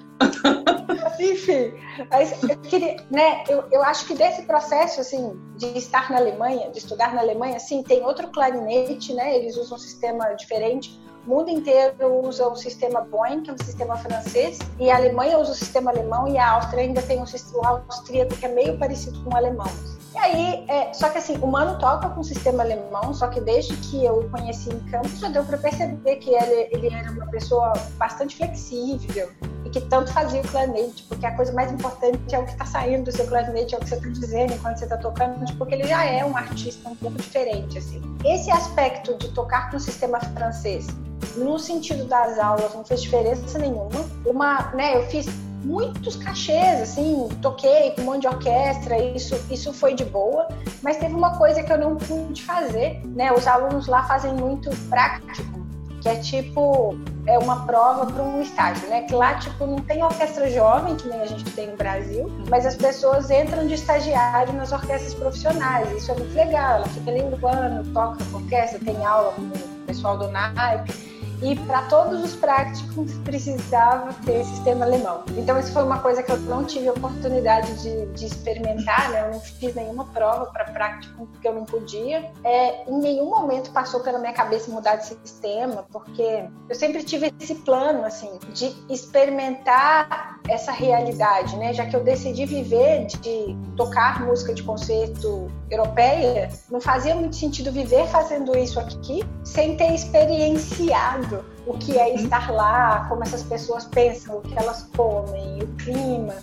Enfim, 1.18 1.74
mas 2.12 2.44
eu 2.44 2.58
queria, 2.58 2.98
né? 3.10 3.46
Eu, 3.48 3.64
eu 3.72 3.82
acho 3.82 4.06
que 4.06 4.14
desse 4.14 4.42
processo, 4.42 5.00
assim, 5.00 5.40
de 5.56 5.68
estar 5.78 6.12
na 6.12 6.18
Alemanha, 6.18 6.70
de 6.70 6.80
estudar 6.80 7.16
na 7.16 7.22
Alemanha, 7.22 7.58
sim, 7.60 7.82
tem 7.82 8.04
outro 8.04 8.28
clarinete, 8.28 9.14
né? 9.14 9.38
Eles 9.38 9.56
usam 9.56 9.78
um 9.78 9.80
sistema 9.80 10.34
diferente. 10.34 11.00
O 11.26 11.30
mundo 11.30 11.50
inteiro 11.50 12.28
usa 12.28 12.46
o 12.46 12.58
sistema 12.58 13.00
Boeing, 13.00 13.42
que 13.44 13.52
é 13.52 13.54
um 13.54 13.58
sistema 13.58 13.96
francês, 13.96 14.60
e 14.78 14.92
a 14.92 14.98
Alemanha 14.98 15.40
usa 15.40 15.54
o 15.54 15.56
sistema 15.56 15.92
alemão 15.92 16.28
e 16.28 16.38
a 16.38 16.52
Áustria 16.52 16.84
ainda 16.84 17.02
tem 17.02 17.22
um 17.22 17.26
sistema 17.26 17.82
austríaco 17.88 18.36
que 18.36 18.46
é 18.46 18.50
meio 18.50 18.78
parecido 18.78 19.24
com 19.24 19.34
o 19.34 19.38
alemão. 19.38 19.72
E 20.18 20.20
aí, 20.20 20.66
é, 20.68 20.92
só 20.94 21.10
que 21.10 21.20
assim, 21.20 21.38
o 21.38 21.46
Mano 21.46 21.78
toca 21.78 22.10
com 22.10 22.22
o 22.22 22.24
sistema 22.24 22.64
alemão, 22.64 23.14
só 23.14 23.28
que 23.28 23.40
desde 23.40 23.78
que 23.78 24.04
eu 24.04 24.22
o 24.22 24.30
conheci 24.32 24.68
em 24.68 24.80
campo, 24.90 25.08
já 25.10 25.30
deu 25.30 25.46
para 25.46 25.60
perceber 25.60 26.16
que 26.16 26.32
ele, 26.32 26.70
ele 26.72 26.92
era 26.92 27.12
uma 27.12 27.28
pessoa 27.28 27.72
bastante 28.00 28.36
flexível 28.36 29.30
e 29.64 29.70
que 29.70 29.80
tanto 29.80 30.12
fazia 30.12 30.42
o 30.42 30.48
clarinete, 30.48 31.04
porque 31.04 31.24
a 31.24 31.36
coisa 31.36 31.54
mais 31.54 31.72
importante 31.72 32.34
é 32.34 32.40
o 32.40 32.46
que 32.46 32.52
está 32.52 32.66
saindo 32.66 33.04
do 33.04 33.12
seu 33.12 33.28
clarinete, 33.28 33.76
é 33.76 33.78
o 33.78 33.82
que 33.82 33.90
você 33.90 33.96
está 33.96 34.10
dizendo 34.10 34.54
enquanto 34.54 34.78
você 34.78 34.86
está 34.86 34.98
tocando, 34.98 35.56
porque 35.56 35.76
ele 35.76 35.88
já 35.88 36.04
é 36.04 36.26
um 36.26 36.36
artista 36.36 36.90
um 36.90 36.96
pouco 36.96 37.18
diferente, 37.18 37.78
assim. 37.78 38.02
Esse 38.26 38.50
aspecto 38.50 39.14
de 39.20 39.28
tocar 39.34 39.70
com 39.70 39.78
o 39.78 39.80
sistema 39.80 40.20
francês, 40.20 40.88
no 41.36 41.60
sentido 41.60 42.06
das 42.06 42.40
aulas, 42.40 42.74
não 42.74 42.84
fez 42.84 43.04
diferença 43.04 43.60
nenhuma. 43.60 44.04
Uma, 44.26 44.72
né, 44.74 44.98
eu 44.98 45.06
fiz 45.06 45.28
muitos 45.64 46.16
cachês, 46.16 46.82
assim, 46.82 47.28
toquei 47.42 47.92
com 47.92 48.02
um 48.02 48.06
monte 48.06 48.22
de 48.22 48.28
orquestra, 48.28 48.98
isso, 48.98 49.36
isso 49.50 49.74
foi 49.74 49.94
de 49.94 50.06
boa, 50.06 50.48
mas 50.82 50.98
teve 50.98 51.14
uma 51.14 51.38
coisa 51.38 51.64
que 51.64 51.72
eu 51.72 51.78
não 51.78 51.96
pude 51.96 52.44
fazer, 52.44 53.02
né? 53.06 53.32
Os 53.32 53.48
alunos 53.48 53.88
lá 53.88 54.04
fazem 54.04 54.34
muito 54.34 54.70
prático, 54.90 55.66
que 56.02 56.10
é 56.10 56.16
tipo 56.16 56.98
é 57.26 57.38
uma 57.38 57.66
prova 57.66 58.06
para 58.06 58.24
um 58.24 58.42
estágio, 58.42 58.88
né? 58.88 59.02
Que 59.02 59.14
lá 59.14 59.36
tipo 59.36 59.66
não 59.66 59.80
tem 59.80 60.02
orquestra 60.02 60.50
jovem 60.50 60.96
que 60.96 61.10
nem 61.10 61.22
a 61.22 61.26
gente 61.26 61.44
tem 61.52 61.68
no 61.68 61.76
Brasil, 61.76 62.32
mas 62.50 62.66
as 62.66 62.76
pessoas 62.76 63.30
entram 63.30 63.68
de 63.68 63.74
estagiário 63.74 64.54
nas 64.54 64.72
orquestras 64.72 65.14
profissionais. 65.14 65.92
Isso 65.92 66.10
é 66.12 66.16
muito 66.16 66.34
legal. 66.34 66.78
Ela 66.78 66.88
fica 66.88 67.12
ano, 67.12 67.94
toca 67.94 68.24
com 68.32 68.38
orquestra, 68.38 68.80
tem 68.80 69.06
aula 69.06 69.34
com 69.34 69.42
o 69.42 69.86
pessoal 69.86 70.18
do 70.18 70.30
NAIP 70.30 71.07
e 71.42 71.56
para 71.56 71.84
todos 71.84 72.24
os 72.24 72.36
práticos 72.36 73.14
precisava 73.24 74.14
ter 74.26 74.44
sistema 74.44 74.86
alemão. 74.86 75.24
Então 75.38 75.60
isso 75.60 75.72
foi 75.72 75.84
uma 75.84 76.00
coisa 76.00 76.24
que 76.24 76.32
eu 76.32 76.38
não 76.42 76.64
tive 76.64 76.90
oportunidade 76.90 77.82
de, 77.82 78.06
de 78.14 78.26
experimentar, 78.26 79.10
né? 79.12 79.28
Eu 79.28 79.34
não 79.34 79.40
fiz 79.40 79.76
nenhuma 79.76 80.06
prova 80.06 80.48
para 80.48 80.66
prático 80.66 81.28
porque 81.28 81.48
eu 81.48 81.54
não 81.54 81.66
podia. 81.66 82.32
É, 82.44 82.90
em 82.90 83.00
nenhum 83.00 83.30
momento 83.30 83.72
passou 83.72 84.00
pela 84.00 84.20
minha 84.20 84.34
cabeça 84.34 84.72
mudar 84.72 84.96
de 84.96 85.06
sistema, 85.06 85.86
porque 85.92 86.46
eu 86.68 86.76
sempre 86.76 87.04
tive 87.04 87.34
esse 87.40 87.56
plano 87.56 88.04
assim 88.04 88.40
de 88.54 88.76
experimentar 88.90 90.27
essa 90.50 90.72
realidade, 90.72 91.56
né? 91.58 91.74
Já 91.74 91.86
que 91.86 91.96
eu 91.96 92.04
decidi 92.04 92.46
viver 92.46 93.06
de 93.06 93.58
tocar 93.76 94.26
música 94.26 94.54
de 94.54 94.64
concerto 94.64 95.52
europeia, 95.70 96.50
não 96.70 96.80
fazia 96.80 97.16
muito 97.16 97.36
sentido 97.36 97.72
viver 97.72 98.08
fazendo 98.08 98.58
isso 98.58 98.80
aqui 98.80 99.24
sem 99.44 99.76
ter 99.76 99.94
experienciado 99.94 101.46
o 101.66 101.78
que 101.78 101.98
é 101.98 102.16
estar 102.16 102.52
lá, 102.52 103.06
como 103.10 103.24
essas 103.24 103.44
pessoas 103.44 103.86
pensam, 103.86 104.38
o 104.38 104.42
que 104.42 104.58
elas 104.58 104.90
comem, 104.96 105.62
o 105.62 105.68
clima. 105.76 106.36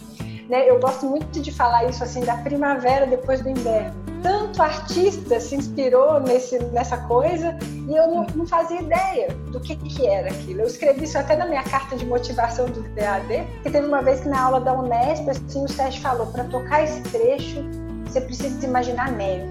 Né? 0.49 0.69
Eu 0.69 0.79
gosto 0.79 1.07
muito 1.07 1.41
de 1.41 1.51
falar 1.51 1.85
isso 1.87 2.05
assim 2.05 2.21
da 2.21 2.37
primavera 2.37 3.07
depois 3.07 3.41
do 3.41 3.49
inverno. 3.49 4.04
Tanto 4.25 4.63
artista 4.63 5.39
se 5.39 5.55
inspirou 5.55 6.19
nesse, 6.19 6.59
nessa 6.73 6.97
coisa 6.97 7.55
e 7.87 7.95
eu 7.95 8.09
não, 8.09 8.27
não, 8.35 8.47
fazia 8.47 8.81
ideia 8.81 9.29
do 9.53 9.61
que, 9.61 9.77
que 9.77 10.07
era 10.07 10.31
aquilo. 10.31 10.63
Eu 10.63 10.67
escrevi 10.67 11.05
isso 11.05 11.19
até 11.19 11.37
na 11.37 11.45
minha 11.45 11.63
carta 11.63 11.95
de 11.95 12.07
motivação 12.07 12.65
do 12.65 12.81
DAD, 12.95 13.47
que 13.63 13.71
teve 13.71 13.87
uma 13.87 14.01
vez 14.01 14.21
que 14.21 14.29
na 14.31 14.41
aula 14.41 14.63
da 14.63 14.73
Unesp, 14.73 15.29
assim, 15.29 15.63
o 15.63 15.69
Sérgio 15.69 16.01
falou, 16.01 16.27
para 16.29 16.45
tocar 16.45 16.83
esse 16.83 17.03
trecho, 17.03 17.63
você 18.07 18.23
precisa 18.23 18.67
imaginar 18.67 19.13
neve. 19.13 19.45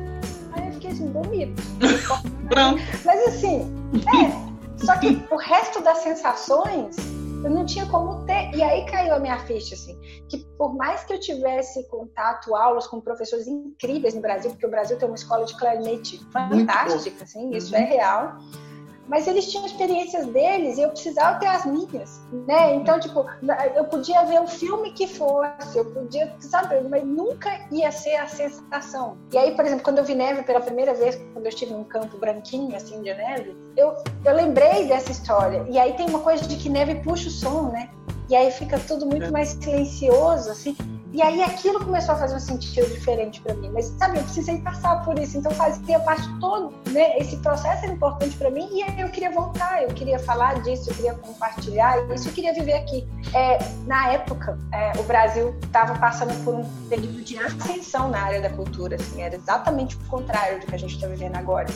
Aí 0.53 0.65
eu 0.65 0.73
fiquei 0.73 0.89
assim, 0.89 1.05
bonito. 1.05 1.61
Mas 3.05 3.27
assim, 3.27 3.71
é, 3.95 4.83
só 4.83 4.97
que 4.97 5.23
o 5.29 5.35
resto 5.35 5.83
das 5.83 5.99
sensações 5.99 6.95
eu 7.43 7.49
não 7.49 7.65
tinha 7.65 7.85
como 7.87 8.25
ter. 8.25 8.51
E 8.55 8.63
aí 8.63 8.85
caiu 8.85 9.15
a 9.15 9.19
minha 9.19 9.37
ficha, 9.39 9.75
assim, 9.75 9.99
que 10.29 10.45
por 10.57 10.75
mais 10.75 11.03
que 11.03 11.13
eu 11.13 11.19
tivesse 11.19 11.87
contato, 11.89 12.55
aulas 12.55 12.87
com 12.87 13.01
professores 13.01 13.47
incríveis 13.47 14.13
no 14.13 14.21
Brasil, 14.21 14.51
porque 14.51 14.65
o 14.65 14.69
Brasil 14.69 14.97
tem 14.97 15.07
uma 15.07 15.15
escola 15.15 15.45
de 15.45 15.57
clarinete 15.57 16.23
fantástica, 16.31 17.23
assim, 17.23 17.51
isso 17.51 17.75
é 17.75 17.79
uhum. 17.79 17.83
é 17.83 17.87
real. 17.87 18.37
Mas 19.07 19.27
eles 19.27 19.51
tinham 19.51 19.65
experiências 19.65 20.25
deles 20.27 20.77
e 20.77 20.81
eu 20.81 20.89
precisava 20.89 21.39
ter 21.39 21.47
as 21.47 21.65
minhas, 21.65 22.21
né? 22.47 22.75
Então, 22.75 22.99
tipo, 22.99 23.25
eu 23.75 23.85
podia 23.85 24.23
ver 24.23 24.41
o 24.41 24.47
filme 24.47 24.91
que 24.91 25.07
fosse, 25.07 25.77
eu 25.77 25.85
podia, 25.85 26.33
sabe, 26.39 26.81
mas 26.89 27.03
nunca 27.03 27.49
ia 27.71 27.91
ser 27.91 28.15
a 28.15 28.27
sensação. 28.27 29.17
E 29.31 29.37
aí, 29.37 29.55
por 29.55 29.65
exemplo, 29.65 29.83
quando 29.83 29.97
eu 29.97 30.03
vi 30.03 30.15
neve 30.15 30.43
pela 30.43 30.61
primeira 30.61 30.93
vez, 30.93 31.15
quando 31.33 31.45
eu 31.45 31.49
estive 31.49 31.73
num 31.73 31.83
campo 31.83 32.17
branquinho, 32.17 32.75
assim, 32.75 33.01
de 33.01 33.13
neve, 33.13 33.55
eu, 33.75 33.95
eu 34.23 34.35
lembrei 34.35 34.87
dessa 34.87 35.11
história. 35.11 35.65
E 35.69 35.77
aí 35.77 35.93
tem 35.93 36.07
uma 36.07 36.19
coisa 36.19 36.47
de 36.47 36.55
que 36.55 36.69
neve 36.69 36.95
puxa 36.95 37.27
o 37.27 37.31
som, 37.31 37.63
né? 37.69 37.89
E 38.29 38.35
aí 38.35 38.51
fica 38.51 38.79
tudo 38.79 39.05
muito 39.05 39.25
é. 39.25 39.31
mais 39.31 39.49
silencioso, 39.49 40.49
assim. 40.49 40.75
E 41.13 41.21
aí 41.21 41.43
aquilo 41.43 41.79
começou 41.79 42.15
a 42.15 42.17
fazer 42.17 42.35
um 42.35 42.39
sentido 42.39 42.89
diferente 42.89 43.39
para 43.39 43.53
mim. 43.53 43.69
Mas, 43.71 43.93
sabe, 43.99 44.17
eu 44.17 44.23
precisei 44.23 44.57
passar 44.57 45.05
por 45.05 45.17
isso. 45.19 45.37
Então 45.37 45.51
fazia 45.51 45.99
parte 45.99 46.27
todo, 46.39 46.73
né? 46.91 47.15
Esse 47.19 47.37
processo 47.37 47.85
era 47.85 47.93
importante 47.93 48.35
para 48.35 48.49
mim. 48.49 48.67
E 48.71 48.81
aí 48.81 48.99
eu 48.99 49.09
queria 49.09 49.29
voltar, 49.29 49.83
eu 49.83 49.89
queria 49.89 50.17
falar 50.17 50.63
disso, 50.63 50.89
eu 50.89 50.95
queria 50.95 51.13
compartilhar 51.13 52.03
isso, 52.11 52.29
eu 52.29 52.33
queria 52.33 52.51
viver 52.51 52.73
aqui. 52.73 53.07
É, 53.31 53.59
na 53.85 54.13
época, 54.13 54.57
é, 54.71 54.99
o 54.99 55.03
Brasil 55.03 55.55
estava 55.63 55.93
passando 55.99 56.33
por 56.43 56.55
um 56.55 56.63
período 56.89 57.21
de 57.21 57.37
ascensão 57.37 58.09
na 58.09 58.19
área 58.19 58.41
da 58.41 58.49
cultura. 58.49 58.95
Assim, 58.95 59.21
era 59.21 59.35
exatamente 59.35 59.95
o 59.95 59.99
contrário 60.05 60.61
do 60.61 60.65
que 60.65 60.73
a 60.73 60.79
gente 60.79 60.95
está 60.95 61.05
vivendo 61.05 61.35
agora. 61.35 61.67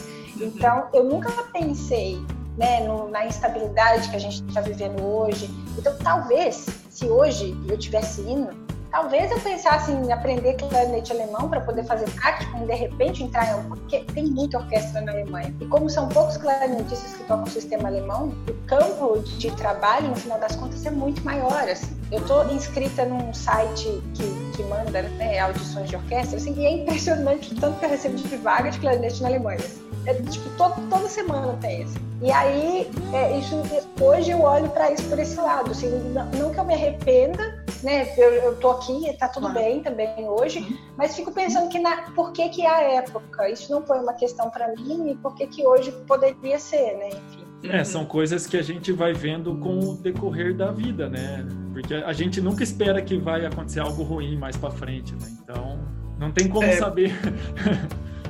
Então, 0.41 0.87
eu 0.91 1.03
nunca 1.03 1.29
pensei 1.53 2.19
né, 2.57 2.79
no, 2.87 3.07
na 3.07 3.27
instabilidade 3.27 4.09
que 4.09 4.15
a 4.15 4.19
gente 4.19 4.43
está 4.47 4.61
vivendo 4.61 4.99
hoje. 5.03 5.47
Então, 5.77 5.95
talvez, 5.97 6.65
se 6.89 7.05
hoje 7.05 7.55
eu 7.69 7.77
tivesse 7.77 8.21
indo, 8.21 8.66
talvez 8.91 9.31
eu 9.31 9.39
pensasse 9.39 9.91
em 9.91 10.11
aprender 10.11 10.55
clarinete 10.55 11.11
alemão 11.11 11.49
para 11.49 11.61
poder 11.61 11.83
fazer 11.83 12.09
prática 12.11 12.57
e 12.57 12.65
de 12.65 12.73
repente 12.73 13.23
entrar 13.23 13.47
em 13.47 13.51
alguma, 13.51 13.77
porque 13.77 13.99
tem 14.13 14.27
muita 14.27 14.59
orquestra 14.59 15.01
na 15.01 15.11
Alemanha. 15.11 15.53
E 15.59 15.65
como 15.65 15.89
são 15.89 16.07
poucos 16.09 16.37
clarinetistas 16.37 17.13
que 17.13 17.23
tocam 17.23 17.43
o 17.43 17.49
sistema 17.49 17.87
alemão, 17.87 18.33
o 18.47 18.53
campo 18.67 19.19
de 19.19 19.51
trabalho, 19.51 20.09
no 20.09 20.15
final 20.15 20.39
das 20.39 20.55
contas, 20.55 20.85
é 20.85 20.91
muito 20.91 21.23
maior. 21.23 21.67
Assim. 21.69 21.97
Eu 22.11 22.19
estou 22.19 22.49
inscrita 22.51 23.05
num 23.05 23.33
site 23.33 24.01
que, 24.13 24.51
que 24.55 24.63
manda 24.63 25.01
né, 25.01 25.39
audições 25.39 25.89
de 25.89 25.95
orquestra, 25.95 26.37
assim, 26.37 26.53
e 26.57 26.65
é 26.65 26.71
impressionante 26.71 27.53
o 27.53 27.59
tanto 27.59 27.79
que 27.79 27.85
eu 27.85 27.89
recebo 27.89 28.15
de 28.15 28.37
vaga 28.37 28.69
de 28.71 28.79
clarinete 28.79 29.21
na 29.21 29.29
Alemanha. 29.29 29.59
É, 30.05 30.13
tipo, 30.13 30.49
todo, 30.57 30.75
toda 30.89 31.09
semana 31.09 31.57
tem 31.59 31.81
isso. 31.81 31.95
E 32.21 32.31
aí, 32.31 32.89
é, 33.13 33.37
isso, 33.37 33.61
hoje 33.99 34.31
eu 34.31 34.41
olho 34.41 34.69
para 34.69 34.91
isso 34.91 35.03
por 35.03 35.19
esse 35.19 35.35
lado. 35.35 35.71
Assim, 35.71 35.89
não, 36.13 36.25
não, 36.31 36.53
que 36.53 36.59
eu 36.59 36.63
me 36.63 36.73
arrependa, 36.73 37.63
né? 37.83 38.13
Eu, 38.17 38.31
eu 38.33 38.55
tô 38.57 38.71
aqui, 38.71 39.15
tá 39.17 39.27
tudo 39.27 39.51
claro. 39.51 39.59
bem 39.59 39.81
também 39.81 40.27
hoje, 40.27 40.59
uhum. 40.59 40.77
mas 40.97 41.15
fico 41.15 41.31
pensando 41.31 41.69
que 41.69 41.79
na, 41.79 42.03
por 42.11 42.31
que 42.31 42.49
que 42.49 42.65
a 42.65 42.81
época, 42.81 43.49
isso 43.49 43.71
não 43.71 43.85
foi 43.85 43.99
uma 43.99 44.13
questão 44.13 44.49
para 44.49 44.67
mim 44.75 45.11
e 45.11 45.15
por 45.15 45.35
que 45.35 45.47
que 45.47 45.65
hoje 45.65 45.91
poderia 46.07 46.59
ser, 46.59 46.97
né? 46.97 47.09
Enfim. 47.09 47.47
É, 47.63 47.83
são 47.83 48.05
coisas 48.05 48.45
que 48.45 48.55
a 48.55 48.61
gente 48.61 48.91
vai 48.91 49.13
vendo 49.13 49.55
com 49.57 49.79
o 49.79 49.95
decorrer 49.95 50.55
da 50.55 50.71
vida, 50.71 51.09
né? 51.09 51.45
Porque 51.73 51.93
a 51.93 52.13
gente 52.13 52.39
nunca 52.39 52.63
espera 52.63 53.01
que 53.01 53.17
vai 53.17 53.45
acontecer 53.45 53.79
algo 53.79 54.03
ruim 54.03 54.37
mais 54.37 54.55
para 54.55 54.69
frente, 54.69 55.13
né? 55.13 55.35
Então, 55.41 55.79
não 56.19 56.31
tem 56.31 56.47
como 56.47 56.65
é... 56.65 56.77
saber. 56.77 57.11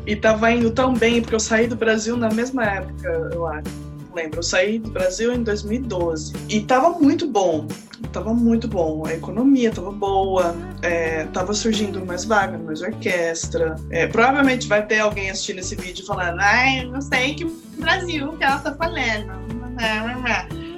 e 0.05 0.15
tava 0.15 0.51
indo 0.51 0.71
tão 0.71 0.93
bem, 0.93 1.21
porque 1.21 1.35
eu 1.35 1.39
saí 1.39 1.67
do 1.67 1.75
Brasil 1.75 2.15
na 2.15 2.29
mesma 2.29 2.63
época, 2.63 3.07
eu 3.33 3.45
acho 3.47 3.86
lembro. 4.17 4.39
Eu 4.39 4.43
saí 4.43 4.79
do 4.79 4.89
Brasil 4.91 5.33
em 5.33 5.43
2012 5.43 6.33
e 6.49 6.61
tava 6.61 6.89
muito 6.91 7.27
bom. 7.27 7.67
Tava 8.11 8.33
muito 8.33 8.67
bom. 8.67 9.05
A 9.05 9.13
economia 9.13 9.71
tava 9.71 9.91
boa, 9.91 10.55
é, 10.81 11.25
tava 11.25 11.53
surgindo 11.53 12.05
mais 12.05 12.25
vaga, 12.25 12.57
mais 12.57 12.81
orquestra. 12.81 13.75
É, 13.89 14.07
provavelmente 14.07 14.67
vai 14.67 14.85
ter 14.85 14.99
alguém 14.99 15.29
assistindo 15.29 15.59
esse 15.59 15.75
vídeo 15.75 16.05
falando: 16.05 16.39
ai, 16.39 16.85
não 16.85 17.01
sei 17.01 17.35
que 17.35 17.45
Brasil 17.77 18.33
que 18.33 18.43
ela 18.43 18.59
tá 18.59 18.75
falando. 18.75 19.31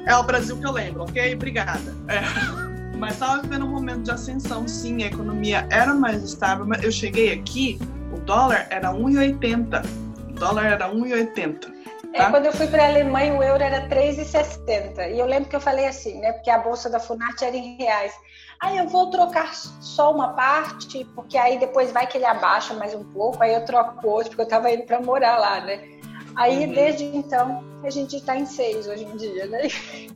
É 0.06 0.16
o 0.16 0.24
Brasil 0.24 0.58
que 0.58 0.66
eu 0.66 0.72
lembro, 0.72 1.04
ok? 1.04 1.36
Obrigada. 1.36 1.96
É. 2.08 2.20
Mas 2.98 3.14
estava 3.14 3.42
vivendo 3.42 3.66
um 3.66 3.70
momento 3.70 4.04
de 4.04 4.12
ascensão, 4.12 4.68
sim, 4.68 5.04
a 5.04 5.08
economia 5.08 5.66
era 5.70 5.94
mais 5.94 6.22
estável. 6.22 6.66
Mas 6.66 6.84
eu 6.84 6.92
cheguei 6.92 7.32
aqui, 7.32 7.80
o 8.12 8.20
dólar 8.20 8.68
era 8.70 8.92
1,80. 8.92 9.86
O 10.30 10.34
dólar 10.34 10.66
era 10.66 10.92
1,80. 10.92 11.79
É, 12.14 12.18
tá? 12.18 12.32
quando 12.32 12.47
eu 12.47 12.53
fui 12.53 12.68
para 12.68 12.86
a 12.86 12.88
Alemanha, 12.88 13.34
o 13.34 13.43
euro 13.43 13.64
era 13.64 13.88
3,60. 13.88 15.14
E 15.14 15.20
eu 15.20 15.26
lembro 15.26 15.49
que 15.49 15.55
eu 15.55 15.62
falei 15.62 15.86
assim, 15.86 16.20
né? 16.20 16.34
Porque 16.34 16.49
a 16.49 16.57
bolsa 16.57 16.89
da 16.89 16.99
Funarte 16.99 17.45
era 17.45 17.55
em 17.55 17.78
reais. 17.78 18.14
Aí 18.62 18.78
eu 18.78 18.88
vou 18.88 19.10
trocar 19.10 19.53
só 19.53 20.12
uma 20.12 20.34
parte, 20.34 21.05
porque 21.16 21.38
aí 21.38 21.60
depois 21.60 21.91
vai 21.91 22.07
que 22.07 22.18
ele 22.18 22.26
abaixa 22.26 22.74
mais 22.74 22.93
um 22.93 23.03
pouco, 23.03 23.41
aí 23.41 23.53
eu 23.53 23.64
troco 23.64 24.05
outro, 24.07 24.32
porque 24.32 24.41
eu 24.41 24.45
estava 24.45 24.72
indo 24.72 24.84
para 24.84 24.99
morar 24.99 25.38
lá, 25.38 25.62
né? 25.62 25.82
Aí 26.36 26.66
uhum. 26.66 26.74
desde 26.74 27.05
então 27.05 27.64
a 27.84 27.89
gente 27.89 28.18
está 28.18 28.36
em 28.36 28.45
seis 28.45 28.88
hoje 28.88 29.05
em 29.05 29.16
dia, 29.16 29.45
né? 29.45 29.62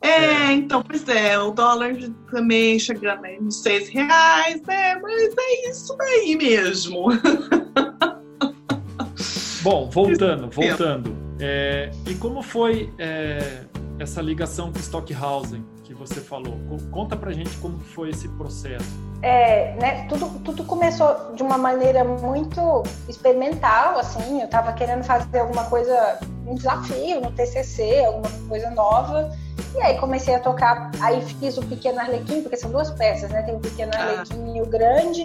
É, 0.01 0.51
então, 0.51 0.83
pois 0.83 1.07
é, 1.07 1.39
o 1.39 1.51
dólar 1.51 1.95
também 2.29 2.77
chegando 2.77 3.23
aí 3.23 3.39
nos 3.39 3.61
seis 3.61 3.87
reais, 3.87 4.61
né? 4.63 4.95
Mas 4.95 5.33
é 5.37 5.69
isso 5.69 5.95
aí 6.01 6.35
mesmo. 6.35 7.05
Bom, 9.63 9.89
voltando, 9.89 10.49
voltando. 10.49 11.22
É, 11.45 11.91
e 12.07 12.15
como 12.15 12.41
foi 12.41 12.93
é, 12.97 13.63
essa 13.99 14.21
ligação 14.21 14.71
com 14.71 14.79
Stockhausen 14.79 15.61
que 15.83 15.93
você 15.93 16.21
falou? 16.21 16.57
Conta 16.89 17.17
pra 17.17 17.33
gente 17.33 17.57
como 17.57 17.79
foi 17.79 18.11
esse 18.11 18.29
processo. 18.29 18.85
É, 19.21 19.75
né, 19.75 20.07
tudo, 20.07 20.39
tudo 20.39 20.63
começou 20.63 21.33
de 21.35 21.43
uma 21.43 21.57
maneira 21.57 22.05
muito 22.05 22.83
experimental, 23.09 23.99
assim, 23.99 24.39
eu 24.39 24.45
estava 24.45 24.71
querendo 24.71 25.03
fazer 25.03 25.39
alguma 25.39 25.65
coisa, 25.65 26.17
um 26.47 26.55
desafio 26.55 27.19
no 27.19 27.29
TCC, 27.31 28.05
alguma 28.05 28.29
coisa 28.47 28.69
nova, 28.71 29.29
e 29.75 29.81
aí 29.81 29.97
comecei 29.97 30.35
a 30.35 30.39
tocar, 30.39 30.91
aí 31.01 31.21
fiz 31.21 31.57
o 31.57 31.65
Pequeno 31.65 31.99
Arlequim, 31.99 32.41
porque 32.41 32.55
são 32.55 32.71
duas 32.71 32.89
peças, 32.91 33.29
né, 33.29 33.41
tem 33.41 33.55
o 33.55 33.59
Pequeno 33.59 33.91
ah. 33.95 34.01
Arlequim 34.01 34.57
e 34.57 34.61
o 34.61 34.65
Grande, 34.65 35.21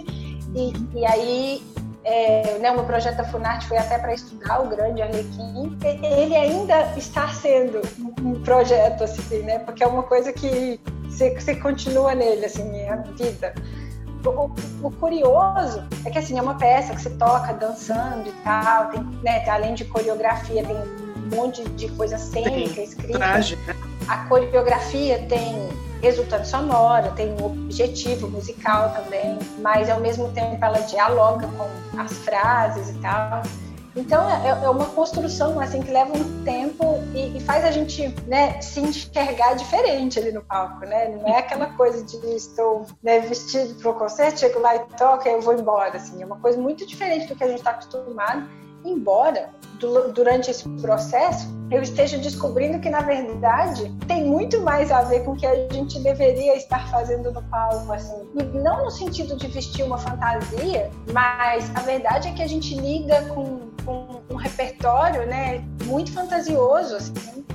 e, 0.53 0.73
e 0.97 1.05
aí 1.05 1.63
é, 2.03 2.57
né, 2.59 2.71
o 2.71 2.75
meu 2.75 2.85
projeto 2.85 3.17
da 3.17 3.25
Funarte 3.25 3.67
foi 3.67 3.77
até 3.77 3.97
para 3.97 4.13
estudar 4.13 4.61
o 4.61 4.67
grande 4.67 5.01
Arlequim. 5.01 5.77
Ele 5.83 6.35
ainda 6.35 6.93
está 6.97 7.27
sendo 7.29 7.81
um 8.23 8.41
projeto, 8.41 9.03
assim, 9.03 9.39
né? 9.39 9.59
Porque 9.59 9.83
é 9.83 9.87
uma 9.87 10.03
coisa 10.03 10.31
que 10.31 10.79
você, 11.07 11.31
você 11.31 11.55
continua 11.55 12.15
nele, 12.15 12.45
assim, 12.45 12.77
é 12.77 12.89
a 12.91 12.95
vida. 12.95 13.53
O, 14.25 14.51
o, 14.85 14.91
curioso 14.91 15.87
é 16.05 16.09
que, 16.09 16.19
assim, 16.19 16.37
é 16.37 16.41
uma 16.41 16.55
peça 16.55 16.93
que 16.93 17.01
você 17.01 17.09
toca 17.11 17.53
dançando 17.53 18.27
e 18.27 18.33
tal, 18.43 18.89
tem, 18.89 19.01
né, 19.23 19.47
além 19.49 19.73
de 19.73 19.85
coreografia, 19.85 20.63
tem 20.63 20.75
um 20.75 21.35
monte 21.35 21.63
de 21.69 21.89
coisa 21.89 22.17
cênica 22.17 22.81
escrita. 22.81 23.17
Traje, 23.17 23.55
né? 23.67 23.75
A 24.07 24.17
coreografia 24.25 25.19
tem 25.29 25.69
resultante 26.01 26.47
sonora, 26.47 27.11
tem 27.11 27.33
um 27.33 27.45
objetivo 27.45 28.29
musical 28.29 28.93
também, 28.93 29.37
mas 29.59 29.89
ao 29.89 29.99
mesmo 29.99 30.31
tempo 30.31 30.63
ela 30.63 30.79
dialoga 30.79 31.47
com 31.47 31.99
as 31.99 32.13
frases 32.19 32.89
e 32.89 32.99
tal. 32.99 33.43
Então 33.95 34.29
é, 34.29 34.49
é 34.49 34.69
uma 34.69 34.85
construção 34.85 35.59
assim 35.59 35.81
que 35.81 35.91
leva 35.91 36.15
um 36.15 36.43
tempo 36.43 37.03
e, 37.13 37.37
e, 37.37 37.39
faz 37.41 37.65
a 37.65 37.71
gente 37.71 38.07
né, 38.27 38.61
se 38.61 38.79
enxergar 38.79 39.55
diferente 39.55 40.19
ali 40.19 40.31
no 40.31 40.41
palco, 40.41 40.85
né? 40.85 41.09
Não 41.09 41.27
é 41.27 41.39
aquela 41.39 41.65
coisa 41.73 42.03
de 42.03 42.17
estou 42.35 42.85
né, 43.03 43.19
vestido 43.19 43.75
para 43.75 43.89
o 43.89 43.93
concerto, 43.95 44.39
chego 44.39 44.59
lá 44.59 44.75
e 44.75 44.79
toco 44.95 45.27
e 45.27 45.31
eu 45.31 45.41
vou 45.41 45.53
embora. 45.53 45.97
Assim, 45.97 46.21
é 46.21 46.25
uma 46.25 46.37
coisa 46.39 46.57
muito 46.59 46.85
diferente 46.85 47.27
do 47.27 47.35
que 47.35 47.43
a 47.43 47.47
gente 47.47 47.57
está 47.57 47.71
acostumado 47.71 48.47
embora 48.85 49.49
durante 50.13 50.51
esse 50.51 50.67
processo 50.81 51.47
eu 51.71 51.81
esteja 51.81 52.17
descobrindo 52.17 52.79
que 52.79 52.89
na 52.89 53.01
verdade 53.01 53.95
tem 54.07 54.25
muito 54.25 54.59
mais 54.61 54.91
a 54.91 55.03
ver 55.03 55.23
com 55.23 55.31
o 55.31 55.35
que 55.35 55.45
a 55.45 55.67
gente 55.71 55.99
deveria 55.99 56.55
estar 56.57 56.89
fazendo 56.89 57.31
no 57.31 57.41
palco 57.43 57.91
assim. 57.93 58.27
E 58.35 58.43
não 58.57 58.85
no 58.85 58.91
sentido 58.91 59.37
de 59.37 59.47
vestir 59.47 59.83
uma 59.83 59.97
fantasia 59.97 60.89
mas 61.13 61.71
a 61.75 61.81
verdade 61.81 62.27
é 62.27 62.33
que 62.33 62.41
a 62.41 62.47
gente 62.47 62.75
lida 62.75 63.21
com, 63.33 63.69
com 63.85 64.21
um 64.29 64.35
repertório 64.35 65.25
né 65.27 65.63
muito 65.85 66.11
fantasioso 66.11 66.95
assim. 66.95 67.45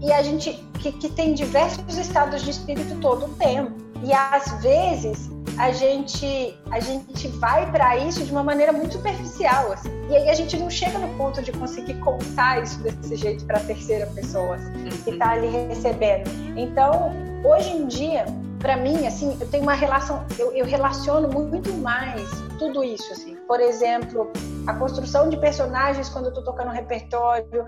E, 0.00 0.06
e 0.06 0.12
a 0.12 0.22
gente 0.22 0.64
que, 0.78 0.92
que 0.92 1.08
tem 1.08 1.34
diversos 1.34 1.96
estados 1.96 2.42
de 2.42 2.50
espírito 2.50 2.98
todo 3.00 3.26
o 3.26 3.28
tempo. 3.30 3.72
E 4.04 4.12
às 4.12 4.62
vezes 4.62 5.30
a 5.58 5.72
gente 5.72 6.58
a 6.70 6.80
gente 6.80 7.28
vai 7.28 7.70
para 7.70 7.96
isso 7.96 8.22
de 8.24 8.30
uma 8.30 8.42
maneira 8.42 8.72
muito 8.72 8.92
superficial 8.92 9.72
assim. 9.72 9.90
e 10.10 10.16
aí 10.16 10.28
a 10.28 10.34
gente 10.34 10.56
não 10.58 10.68
chega 10.68 10.98
no 10.98 11.08
ponto 11.16 11.42
de 11.42 11.50
conseguir 11.52 11.94
contar 11.94 12.62
isso 12.62 12.78
desse 12.82 13.16
jeito 13.16 13.44
para 13.46 13.58
a 13.58 13.64
terceira 13.64 14.06
pessoa 14.08 14.56
assim, 14.56 14.88
que 15.04 15.10
está 15.10 15.30
ali 15.30 15.48
recebendo. 15.68 16.28
Então 16.56 17.12
hoje 17.44 17.70
em 17.70 17.86
dia 17.86 18.26
para 18.58 18.76
mim 18.76 19.06
assim 19.06 19.36
eu 19.40 19.48
tenho 19.48 19.62
uma 19.62 19.74
relação 19.74 20.24
eu, 20.38 20.52
eu 20.52 20.66
relaciono 20.66 21.28
muito 21.28 21.72
mais 21.74 22.22
tudo 22.58 22.84
isso 22.84 23.10
assim. 23.12 23.36
Por 23.48 23.60
exemplo 23.60 24.30
a 24.66 24.74
construção 24.74 25.30
de 25.30 25.38
personagens 25.38 26.08
quando 26.10 26.26
eu 26.26 26.30
estou 26.30 26.44
tocando 26.44 26.68
um 26.68 26.74
repertório 26.74 27.66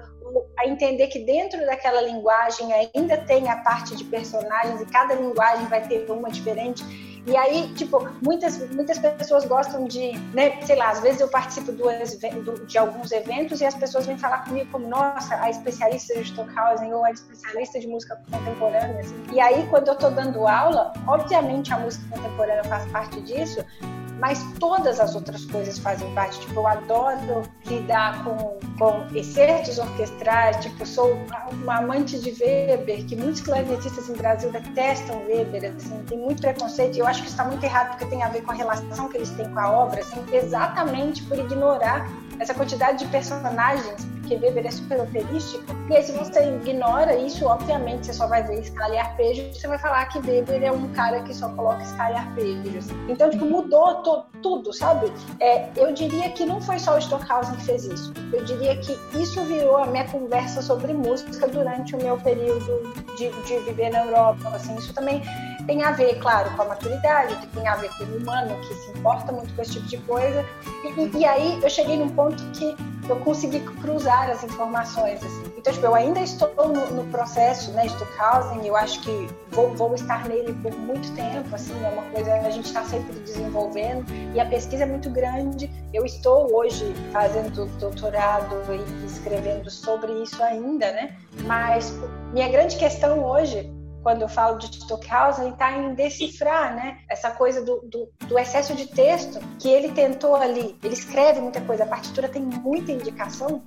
a 0.59 0.69
entender 0.69 1.07
que 1.07 1.21
dentro 1.21 1.65
daquela 1.65 2.03
linguagem 2.03 2.69
ainda 2.73 3.17
tem 3.17 3.49
a 3.49 3.57
parte 3.57 3.97
de 3.97 4.05
personagens 4.05 4.81
e 4.83 4.87
cada 4.87 5.15
linguagem 5.15 5.67
vai 5.69 5.81
ter 5.81 6.05
uma 6.11 6.31
diferente 6.31 7.08
E 7.29 7.37
aí, 7.37 7.71
tipo, 7.75 8.09
muitas, 8.25 8.59
muitas 8.71 8.99
pessoas 8.99 9.45
gostam 9.45 9.85
de, 9.85 10.13
né, 10.33 10.59
sei 10.63 10.77
lá, 10.77 10.91
às 10.91 11.01
vezes 11.01 11.21
eu 11.21 11.29
participo 11.29 11.73
de 12.67 12.79
alguns 12.79 13.13
eventos 13.13 13.61
e 13.61 13.67
as 13.67 13.75
pessoas 13.75 14.07
vêm 14.07 14.17
falar 14.17 14.45
comigo 14.45 14.71
como, 14.73 14.89
nossa, 14.89 15.35
a 15.35 15.51
especialista 15.51 16.15
de 16.15 16.23
Stockhausen 16.23 16.91
ou 16.95 17.05
a 17.05 17.11
especialista 17.11 17.79
de 17.79 17.87
música 17.87 18.19
contemporânea. 18.31 19.01
Assim. 19.01 19.23
E 19.31 19.39
aí, 19.41 19.67
quando 19.69 19.89
eu 19.89 19.93
estou 19.93 20.11
dando 20.11 20.49
aula, 20.49 20.95
obviamente 21.07 21.71
a 21.71 21.79
música 21.79 22.03
contemporânea 22.09 22.65
faz 22.65 22.91
parte 22.91 23.21
disso, 23.21 23.63
mas 24.19 24.45
todas 24.59 25.01
as 25.01 25.15
outras 25.15 25.45
coisas 25.45 25.79
fazem 25.79 26.13
parte. 26.15 26.41
Tipo, 26.41 26.61
eu 26.61 26.67
adoro 26.67 27.43
lidar 27.67 28.25
com, 28.25 28.59
com 28.79 29.07
excertos 29.17 29.79
orquestrais, 29.79 30.57
tipo, 30.59 30.85
sou 30.85 31.19
uma 31.53 31.79
amante 31.79 32.19
de 32.19 32.31
Weber, 32.43 33.05
que 33.07 33.17
muitos 33.17 33.41
clarinetistas 33.41 34.09
em 34.09 34.15
Brasil 34.15 34.51
detestam 34.51 35.25
Weber, 35.27 35.73
assim, 35.77 36.03
tem 36.07 36.19
muito 36.19 36.41
preconceito, 36.41 36.97
e 36.97 36.99
eu 37.01 37.07
acho 37.07 37.23
que 37.23 37.29
está 37.29 37.45
muito 37.45 37.63
errado 37.65 37.91
porque 37.91 38.07
tem 38.07 38.23
a 38.23 38.29
ver 38.29 38.43
com 38.43 38.53
a 38.53 38.55
relação 38.55 39.09
que 39.09 39.17
eles 39.17 39.31
têm 39.31 39.49
com 39.49 39.59
a 39.59 39.71
obra, 39.71 40.01
assim, 40.01 40.25
exatamente 40.33 41.23
por 41.25 41.39
ignorar 41.39 42.09
essa 42.39 42.55
quantidade 42.55 42.99
de 42.99 43.07
personagens, 43.07 44.07
porque 44.21 44.37
Weber 44.37 44.67
é 44.67 44.71
super 44.71 45.01
operístico, 45.01 45.65
e 45.89 45.97
aí 45.97 46.03
se 46.03 46.13
você 46.13 46.45
ignora 46.45 47.17
isso, 47.17 47.47
obviamente 47.47 48.07
você 48.07 48.13
só 48.13 48.27
vai 48.27 48.43
ver 48.43 48.61
escala 48.61 48.95
e 48.95 48.99
arpejo, 48.99 49.43
você 49.53 49.67
vai 49.67 49.79
falar 49.79 50.07
que 50.07 50.19
Weber 50.19 50.63
é 50.63 50.71
um 50.71 50.89
cara 50.89 51.23
que 51.23 51.35
só 51.35 51.49
coloca 51.51 51.83
escala 51.83 52.11
e 52.11 52.17
arpejos. 52.17 52.87
Então, 53.09 53.31
tipo, 53.31 53.45
mudou 53.45 54.03
tudo, 54.43 54.73
sabe? 54.73 55.13
É, 55.41 55.69
eu 55.77 55.93
diria 55.93 56.31
que 56.31 56.45
não 56.45 56.61
foi 56.61 56.79
só 56.79 56.97
o 56.97 56.99
Stockhausen 56.99 57.57
que 57.57 57.65
fez 57.65 57.85
isso. 57.85 58.13
Eu 58.33 58.45
diria 58.45 58.77
que 58.77 58.99
isso 59.19 59.43
virou 59.45 59.79
a 59.79 59.87
minha 59.87 60.07
conversa 60.09 60.63
sobre 60.63 60.93
música 60.93 61.49
durante 61.49 61.97
o 61.97 62.03
meu 62.03 62.17
período 62.19 62.93
de, 63.17 63.31
de 63.43 63.59
viver 63.61 63.91
na 63.91 64.05
Europa. 64.05 64.49
Assim, 64.55 64.75
isso 64.77 64.93
também 64.93 65.23
tem 65.69 65.83
a 65.83 65.91
ver, 65.91 66.19
claro, 66.19 66.51
com 66.57 66.63
a 66.63 66.65
maturidade, 66.65 67.37
que 67.37 67.47
tem 67.49 67.69
a 67.69 67.77
ver 67.77 67.91
com 67.99 68.05
o 68.05 68.17
humano 68.17 68.59
que 68.63 68.75
se 68.75 68.91
importa 68.99 69.31
muito 69.31 69.55
com 69.55 69.61
esse 69.61 69.73
tipo 69.73 69.87
de 69.87 69.99
coisa. 69.99 70.45
E, 70.83 71.19
e 71.19 71.25
aí 71.27 71.61
eu 71.63 71.69
cheguei 71.69 71.99
num 71.99 72.09
ponto 72.09 72.43
que 72.53 72.75
eu 73.07 73.17
consegui 73.17 73.61
cruzar 73.61 74.31
as 74.31 74.43
informações. 74.43 75.23
Assim. 75.23 75.53
Então, 75.59 75.71
tipo, 75.71 75.85
eu 75.85 75.95
ainda 75.95 76.21
estou 76.21 76.51
no, 76.57 76.91
no 76.91 77.05
processo 77.11 77.71
né, 77.73 77.83
de 77.83 77.89
Stockhausen, 77.89 78.67
eu 78.67 78.75
acho 78.75 78.99
que 79.03 79.29
vou, 79.51 79.75
vou, 79.75 79.95
estar 79.95 80.27
nele 80.27 80.55
por 80.55 80.73
muito 80.73 81.15
tempo, 81.15 81.55
assim, 81.55 81.75
é 81.85 81.89
uma 81.91 82.03
coisa 82.13 82.39
que 82.39 82.47
a 82.47 82.51
gente 82.51 82.67
está 82.67 82.83
sempre 82.85 83.19
desenvolvendo 83.21 84.07
e 84.35 84.41
a 84.41 84.47
pesquisa 84.47 84.85
é 84.85 84.87
muito 84.87 85.11
grande. 85.11 85.71
Eu 85.93 86.07
estou 86.07 86.51
hoje 86.57 86.95
fazendo 87.13 87.67
doutorado 87.79 88.57
e 88.73 89.05
escrevendo 89.05 89.71
sobre 89.71 90.13
isso 90.23 90.43
ainda, 90.43 90.91
né? 90.93 91.15
Mas 91.45 91.95
minha 92.33 92.49
grande 92.49 92.77
questão 92.77 93.23
hoje 93.23 93.71
quando 94.03 94.23
eu 94.23 94.29
falo 94.29 94.59
de 94.59 94.67
Stockhausen, 94.67 95.51
está 95.51 95.73
em 95.73 95.95
decifrar 95.95 96.75
né, 96.75 96.99
essa 97.09 97.31
coisa 97.31 97.65
do, 97.65 97.81
do, 97.83 98.09
do, 98.27 98.39
excesso 98.39 98.75
de 98.75 98.87
texto 98.87 99.39
que 99.59 99.69
ele 99.69 99.93
tentou 99.93 100.37
ali. 100.37 100.79
Ele 100.83 100.95
escreve 100.95 101.41
muita 101.41 101.61
coisa, 101.61 101.85
a 101.85 101.87
partitura 101.87 102.29
tem 102.29 102.43
muita 102.43 102.93
indicação, 102.93 103.63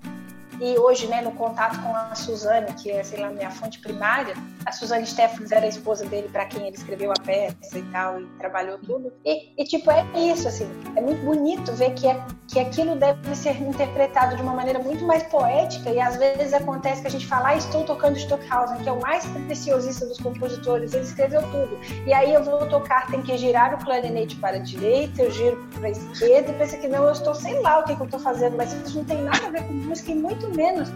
e 0.62 0.78
hoje, 0.78 1.08
né, 1.08 1.22
no 1.22 1.32
contato 1.32 1.82
com 1.82 1.96
a 1.96 2.14
Suzane, 2.14 2.72
que 2.74 2.92
é, 2.92 3.04
sei 3.04 3.20
lá, 3.20 3.32
minha 3.32 3.50
fonte 3.50 3.80
primária, 3.80 4.36
a 4.64 4.72
Suzane 4.72 5.08
Steffens 5.08 5.52
era 5.52 5.66
a 5.66 5.70
esposa 5.70 6.06
dele 6.06 6.30
para 6.32 6.46
quem 6.46 6.68
ele 6.68 6.78
escreveu 6.78 7.12
a 7.12 7.20
peça 7.20 7.80
e 7.80 7.82
tal, 7.92 8.22
e 8.22 8.26
trabalhou 8.38 8.78
tudo. 8.78 9.12
E, 9.26 9.60
e, 9.60 9.66
tipo, 9.66 9.90
é 9.90 10.06
isso, 10.16 10.48
assim, 10.48 10.70
é 10.96 11.02
muito 11.02 11.26
bonito 11.26 11.74
ver 11.74 11.96
que, 11.96 12.08
é, 12.08 12.24
que 12.48 12.60
aquilo 12.60 12.96
deve 12.96 13.36
ser 13.36 13.60
interpretado 13.60 14.36
de 14.36 14.44
uma 14.44 14.54
maneira 14.54 14.78
muito 14.78 15.04
mais 15.04 15.24
poética, 15.24 15.90
e 15.90 16.00
às 16.00 16.16
vezes 16.18 16.54
acontece 16.54 17.02
que 17.02 17.08
a 17.08 17.12
gente 17.12 17.26
fala, 17.26 17.50
ah, 17.50 17.56
estou 17.56 17.84
tocando 17.84 18.18
Stockhausen, 18.18 18.84
que 18.84 18.90
é 18.90 18.92
o 18.92 19.02
mais 19.02 19.26
preciosista 19.48 20.06
dos 20.06 20.20
compositores, 20.20 20.94
ele 20.94 21.06
escreveu 21.06 21.42
tudo. 21.42 21.80
E 22.06 22.14
aí 22.14 22.32
eu 22.32 22.44
vou 22.44 22.68
tocar, 22.68 23.08
tem 23.08 23.24
que 23.24 23.36
girar 23.36 23.74
o 23.74 23.84
clarinete 23.84 24.36
para 24.36 24.58
a 24.58 24.60
direita, 24.60 25.24
eu 25.24 25.32
giro 25.32 25.68
para 25.74 25.88
a 25.88 25.90
esquerda, 25.90 26.52
e 26.52 26.54
pensa 26.54 26.78
que 26.78 26.88
não, 26.88 27.06
eu 27.06 27.14
estou, 27.14 27.34
sei 27.34 27.60
lá 27.62 27.80
o 27.80 27.84
que, 27.84 27.96
que 27.96 28.02
eu 28.02 28.06
estou 28.06 28.20
fazendo, 28.20 28.56
mas 28.56 28.72
isso 28.74 29.00
não 29.00 29.06
tem 29.06 29.24
nada 29.24 29.48
a 29.48 29.50
ver 29.50 29.64
com 29.64 29.74
música 29.74 30.12
e 30.12 30.16
muito 30.16 30.51
menos 30.56 30.90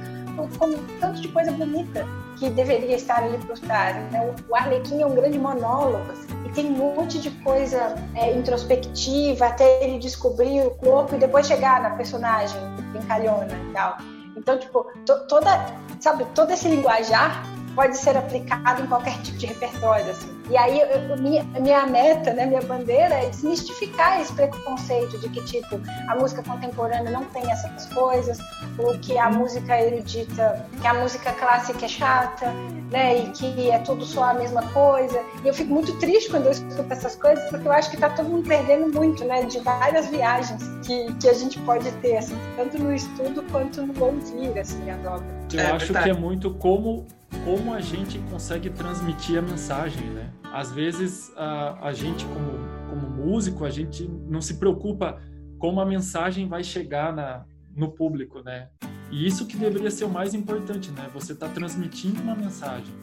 como 0.57 0.77
tanto 0.99 1.21
de 1.21 1.27
coisa 1.29 1.51
bonita 1.51 2.05
que 2.37 2.49
deveria 2.49 2.95
estar 2.95 3.23
ali 3.23 3.37
por 3.37 3.57
trás. 3.59 3.95
Né? 4.11 4.35
O 4.49 4.55
Arlequim 4.55 5.01
é 5.01 5.05
um 5.05 5.15
grande 5.15 5.39
monólogo 5.39 6.11
assim, 6.11 6.27
e 6.45 6.49
tem 6.49 6.65
um 6.67 6.95
monte 6.95 7.19
de 7.19 7.31
coisa 7.31 7.95
é, 8.15 8.33
introspectiva 8.33 9.45
até 9.47 9.83
ele 9.83 9.99
descobrir 9.99 10.61
o 10.61 10.71
corpo 10.71 11.15
e 11.15 11.17
depois 11.17 11.47
chegar 11.47 11.81
na 11.81 11.91
personagem 11.91 12.59
brincalhona 12.91 13.53
e 13.69 13.73
tal. 13.73 13.97
Então, 14.35 14.59
tipo, 14.59 14.85
to, 15.05 15.27
toda, 15.27 15.65
sabe, 15.99 16.25
todo 16.35 16.51
esse 16.51 16.67
linguajar 16.67 17.43
pode 17.73 17.97
ser 17.97 18.17
aplicado 18.17 18.83
em 18.83 18.87
qualquer 18.87 19.21
tipo 19.21 19.37
de 19.37 19.45
repertório, 19.45 20.11
assim. 20.11 20.34
E 20.49 20.57
aí, 20.57 20.79
eu, 20.79 21.17
minha, 21.17 21.43
minha 21.43 21.85
meta, 21.87 22.33
né, 22.33 22.45
minha 22.45 22.61
bandeira 22.61 23.15
é 23.15 23.29
desmistificar 23.29 24.21
esse 24.21 24.31
preconceito 24.33 25.17
de 25.17 25.29
que, 25.29 25.43
tipo, 25.43 25.79
a 26.07 26.15
música 26.15 26.43
contemporânea 26.43 27.09
não 27.11 27.25
tem 27.25 27.49
essas 27.51 27.87
coisas, 27.93 28.37
ou 28.77 28.97
que 28.99 29.17
a 29.17 29.29
música 29.29 29.79
erudita, 29.79 30.65
que 30.79 30.87
a 30.87 30.93
música 30.93 31.31
clássica 31.33 31.85
é 31.85 31.87
chata, 31.87 32.51
né, 32.91 33.19
e 33.19 33.29
que 33.31 33.71
é 33.71 33.79
tudo 33.79 34.05
só 34.05 34.25
a 34.25 34.33
mesma 34.33 34.61
coisa. 34.71 35.19
E 35.43 35.47
eu 35.47 35.53
fico 35.53 35.73
muito 35.73 35.97
triste 35.99 36.29
quando 36.29 36.45
eu 36.45 36.51
escuto 36.51 36.93
essas 36.93 37.15
coisas, 37.15 37.49
porque 37.49 37.67
eu 37.67 37.71
acho 37.71 37.89
que 37.89 37.97
tá 37.97 38.09
todo 38.09 38.29
mundo 38.29 38.47
perdendo 38.47 38.93
muito, 38.93 39.23
né, 39.25 39.43
de 39.43 39.59
várias 39.59 40.07
viagens 40.07 40.61
que, 40.85 41.11
que 41.15 41.27
a 41.27 41.33
gente 41.33 41.59
pode 41.61 41.91
ter, 41.93 42.17
assim, 42.17 42.37
tanto 42.55 42.77
no 42.77 42.93
estudo 42.93 43.43
quanto 43.51 43.81
no 43.81 43.93
ouvir, 44.03 44.59
assim, 44.59 44.89
a 44.89 44.95
obras. 44.95 45.23
Eu 45.53 45.59
é, 45.59 45.71
acho 45.71 45.93
que 45.93 46.09
é 46.09 46.13
muito 46.13 46.53
como 46.53 47.05
como 47.43 47.73
a 47.73 47.81
gente 47.81 48.19
consegue 48.29 48.69
transmitir 48.69 49.37
a 49.37 49.41
mensagem, 49.41 50.03
né? 50.11 50.31
Às 50.51 50.71
vezes 50.71 51.31
a, 51.35 51.87
a 51.87 51.93
gente 51.93 52.25
como, 52.25 52.51
como 52.89 53.25
músico 53.25 53.65
a 53.65 53.69
gente 53.69 54.07
não 54.27 54.41
se 54.41 54.55
preocupa 54.55 55.21
como 55.57 55.79
a 55.79 55.85
mensagem 55.85 56.47
vai 56.47 56.63
chegar 56.63 57.13
na, 57.13 57.45
no 57.75 57.91
público, 57.91 58.41
né? 58.41 58.69
E 59.11 59.25
isso 59.25 59.45
que 59.45 59.57
deveria 59.57 59.91
ser 59.91 60.05
o 60.05 60.09
mais 60.09 60.33
importante, 60.33 60.91
né? 60.91 61.09
Você 61.13 61.33
está 61.33 61.47
transmitindo 61.47 62.21
uma 62.21 62.35
mensagem, 62.35 62.93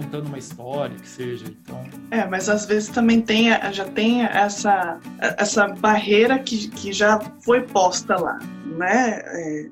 contando 0.00 0.26
uma 0.26 0.38
história, 0.38 0.96
que 0.96 1.08
seja. 1.08 1.46
Então... 1.46 1.84
É, 2.10 2.26
mas 2.26 2.48
às 2.48 2.66
vezes 2.66 2.88
também 2.88 3.20
tem, 3.20 3.48
já 3.72 3.84
tem 3.84 4.24
essa, 4.24 4.98
essa 5.18 5.68
barreira 5.68 6.38
que, 6.38 6.68
que 6.68 6.92
já 6.92 7.18
foi 7.40 7.62
posta 7.62 8.16
lá 8.20 8.38
né? 8.76 9.22
É, 9.24 9.66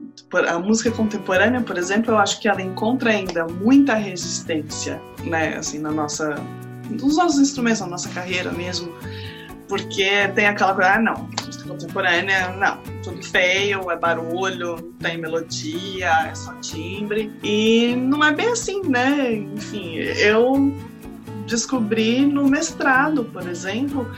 a 0.49 0.59
música 0.59 0.91
contemporânea, 0.91 1.61
por 1.61 1.77
exemplo, 1.77 2.13
eu 2.13 2.19
acho 2.19 2.41
que 2.41 2.49
ela 2.49 2.63
encontra 2.63 3.11
ainda 3.11 3.47
muita 3.47 3.95
resistência, 3.95 5.01
né? 5.23 5.57
Assim, 5.57 5.79
na 5.79 5.91
nossa, 5.91 6.35
nos 6.89 7.17
nossos 7.17 7.39
instrumentos, 7.39 7.81
na 7.81 7.87
nossa 7.87 8.09
carreira 8.09 8.51
mesmo, 8.51 8.93
porque 9.75 10.29
tem 10.37 10.47
aquela 10.47 10.73
coisa, 10.73 10.95
ah, 10.95 10.99
não, 11.01 11.29
música 11.45 11.69
contemporânea, 11.69 12.51
não, 12.51 12.79
tudo 13.03 13.21
feio, 13.25 13.91
é 13.91 13.97
barulho, 13.97 14.77
não 14.77 14.93
tem 15.01 15.19
melodia, 15.19 16.29
é 16.31 16.33
só 16.33 16.55
timbre, 16.61 17.33
e 17.43 17.97
não 17.97 18.23
é 18.23 18.33
bem 18.33 18.53
assim, 18.53 18.83
né? 18.85 19.33
Enfim, 19.33 19.97
eu 19.97 20.73
descobri 21.49 22.25
no 22.25 22.49
mestrado, 22.49 23.25
por 23.25 23.49
exemplo, 23.49 24.09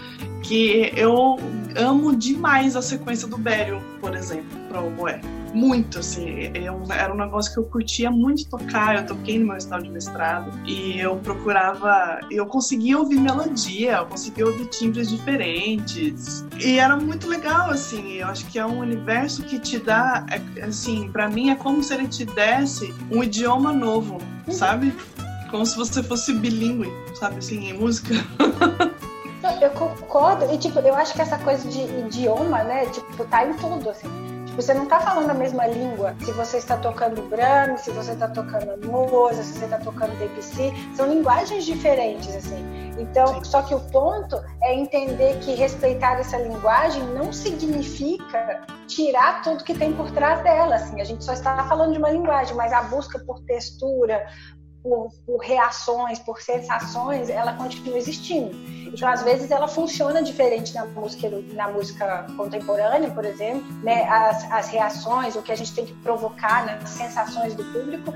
que 0.43 0.93
eu 0.95 1.39
amo 1.75 2.15
demais 2.15 2.77
a 2.77 2.83
sequência 2.83 3.27
do 3.27 3.39
Bério, 3.39 3.83
por 3.99 4.15
exemplo, 4.15 4.59
para 4.69 4.83
o 4.83 4.91
Boé. 4.91 5.23
Muito, 5.57 6.01
assim. 6.01 6.51
Eu, 6.55 6.83
era 6.91 7.11
um 7.11 7.17
negócio 7.17 7.51
que 7.51 7.59
eu 7.59 7.65
curtia 7.65 8.11
muito 8.11 8.47
tocar. 8.47 8.97
Eu 8.97 9.07
toquei 9.07 9.39
no 9.39 9.47
meu 9.47 9.57
estado 9.57 9.85
de 9.85 9.89
mestrado 9.89 10.53
e 10.67 11.01
eu 11.01 11.17
procurava. 11.17 12.21
Eu 12.31 12.45
conseguia 12.45 12.99
ouvir 12.99 13.19
melodia, 13.19 13.97
eu 13.97 14.07
conseguia 14.07 14.45
ouvir 14.45 14.67
timbres 14.67 15.09
diferentes. 15.09 16.45
E 16.63 16.79
era 16.79 16.95
muito 16.95 17.27
legal, 17.27 17.71
assim. 17.71 18.17
Eu 18.17 18.27
acho 18.29 18.45
que 18.49 18.59
é 18.59 18.67
um 18.67 18.81
universo 18.81 19.45
que 19.45 19.59
te 19.59 19.79
dá. 19.79 20.27
É, 20.31 20.63
assim, 20.63 21.09
para 21.11 21.27
mim 21.27 21.49
é 21.49 21.57
como 21.57 21.83
se 21.83 21.95
ele 21.95 22.07
te 22.07 22.27
desse 22.27 22.95
um 23.11 23.23
idioma 23.23 23.73
novo, 23.73 24.19
sabe? 24.51 24.95
Como 25.51 25.65
se 25.65 25.75
você 25.75 26.03
fosse 26.03 26.35
bilíngue, 26.35 26.93
sabe, 27.15 27.39
assim, 27.39 27.71
em 27.71 27.73
música. 27.73 28.13
Eu 29.63 29.71
concordo, 29.71 30.53
e 30.53 30.59
tipo, 30.59 30.81
eu 30.81 30.95
acho 30.97 31.15
que 31.15 31.23
essa 31.23 31.39
coisa 31.39 31.67
de 31.69 31.81
idioma, 31.81 32.65
né, 32.65 32.85
tipo, 32.87 33.25
tá 33.27 33.47
em 33.47 33.55
tudo, 33.55 33.89
assim. 33.89 34.26
Você 34.57 34.73
não 34.73 34.87
tá 34.87 34.99
falando 35.01 35.31
a 35.31 35.35
mesma 35.35 35.67
língua 35.67 36.17
se 36.25 36.33
você 36.33 36.57
está 36.57 36.79
tocando 36.79 37.21
Brahms, 37.29 37.83
se 37.83 37.91
você 37.91 38.13
está 38.13 38.27
tocando 38.27 38.87
Mozart, 38.87 39.45
se 39.45 39.59
você 39.59 39.67
está 39.67 39.79
tocando 39.79 40.19
Debussy, 40.19 40.73
são 40.97 41.07
linguagens 41.13 41.67
diferentes, 41.67 42.35
assim. 42.35 42.65
Então, 42.99 43.45
só 43.45 43.61
que 43.63 43.75
o 43.75 43.81
ponto 43.81 44.43
é 44.63 44.75
entender 44.75 45.39
que 45.41 45.55
respeitar 45.55 46.19
essa 46.19 46.39
linguagem 46.39 47.03
não 47.09 47.33
significa 47.33 48.63
tirar 48.87 49.43
tudo 49.43 49.63
que 49.63 49.75
tem 49.75 49.93
por 49.93 50.11
trás 50.13 50.43
dela, 50.43 50.77
assim. 50.77 51.03
A 51.03 51.05
gente 51.05 51.23
só 51.23 51.35
está 51.35 51.65
falando 51.69 51.93
de 51.93 51.99
uma 51.99 52.11
linguagem, 52.11 52.57
mas 52.57 52.73
a 52.73 52.83
busca 52.85 53.19
por 53.19 53.41
textura, 53.41 54.27
por, 54.87 55.11
por, 55.27 55.39
reações, 55.39 56.21
por 56.21 56.41
sensações, 56.41 57.29
ela 57.29 57.55
continua 57.55 57.99
existindo. 57.99 58.55
Então, 58.87 59.09
às 59.09 59.23
vezes, 59.23 59.51
ela 59.51 59.67
funciona 59.67 60.23
diferente 60.23 60.73
na 60.73 60.87
música, 60.87 61.29
na 61.53 61.69
música 61.69 62.27
contemporânea, 62.37 63.11
por 63.11 63.25
exemplo, 63.25 63.67
né? 63.83 64.05
As, 64.05 64.51
as 64.53 64.69
reações, 64.69 65.35
o 65.35 65.43
que 65.43 65.51
a 65.51 65.57
gente 65.57 65.75
tem 65.75 65.85
que 65.85 65.95
provocar 65.95 66.65
nas 66.65 66.89
sensações 66.91 67.55
do 67.55 67.65
público, 67.65 68.13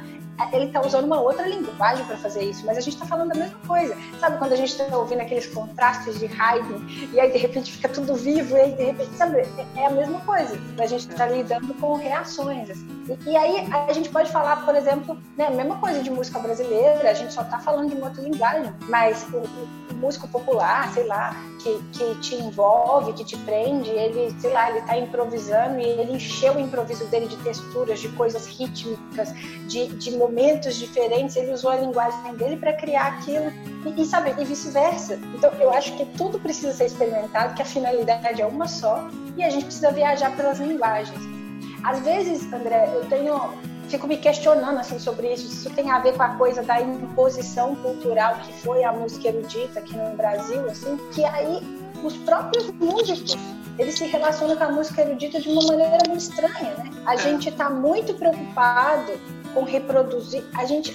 ele 0.52 0.66
está 0.66 0.80
usando 0.84 1.04
uma 1.04 1.20
outra 1.20 1.46
linguagem 1.46 2.04
para 2.04 2.16
fazer 2.16 2.44
isso, 2.44 2.64
mas 2.66 2.78
a 2.78 2.80
gente 2.80 2.94
está 2.94 3.06
falando 3.06 3.32
a 3.32 3.34
mesma 3.34 3.58
coisa. 3.66 3.96
Sabe 4.18 4.38
quando 4.38 4.52
a 4.52 4.56
gente 4.56 4.70
está 4.70 4.96
ouvindo 4.96 5.20
aqueles 5.20 5.46
contrastes 5.46 6.18
de 6.18 6.26
Haydn 6.26 6.86
e 7.12 7.20
aí 7.20 7.30
de 7.30 7.38
repente 7.38 7.72
fica 7.72 7.88
tudo 7.88 8.14
vivo 8.14 8.56
e 8.56 8.60
aí 8.60 8.72
de 8.72 8.84
repente, 8.84 9.10
sabe, 9.16 9.46
é, 9.76 9.86
a 9.86 9.90
mesma 9.90 10.20
coisa. 10.20 10.58
A 10.78 10.86
gente 10.86 11.08
está 11.08 11.26
lidando 11.26 11.74
com 11.74 11.94
reações. 11.94 12.70
Assim. 12.70 12.86
E, 13.26 13.30
e, 13.30 13.36
aí 13.36 13.68
a 13.88 13.92
gente 13.92 14.08
pode 14.08 14.30
falar, 14.30 14.64
por 14.64 14.74
exemplo, 14.74 15.18
né, 15.36 15.46
a 15.46 15.50
mesma 15.50 15.76
coisa 15.78 16.02
de 16.02 16.10
música 16.10 16.38
brasileira, 16.38 17.10
a 17.10 17.14
gente 17.14 17.32
só 17.32 17.42
está 17.42 17.58
falando 17.58 17.90
de 17.90 17.96
uma 17.96 18.06
outra 18.06 18.22
linguagem, 18.22 18.72
mas 18.88 19.26
o, 19.32 19.38
o, 19.38 19.68
o 19.90 19.94
músico 19.94 20.28
popular, 20.28 20.92
sei 20.92 21.06
lá, 21.06 21.34
que, 21.62 21.78
que 21.92 22.14
te 22.20 22.34
envolve, 22.36 23.12
que 23.12 23.24
te 23.24 23.36
prende, 23.38 23.90
ele, 23.90 24.34
sei 24.40 24.52
lá, 24.52 24.70
ele 24.70 24.80
está 24.80 24.96
improvisando 24.96 25.78
e 25.78 25.84
ele 25.84 26.12
encheu 26.12 26.54
o 26.54 26.60
improviso 26.60 27.04
dele 27.06 27.26
de 27.26 27.36
texturas, 27.38 28.00
de 28.00 28.08
coisas 28.10 28.46
rítmicas, 28.46 29.32
de, 29.66 29.88
de 29.88 30.12
momentos 30.12 30.76
diferentes, 30.76 31.36
ele 31.36 31.52
usou 31.52 31.70
a 31.70 31.76
linguagem 31.76 32.34
dele 32.34 32.56
para 32.56 32.72
criar 32.72 33.08
aquilo 33.08 33.52
e, 33.86 34.02
e 34.02 34.04
sabe, 34.04 34.34
e 34.40 34.44
vice-versa. 34.44 35.18
Então 35.34 35.50
eu 35.60 35.70
acho 35.70 35.96
que 35.96 36.04
tudo 36.16 36.38
precisa 36.38 36.72
ser 36.72 36.86
experimentado, 36.86 37.54
que 37.54 37.62
a 37.62 37.66
finalidade 37.66 38.40
é 38.40 38.46
uma 38.46 38.66
só 38.66 39.08
e 39.36 39.42
a 39.42 39.50
gente 39.50 39.66
precisa 39.66 39.90
viajar 39.90 40.34
pelas 40.36 40.58
linguagens. 40.58 41.20
Às 41.82 42.00
vezes, 42.00 42.52
André, 42.52 42.90
eu 42.94 43.06
tenho 43.06 43.34
fico 43.90 44.06
me 44.06 44.16
questionando 44.16 44.78
assim 44.78 44.98
sobre 44.98 45.32
isso. 45.32 45.46
Isso 45.46 45.70
tem 45.70 45.90
a 45.90 45.98
ver 45.98 46.14
com 46.14 46.22
a 46.22 46.36
coisa 46.36 46.62
da 46.62 46.80
imposição 46.80 47.74
cultural 47.76 48.36
que 48.36 48.52
foi 48.52 48.84
a 48.84 48.92
música 48.92 49.28
erudita 49.28 49.80
aqui 49.80 49.96
no 49.96 50.16
Brasil, 50.16 50.64
assim, 50.66 50.96
que 51.12 51.24
aí 51.24 51.60
os 52.02 52.16
próprios 52.18 52.70
músicos 52.72 53.36
eles 53.78 53.96
se 53.96 54.04
relacionam 54.04 54.56
com 54.56 54.64
a 54.64 54.72
música 54.72 55.02
erudita 55.02 55.40
de 55.40 55.48
uma 55.48 55.62
maneira 55.66 55.98
muito 56.06 56.20
estranha, 56.20 56.74
né? 56.76 56.90
A 57.06 57.14
é. 57.14 57.18
gente 57.18 57.48
está 57.48 57.70
muito 57.70 58.14
preocupado 58.14 59.12
com 59.52 59.64
reproduzir. 59.64 60.44
A 60.54 60.64
gente 60.64 60.90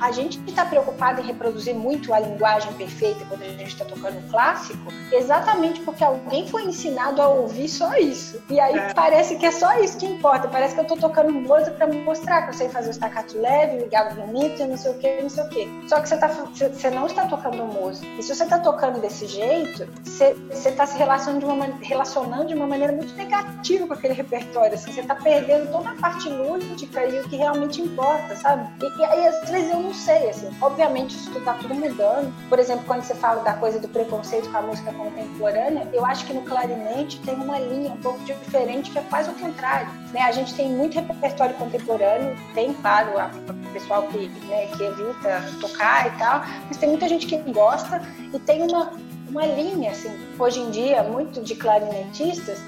a 0.00 0.12
gente 0.12 0.40
está 0.46 0.64
preocupado 0.64 1.20
em 1.20 1.24
reproduzir 1.24 1.74
muito 1.74 2.12
a 2.14 2.20
linguagem 2.20 2.72
perfeita 2.74 3.24
quando 3.28 3.42
a 3.42 3.48
gente 3.48 3.66
está 3.66 3.84
tocando 3.84 4.30
clássico, 4.30 4.92
exatamente 5.12 5.80
porque 5.80 6.04
alguém 6.04 6.46
foi 6.46 6.64
ensinado 6.64 7.20
a 7.20 7.28
ouvir 7.28 7.68
só 7.68 7.96
isso. 7.96 8.40
E 8.48 8.60
aí 8.60 8.76
é. 8.76 8.94
parece 8.94 9.36
que 9.36 9.46
é 9.46 9.50
só 9.50 9.78
isso 9.80 9.98
que 9.98 10.06
importa. 10.06 10.48
Parece 10.48 10.74
que 10.74 10.80
eu 10.80 10.82
estou 10.82 10.96
tocando 10.96 11.32
música 11.32 11.72
para 11.72 11.86
mostrar 11.88 12.42
que 12.42 12.50
eu 12.50 12.54
sei 12.54 12.68
fazer 12.68 12.90
o 12.90 12.92
staccato 12.92 13.38
leve, 13.38 13.78
ligar 13.78 14.14
bonito, 14.14 14.64
não 14.64 14.76
sei 14.76 14.92
o 14.92 14.98
que, 14.98 15.20
não 15.20 15.28
sei 15.28 15.44
o 15.44 15.48
que. 15.48 15.88
Só 15.88 16.00
que 16.00 16.08
você, 16.08 16.16
tá, 16.16 16.28
você 16.28 16.90
não 16.90 17.06
está 17.06 17.26
tocando 17.26 17.64
música. 17.64 18.06
E 18.18 18.22
se 18.22 18.34
você 18.34 18.44
está 18.44 18.58
tocando 18.58 19.00
desse 19.00 19.26
jeito, 19.26 19.88
você 20.04 20.68
está 20.68 20.86
se 20.86 20.96
relacionando 20.96 21.46
de, 21.46 21.52
uma, 21.52 21.66
relacionando 21.82 22.46
de 22.46 22.54
uma 22.54 22.66
maneira 22.66 22.92
muito 22.92 23.14
negativa 23.14 23.86
com 23.86 23.94
aquele 23.94 24.14
repertório. 24.14 24.74
Assim, 24.74 24.92
você 24.92 25.00
está 25.00 25.14
perdendo 25.14 25.70
toda 25.72 25.90
a 25.90 25.94
parte 25.94 26.28
lúdica 26.28 27.04
e 27.04 27.20
o 27.20 27.28
que 27.28 27.36
realmente 27.36 27.80
importa 27.80 27.97
importa, 27.98 28.36
sabe? 28.36 28.68
E, 28.80 29.00
e, 29.00 29.04
aí, 29.04 29.26
às 29.26 29.50
vezes, 29.50 29.70
eu 29.70 29.80
não 29.80 29.92
sei, 29.92 30.30
assim. 30.30 30.48
Obviamente, 30.60 31.16
isso 31.16 31.28
tá 31.40 31.54
tudo 31.54 31.74
mudando. 31.74 32.32
Por 32.48 32.58
exemplo, 32.58 32.84
quando 32.86 33.02
você 33.02 33.14
fala 33.14 33.42
da 33.42 33.54
coisa 33.54 33.80
do 33.80 33.88
preconceito 33.88 34.48
com 34.50 34.56
a 34.56 34.62
música 34.62 34.92
contemporânea, 34.92 35.88
eu 35.92 36.04
acho 36.06 36.24
que 36.24 36.32
no 36.32 36.42
clarinete 36.42 37.20
tem 37.20 37.34
uma 37.34 37.58
linha 37.58 37.92
um 37.92 37.96
pouco 37.96 38.20
diferente, 38.24 38.90
que 38.90 38.98
é 38.98 39.02
quase 39.02 39.30
o 39.30 39.34
contrário. 39.34 39.88
Né? 40.12 40.20
A 40.22 40.32
gente 40.32 40.54
tem 40.54 40.68
muito 40.70 40.94
repertório 40.94 41.54
contemporâneo, 41.56 42.36
tem, 42.54 42.72
claro, 42.74 43.10
o 43.48 43.72
pessoal 43.72 44.04
que, 44.04 44.28
né, 44.46 44.66
que 44.76 44.84
evita 44.84 45.44
tocar 45.60 46.06
e 46.06 46.18
tal, 46.18 46.42
mas 46.66 46.76
tem 46.76 46.88
muita 46.88 47.08
gente 47.08 47.26
que 47.26 47.36
gosta 47.50 48.00
e 48.32 48.38
tem 48.38 48.62
uma, 48.62 48.92
uma 49.28 49.44
linha, 49.46 49.90
assim, 49.90 50.10
hoje 50.38 50.60
em 50.60 50.70
dia, 50.70 51.02
muito 51.02 51.42
de 51.42 51.54
clarinetistas, 51.54 52.60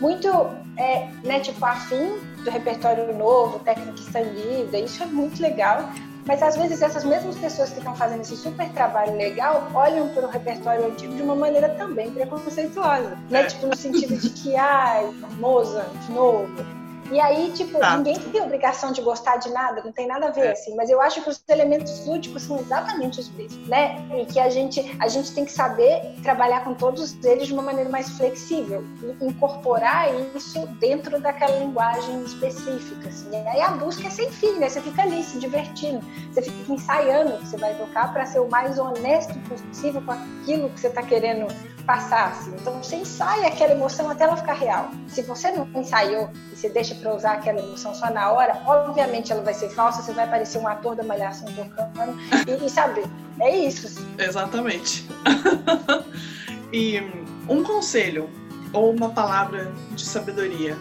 muito, 0.00 0.28
é, 0.76 1.08
né, 1.24 1.40
tipo, 1.40 1.64
afim 1.64 2.18
do 2.44 2.50
repertório 2.50 3.12
novo, 3.16 3.58
técnica 3.60 3.98
expandida, 3.98 4.78
isso 4.78 5.02
é 5.02 5.06
muito 5.06 5.40
legal. 5.42 5.88
Mas 6.24 6.40
às 6.40 6.56
vezes 6.56 6.80
essas 6.82 7.04
mesmas 7.04 7.36
pessoas 7.36 7.70
que 7.70 7.78
estão 7.78 7.96
fazendo 7.96 8.20
esse 8.20 8.36
super 8.36 8.68
trabalho 8.70 9.16
legal 9.16 9.68
olham 9.74 10.08
para 10.10 10.24
o 10.24 10.30
repertório 10.30 10.86
antigo 10.86 11.14
de 11.14 11.22
uma 11.22 11.34
maneira 11.34 11.68
também 11.70 12.12
preconceituosa, 12.12 13.18
né? 13.28 13.40
É. 13.40 13.46
Tipo 13.46 13.66
no 13.66 13.76
sentido 13.76 14.16
de 14.16 14.30
que, 14.30 14.54
ai, 14.54 15.12
Mozart, 15.40 16.08
novo, 16.10 16.48
e 17.12 17.20
aí, 17.20 17.52
tipo, 17.52 17.78
tá. 17.78 17.96
ninguém 17.96 18.18
tem 18.18 18.40
obrigação 18.40 18.90
de 18.90 19.02
gostar 19.02 19.36
de 19.36 19.50
nada, 19.50 19.82
não 19.84 19.92
tem 19.92 20.06
nada 20.06 20.28
a 20.28 20.30
ver, 20.30 20.46
é. 20.46 20.52
assim. 20.52 20.74
Mas 20.74 20.88
eu 20.88 21.00
acho 21.00 21.22
que 21.22 21.28
os 21.28 21.44
elementos 21.46 22.06
lúdicos 22.06 22.42
são 22.42 22.58
exatamente 22.58 23.20
os 23.20 23.28
mesmos, 23.30 23.68
né? 23.68 24.02
E 24.18 24.24
que 24.24 24.40
a 24.40 24.48
gente, 24.48 24.96
a 24.98 25.08
gente 25.08 25.34
tem 25.34 25.44
que 25.44 25.52
saber 25.52 26.14
trabalhar 26.22 26.64
com 26.64 26.72
todos 26.72 27.22
eles 27.22 27.48
de 27.48 27.52
uma 27.52 27.62
maneira 27.62 27.90
mais 27.90 28.08
flexível. 28.16 28.82
E 29.20 29.26
incorporar 29.26 30.08
isso 30.34 30.66
dentro 30.80 31.20
daquela 31.20 31.58
linguagem 31.58 32.22
específica, 32.24 33.08
assim. 33.08 33.30
E 33.30 33.48
aí 33.48 33.60
a 33.60 33.72
busca 33.72 34.06
é 34.06 34.10
sem 34.10 34.30
fim, 34.30 34.58
né? 34.58 34.70
Você 34.70 34.80
fica 34.80 35.02
ali 35.02 35.22
se 35.22 35.38
divertindo. 35.38 36.00
Você 36.32 36.42
fica 36.42 36.72
ensaiando 36.72 37.34
o 37.34 37.38
que 37.40 37.48
você 37.48 37.58
vai 37.58 37.74
tocar 37.74 38.10
para 38.12 38.24
ser 38.24 38.40
o 38.40 38.48
mais 38.48 38.78
honesto 38.78 39.38
possível 39.40 40.00
com 40.00 40.12
aquilo 40.12 40.70
que 40.70 40.80
você 40.80 40.86
está 40.86 41.02
querendo 41.02 41.46
passar. 41.82 42.30
Assim. 42.30 42.52
Então 42.54 42.82
você 42.82 42.96
ensaia 42.96 43.46
aquela 43.48 43.72
emoção 43.72 44.10
até 44.10 44.24
ela 44.24 44.36
ficar 44.36 44.54
real. 44.54 44.90
Se 45.08 45.22
você 45.22 45.50
não 45.52 45.68
ensaiou 45.74 46.30
e 46.52 46.56
você 46.56 46.68
deixa 46.68 46.94
para 46.94 47.14
usar 47.14 47.32
aquela 47.34 47.60
emoção 47.60 47.94
só 47.94 48.10
na 48.10 48.30
hora, 48.30 48.62
obviamente 48.66 49.32
ela 49.32 49.42
vai 49.42 49.54
ser 49.54 49.70
falsa, 49.70 50.02
você 50.02 50.12
vai 50.12 50.28
parecer 50.28 50.58
um 50.58 50.68
ator 50.68 50.96
da 50.96 51.02
malhação 51.02 51.46
tocando. 51.54 52.16
E, 52.46 52.64
e 52.64 52.70
sabe, 52.70 53.02
é 53.40 53.56
isso. 53.56 54.06
Exatamente. 54.18 55.06
e 56.72 57.00
um 57.48 57.62
conselho 57.62 58.30
ou 58.72 58.90
uma 58.90 59.10
palavra 59.10 59.72
de 59.92 60.04
sabedoria 60.04 60.76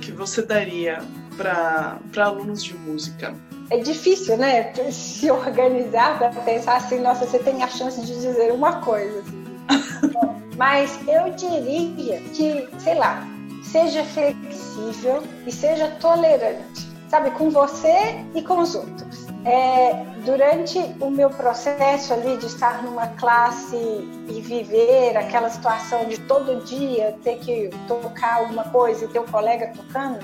que 0.00 0.12
você 0.12 0.42
daria 0.42 1.02
para 1.36 1.98
alunos 2.16 2.62
de 2.62 2.74
música? 2.74 3.34
É 3.70 3.78
difícil, 3.78 4.36
né? 4.36 4.72
Se 4.90 5.30
organizar 5.30 6.18
para 6.18 6.30
pensar 6.42 6.76
assim, 6.76 7.00
nossa, 7.00 7.26
você 7.26 7.38
tem 7.38 7.62
a 7.62 7.68
chance 7.68 8.00
de 8.00 8.14
dizer 8.14 8.52
uma 8.52 8.80
coisa. 8.80 9.20
Assim. 9.20 10.26
Mas 10.56 10.98
eu 11.06 11.30
diria 11.32 12.20
que, 12.34 12.68
sei 12.78 12.94
lá, 12.94 13.26
seja 13.62 14.04
flexível 14.04 15.22
e 15.46 15.52
seja 15.52 15.88
tolerante, 16.00 16.88
sabe, 17.08 17.30
com 17.32 17.50
você 17.50 18.24
e 18.34 18.42
com 18.42 18.60
os 18.60 18.74
outros. 18.74 19.26
É, 19.44 19.92
durante 20.24 20.76
o 20.98 21.08
meu 21.08 21.30
processo 21.30 22.12
ali 22.12 22.36
de 22.36 22.46
estar 22.46 22.82
numa 22.82 23.06
classe 23.06 23.76
e 23.76 24.40
viver 24.40 25.16
aquela 25.16 25.48
situação 25.48 26.04
de 26.06 26.18
todo 26.22 26.64
dia 26.64 27.16
ter 27.22 27.38
que 27.38 27.70
tocar 27.86 28.38
alguma 28.38 28.64
coisa 28.64 29.04
e 29.04 29.08
ter 29.08 29.20
um 29.20 29.26
colega 29.26 29.72
tocando, 29.76 30.18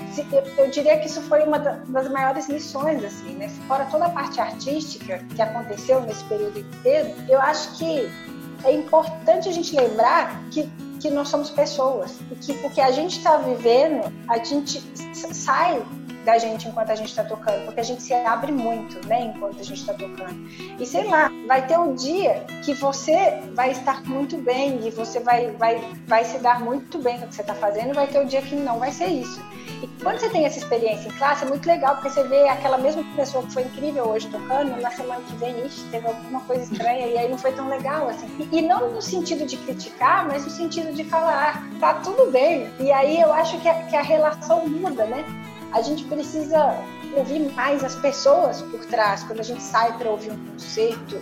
eu, 0.57 0.69
diria 0.69 0.99
que 0.99 1.07
isso 1.07 1.21
foi 1.21 1.43
uma 1.43 1.57
das 1.57 2.09
maiores 2.09 2.49
lições, 2.49 3.01
assim, 3.01 3.33
né? 3.35 3.47
Fora 3.65 3.85
toda 3.85 4.07
a 4.07 4.09
parte 4.09 4.41
artística 4.41 5.19
que 5.33 5.41
aconteceu 5.41 6.01
nesse 6.01 6.23
período 6.25 6.59
inteiro, 6.59 7.13
eu 7.29 7.39
acho 7.39 7.77
que 7.77 8.11
é 8.63 8.73
importante 8.73 9.49
a 9.49 9.51
gente 9.51 9.75
lembrar 9.75 10.43
que 10.49 10.69
que 11.03 11.09
nós 11.09 11.27
somos 11.27 11.49
pessoas 11.49 12.17
e 12.31 12.35
que 12.35 12.65
o 12.65 12.69
que 12.69 12.79
a 12.79 12.89
gente 12.89 13.17
está 13.17 13.35
vivendo, 13.35 14.09
a 14.29 14.37
gente 14.37 14.81
sai 15.33 15.85
da 16.23 16.37
gente 16.37 16.69
enquanto 16.69 16.91
a 16.91 16.95
gente 16.95 17.09
está 17.09 17.25
tocando, 17.25 17.65
porque 17.65 17.81
a 17.81 17.83
gente 17.83 18.01
se 18.01 18.13
abre 18.13 18.53
muito, 18.53 19.05
né, 19.05 19.33
enquanto 19.35 19.59
a 19.59 19.63
gente 19.63 19.81
está 19.81 19.93
tocando. 19.93 20.47
E 20.79 20.85
sei 20.85 21.03
lá, 21.09 21.29
vai 21.45 21.67
ter 21.67 21.77
um 21.77 21.93
dia 21.93 22.45
que 22.63 22.73
você 22.73 23.41
vai 23.53 23.71
estar 23.71 24.01
muito 24.05 24.37
bem 24.37 24.79
e 24.87 24.89
você 24.89 25.19
vai, 25.19 25.51
vai, 25.51 25.81
vai 26.07 26.23
se 26.23 26.37
dar 26.39 26.61
muito 26.61 26.97
bem 26.99 27.19
com 27.19 27.25
o 27.25 27.27
que 27.27 27.35
você 27.35 27.41
está 27.41 27.53
fazendo, 27.53 27.93
vai 27.93 28.07
ter 28.07 28.19
um 28.19 28.25
dia 28.25 28.41
que 28.41 28.55
não 28.55 28.79
vai 28.79 28.93
ser 28.93 29.07
isso. 29.07 29.41
E 29.83 29.87
quando 30.01 30.17
você 30.17 30.29
tem 30.29 30.45
essa 30.45 30.59
experiência 30.59 31.09
em 31.09 31.11
classe, 31.11 31.43
é 31.43 31.47
muito 31.49 31.67
legal, 31.67 31.95
porque 31.95 32.09
você 32.09 32.23
vê 32.23 32.47
aquela 32.47 32.77
mesma 32.77 33.03
pessoa 33.17 33.43
que 33.43 33.51
foi 33.51 33.63
incrível 33.63 34.07
hoje 34.07 34.29
tocando, 34.29 34.79
na 34.81 34.89
semana 34.89 35.21
que 35.27 35.35
vem, 35.35 35.65
ixi, 35.65 35.83
teve 35.91 36.07
alguma 36.07 36.39
coisa 36.39 36.63
estranha, 36.63 37.05
e 37.05 37.17
aí 37.17 37.29
não 37.29 37.37
foi 37.37 37.51
tão 37.51 37.67
legal, 37.67 38.07
assim. 38.07 38.27
E, 38.39 38.59
e 38.59 38.61
não 38.61 38.91
no 38.91 39.01
sentido 39.01 39.45
de 39.45 39.57
criticar, 39.57 40.25
mas 40.25 40.45
no 40.45 40.51
sentido 40.51 40.93
de 40.93 41.03
falar, 41.03 41.57
ah, 41.57 41.79
tá 41.81 41.95
tudo 41.95 42.31
bem. 42.31 42.71
E 42.79 42.93
aí 42.93 43.19
eu 43.19 43.33
acho 43.33 43.59
que 43.59 43.67
a, 43.67 43.73
que 43.83 43.95
a 43.97 44.01
relação 44.01 44.65
muda, 44.65 45.03
né? 45.03 45.25
A 45.73 45.81
gente 45.81 46.05
precisa 46.05 46.77
ouvir 47.17 47.39
mais 47.51 47.83
as 47.83 47.95
pessoas 47.95 48.61
por 48.61 48.85
trás, 48.85 49.23
quando 49.23 49.41
a 49.41 49.43
gente 49.43 49.61
sai 49.61 49.97
para 49.97 50.09
ouvir 50.09 50.31
um 50.31 50.45
concerto, 50.45 51.21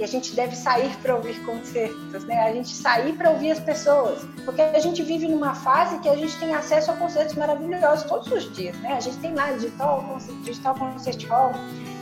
e 0.00 0.04
a 0.04 0.06
gente 0.06 0.34
deve 0.34 0.56
sair 0.56 0.96
para 1.02 1.14
ouvir 1.14 1.38
concertos, 1.44 2.24
né? 2.24 2.40
A 2.40 2.52
gente 2.54 2.70
sair 2.70 3.12
para 3.12 3.30
ouvir 3.30 3.50
as 3.50 3.60
pessoas, 3.60 4.26
porque 4.46 4.62
a 4.62 4.78
gente 4.78 5.02
vive 5.02 5.28
numa 5.28 5.54
fase 5.54 5.98
que 5.98 6.08
a 6.08 6.16
gente 6.16 6.34
tem 6.38 6.54
acesso 6.54 6.90
a 6.90 6.94
concertos 6.94 7.34
maravilhosos 7.34 8.08
todos 8.08 8.32
os 8.32 8.50
dias, 8.54 8.74
né? 8.78 8.94
A 8.94 9.00
gente 9.00 9.18
tem 9.18 9.34
lá 9.34 9.52
digital, 9.52 10.16
digital 10.42 10.74
concert 10.74 11.22
hall, 11.26 11.52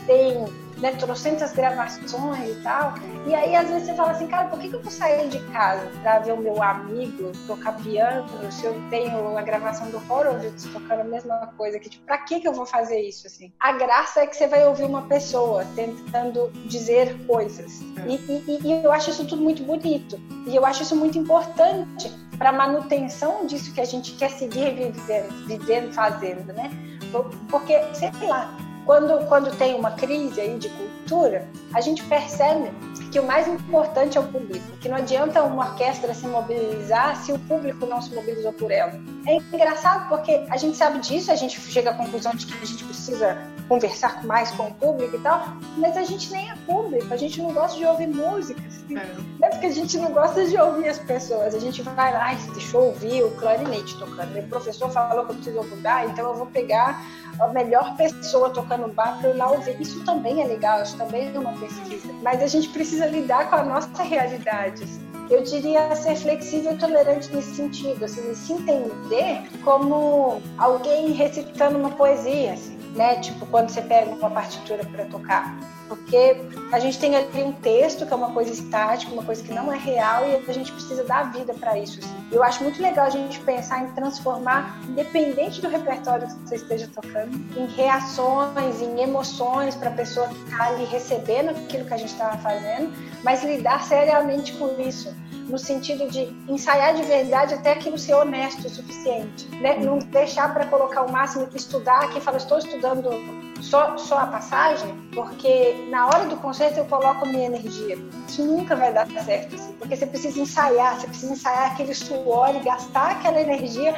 tem 0.07 0.47
né, 0.81 0.93
trocentas 0.93 1.53
gravações 1.53 2.57
e 2.57 2.61
tal. 2.63 2.95
E 3.27 3.35
aí, 3.35 3.55
às 3.55 3.69
vezes, 3.69 3.89
você 3.89 3.95
fala 3.95 4.13
assim, 4.13 4.27
cara, 4.27 4.49
por 4.49 4.59
que, 4.59 4.69
que 4.69 4.77
eu 4.77 4.83
vou 4.83 4.91
sair 4.91 5.29
de 5.29 5.41
casa 5.53 5.91
para 6.03 6.21
ver 6.21 6.33
o 6.33 6.37
meu 6.37 6.63
amigo 6.63 7.33
tocar 7.47 7.77
piano 7.77 8.27
se 8.51 8.65
eu 8.65 8.75
tenho 8.91 9.37
a 9.37 9.43
gravação 9.43 9.91
do 9.91 10.01
Horowitz 10.11 10.65
tocando 10.73 11.01
a 11.01 11.05
mesma 11.05 11.53
coisa? 11.57 11.79
Que, 11.79 11.89
tipo, 11.91 12.05
pra 12.05 12.19
que, 12.19 12.41
que 12.41 12.49
eu 12.49 12.53
vou 12.53 12.67
fazer 12.67 13.01
isso, 13.01 13.27
assim? 13.27 13.53
A 13.61 13.73
graça 13.73 14.21
é 14.21 14.27
que 14.27 14.37
você 14.37 14.47
vai 14.47 14.67
ouvir 14.67 14.85
uma 14.85 15.03
pessoa 15.03 15.65
tentando 15.75 16.51
dizer 16.67 17.17
coisas. 17.27 17.81
É. 18.05 18.09
E, 18.09 18.45
e, 18.49 18.67
e 18.67 18.85
eu 18.85 18.93
acho 18.93 19.11
isso 19.11 19.27
tudo 19.27 19.43
muito 19.43 19.63
bonito. 19.63 20.21
E 20.47 20.55
eu 20.55 20.65
acho 20.65 20.83
isso 20.83 20.97
muito 20.97 21.19
importante 21.19 22.11
para 22.39 22.53
manutenção 22.53 23.47
disso 23.47 23.75
que 23.75 23.81
a 23.81 23.85
gente 23.85 24.13
quer 24.13 24.31
seguir 24.31 24.75
vivendo, 24.75 25.47
vivendo 25.47 25.93
fazendo, 25.93 26.53
né? 26.53 26.71
Porque, 27.49 27.75
sei 27.95 28.11
lá, 28.23 28.55
quando, 28.89 29.23
quando 29.27 29.55
tem 29.59 29.75
uma 29.75 29.91
crise 29.91 30.41
aí 30.41 30.57
de 30.57 30.71
cultura, 30.71 31.47
a 31.75 31.81
gente 31.83 32.03
percebe 32.05 32.71
que 33.13 33.21
o 33.21 33.23
mais 33.23 33.47
importante 33.47 34.17
é 34.17 34.21
o 34.21 34.25
público, 34.25 34.65
que 34.81 34.89
não 34.89 34.97
adianta 34.97 35.43
uma 35.43 35.67
orquestra 35.67 36.15
se 36.15 36.27
mobilizar 36.27 37.15
se 37.23 37.31
o 37.31 37.39
público 37.41 37.85
não 37.85 38.01
se 38.01 38.15
mobilizou 38.15 38.51
por 38.51 38.71
ela. 38.71 38.99
É 39.27 39.37
engraçado 39.37 40.09
porque 40.09 40.43
a 40.49 40.57
gente 40.57 40.75
sabe 40.75 41.01
disso, 41.01 41.31
a 41.31 41.37
gente 41.37 41.61
chega 41.61 41.91
à 41.91 41.95
conclusão 41.95 42.33
de 42.33 42.47
que 42.47 42.55
a 42.55 42.65
gente 42.65 42.83
precisa 42.83 43.37
conversar 43.69 44.25
mais 44.25 44.51
com 44.53 44.69
o 44.69 44.75
público 44.75 45.17
e 45.17 45.21
tal, 45.21 45.47
mas 45.77 45.95
a 45.95 46.05
gente 46.05 46.33
nem 46.33 46.51
é 46.51 46.55
público, 46.67 47.13
a 47.13 47.17
gente 47.19 47.43
não 47.43 47.53
gosta 47.53 47.77
de 47.77 47.85
ouvir 47.85 48.07
música. 48.07 48.59
Assim. 48.67 48.97
É. 48.97 49.17
Não 49.39 49.49
é 49.49 49.51
porque 49.51 49.67
a 49.67 49.71
gente 49.71 49.99
não 49.99 50.13
gosta 50.13 50.47
de 50.47 50.57
ouvir 50.57 50.89
as 50.89 50.99
pessoas, 50.99 51.55
a 51.55 51.59
gente 51.59 51.83
vai 51.83 52.11
lá, 52.11 52.33
deixa 52.55 52.75
eu 52.75 52.85
ouvir 52.85 53.23
o 53.23 53.31
clarinete 53.33 53.99
tocando. 53.99 54.33
Meu 54.33 54.45
professor 54.45 54.91
falou 54.91 55.27
que 55.27 55.33
eu 55.33 55.35
preciso 55.35 55.59
ouvir, 55.59 55.77
então 56.07 56.31
eu 56.31 56.35
vou 56.35 56.47
pegar 56.47 57.05
a 57.41 57.49
melhor 57.49 57.97
pessoa 57.97 58.51
tocando 58.51 58.93
bar 58.93 59.19
para 59.19 59.31
eu 59.31 59.37
lá 59.37 59.51
ouvir. 59.51 59.81
Isso 59.81 60.05
também 60.05 60.43
é 60.43 60.47
legal, 60.47 60.83
isso 60.83 60.97
também 60.97 61.35
é 61.35 61.39
uma 61.39 61.53
pesquisa. 61.53 62.13
Mas 62.23 62.43
a 62.43 62.47
gente 62.47 62.69
precisa 62.71 63.07
lidar 63.07 63.49
com 63.51 63.57
a 63.57 63.63
nossa 63.63 64.03
realidade. 64.03 64.87
Eu 65.31 65.43
diria 65.43 65.95
ser 65.95 66.17
flexível 66.17 66.73
e 66.73 66.79
tolerante 66.79 67.35
nesse 67.35 67.55
sentido, 67.55 68.05
assim, 68.05 68.35
se 68.35 68.53
entender 68.55 69.43
como 69.63 70.41
alguém 70.57 71.13
recitando 71.13 71.79
uma 71.79 71.91
poesia, 71.91 72.55
assim 72.55 72.79
né? 72.99 73.17
Tipo, 73.21 73.47
quando 73.47 73.71
você 73.71 73.81
pega 73.81 74.11
uma 74.11 74.31
partitura 74.31 74.85
para 74.85 75.05
tocar. 75.07 75.57
Porque 75.89 76.37
a 76.71 76.79
gente 76.79 76.99
tem 76.99 77.17
ali 77.17 77.43
um 77.43 77.53
texto 77.53 78.07
que 78.07 78.13
é 78.13 78.17
uma 78.17 78.31
coisa 78.31 78.53
estática, 78.53 79.13
uma 79.13 79.23
coisa 79.23 79.43
que 79.43 79.53
não 79.53 79.73
é 79.73 79.79
real 79.79 80.25
e 80.29 80.37
a 80.37 80.53
gente 80.53 80.71
precisa 80.71 81.03
dar 81.05 81.33
vida 81.33 81.55
para 81.55 81.79
isso. 81.79 81.99
Assim. 81.99 82.29
Eu 82.31 82.43
acho 82.43 82.63
muito 82.63 82.81
legal 82.81 83.07
a 83.07 83.11
gente 83.11 83.41
pensar 83.41 83.83
em 83.83 83.91
transformar, 83.93 84.79
independente 84.89 85.61
do 85.63 85.69
repertório 85.69 86.27
que 86.27 86.49
você 86.49 86.57
esteja 86.57 86.89
tocando, 86.95 87.35
em 87.59 87.67
reações, 87.67 88.83
em 88.83 89.01
emoções 89.01 89.75
para 89.75 89.89
a 89.89 89.95
pessoa 89.95 90.29
que 90.29 90.45
está 90.45 90.67
ali 90.67 90.85
recebendo 90.85 91.51
aquilo 91.51 91.87
que 91.87 91.95
a 91.95 91.97
gente 91.97 92.13
estava 92.13 92.37
fazendo, 92.39 92.93
mas 93.25 93.43
lidar 93.43 93.83
seriamente 93.83 94.53
com 94.53 94.79
isso 94.81 95.13
no 95.49 95.59
sentido 95.59 96.09
de 96.11 96.29
ensaiar 96.49 96.95
de 96.95 97.03
verdade 97.03 97.55
até 97.55 97.73
aquilo 97.73 97.99
ser 97.99 98.15
honesto 98.15 98.67
o 98.67 98.71
suficiente, 98.71 99.49
né? 99.57 99.79
Não 99.79 99.99
deixar 99.99 100.53
para 100.53 100.67
colocar 100.67 101.03
o 101.03 101.11
máximo, 101.11 101.49
estudar, 101.55 102.09
que 102.11 102.21
fala, 102.21 102.37
estou 102.37 102.59
estudando 102.59 103.11
só, 103.63 103.97
só 103.97 104.19
a 104.19 104.27
passagem, 104.27 104.95
porque 105.15 105.87
na 105.91 106.07
hora 106.07 106.27
do 106.27 106.37
concerto 106.37 106.79
eu 106.79 106.85
coloco 106.85 107.27
minha 107.27 107.47
energia. 107.47 107.99
Isso 108.29 108.45
nunca 108.45 108.77
vai 108.77 108.93
dar 108.93 109.07
certo, 109.25 109.55
assim, 109.55 109.73
porque 109.73 109.97
você 109.97 110.07
precisa 110.07 110.41
ensaiar, 110.41 111.01
você 111.01 111.07
precisa 111.07 111.33
ensaiar 111.33 111.73
aquele 111.73 111.95
suor 111.95 112.55
e 112.55 112.61
gastar 112.61 113.13
aquela 113.13 113.41
energia 113.41 113.95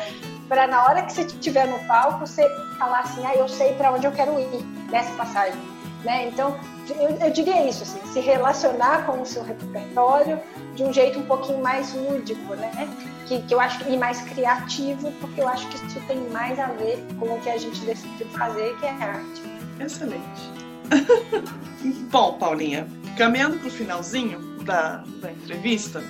para 0.49 0.67
na 0.67 0.85
hora 0.85 1.03
que 1.03 1.13
você 1.13 1.23
estiver 1.23 1.67
no 1.67 1.79
palco, 1.87 2.27
você 2.27 2.45
falar 2.79 3.01
assim, 3.01 3.25
ah, 3.25 3.35
eu 3.37 3.49
sei 3.49 3.73
para 3.75 3.93
onde 3.93 4.07
eu 4.07 4.13
quero 4.13 4.39
ir 4.39 4.65
nessa 4.91 5.13
passagem, 5.13 5.61
né? 6.05 6.27
Então, 6.27 6.59
eu, 6.95 7.31
diria 7.31 7.69
isso, 7.69 7.83
assim, 7.83 8.01
se 8.13 8.21
relacionar 8.21 9.07
com 9.07 9.21
o 9.21 9.27
seu 9.27 9.43
repertório, 9.43 10.41
de 10.75 10.83
um 10.83 10.93
jeito 10.93 11.19
um 11.19 11.27
pouquinho 11.27 11.63
mais 11.63 11.95
lúdico, 11.95 12.55
né? 12.55 12.89
Que, 13.27 13.43
que 13.43 13.55
eu 13.55 13.61
acho 13.61 13.89
e 13.89 13.97
mais 13.97 14.21
criativo, 14.23 15.13
porque 15.21 15.41
eu 15.41 15.49
acho 15.49 15.69
que 15.69 15.77
isso 15.87 16.01
tem 16.07 16.19
mais 16.31 16.59
a 16.59 16.67
ver 16.67 16.99
com 17.19 17.27
o 17.27 17.41
que 17.41 17.51
a 17.51 17.59
gente 17.59 17.81
decidiu 17.81 18.27
fazer, 18.29 18.77
que 18.79 18.87
é 18.87 18.91
arte. 18.91 19.43
Excelente. 19.79 20.51
Bom, 22.11 22.35
Paulinha, 22.39 22.87
caminhando 23.17 23.59
para 23.59 23.69
o 23.69 23.71
finalzinho 23.71 24.41
da, 24.65 25.05
da 25.21 25.31
entrevista, 25.31 26.03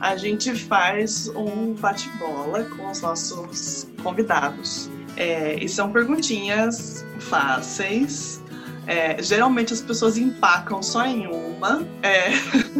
a 0.00 0.16
gente 0.16 0.52
faz 0.52 1.28
um 1.28 1.74
bate-bola 1.74 2.64
com 2.64 2.90
os 2.90 3.00
nossos 3.00 3.86
convidados. 4.02 4.90
É, 5.16 5.54
e 5.54 5.68
são 5.68 5.92
perguntinhas 5.92 7.04
fáceis. 7.20 8.42
É, 8.86 9.22
geralmente 9.22 9.72
as 9.72 9.80
pessoas 9.80 10.16
empacam 10.16 10.82
só 10.82 11.04
em 11.04 11.26
uma. 11.26 11.86
É, 12.02 12.30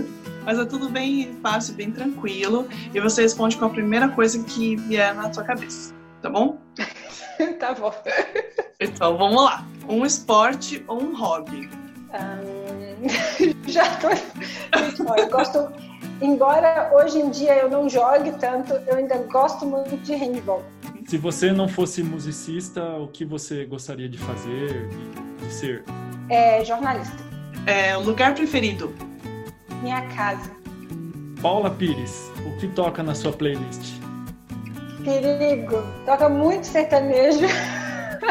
mas 0.44 0.59
é 0.59 0.64
tudo 0.64 0.88
bem 0.88 1.36
fácil, 1.42 1.74
bem 1.74 1.90
tranquilo. 1.90 2.68
E 2.92 3.00
você 3.00 3.22
responde 3.22 3.57
com 3.57 3.64
a 3.64 3.70
primeira 3.70 4.09
coisa 4.09 4.42
que 4.44 4.76
vier 4.76 5.14
na 5.14 5.32
sua 5.32 5.44
cabeça, 5.44 5.94
tá 6.20 6.28
bom? 6.28 6.59
tá 7.59 7.74
bom. 7.74 7.92
Então 8.80 9.16
vamos 9.16 9.42
lá. 9.42 9.66
Um 9.88 10.05
esporte 10.05 10.84
ou 10.86 11.02
um 11.02 11.16
hobby? 11.16 11.68
Um, 12.12 12.84
já 13.70 13.84
tô. 13.96 14.09
Eu 15.14 15.30
gosto. 15.30 15.72
Embora 16.20 16.90
hoje 16.94 17.18
em 17.18 17.30
dia 17.30 17.57
eu 17.57 17.68
não 17.68 17.88
jogue 17.88 18.32
tanto, 18.38 18.74
eu 18.86 18.96
ainda 18.96 19.18
gosto 19.24 19.66
muito 19.66 19.96
de 19.98 20.14
handball. 20.14 20.62
Se 21.07 21.18
você 21.18 21.52
não 21.52 21.68
fosse 21.68 22.02
musicista, 22.02 22.82
o 22.96 23.09
que 23.09 23.24
você 23.24 23.64
gostaria 23.64 24.09
de 24.09 24.18
fazer, 24.18 24.88
de, 24.88 25.46
de 25.46 25.52
ser? 25.52 25.84
É, 26.28 26.64
jornalista. 26.64 27.22
É, 27.66 27.96
lugar 27.96 28.34
preferido? 28.34 28.92
minha 29.84 30.00
casa. 30.16 30.50
Paula 31.42 31.70
Pires, 31.70 32.32
o 32.46 32.57
que 32.57 32.66
toca 32.68 33.02
na 33.02 33.14
sua 33.14 33.32
playlist? 33.32 34.00
Perigo, 35.05 35.82
toca 36.07 36.30
muito 36.30 36.66
sertanejo. 36.66 37.40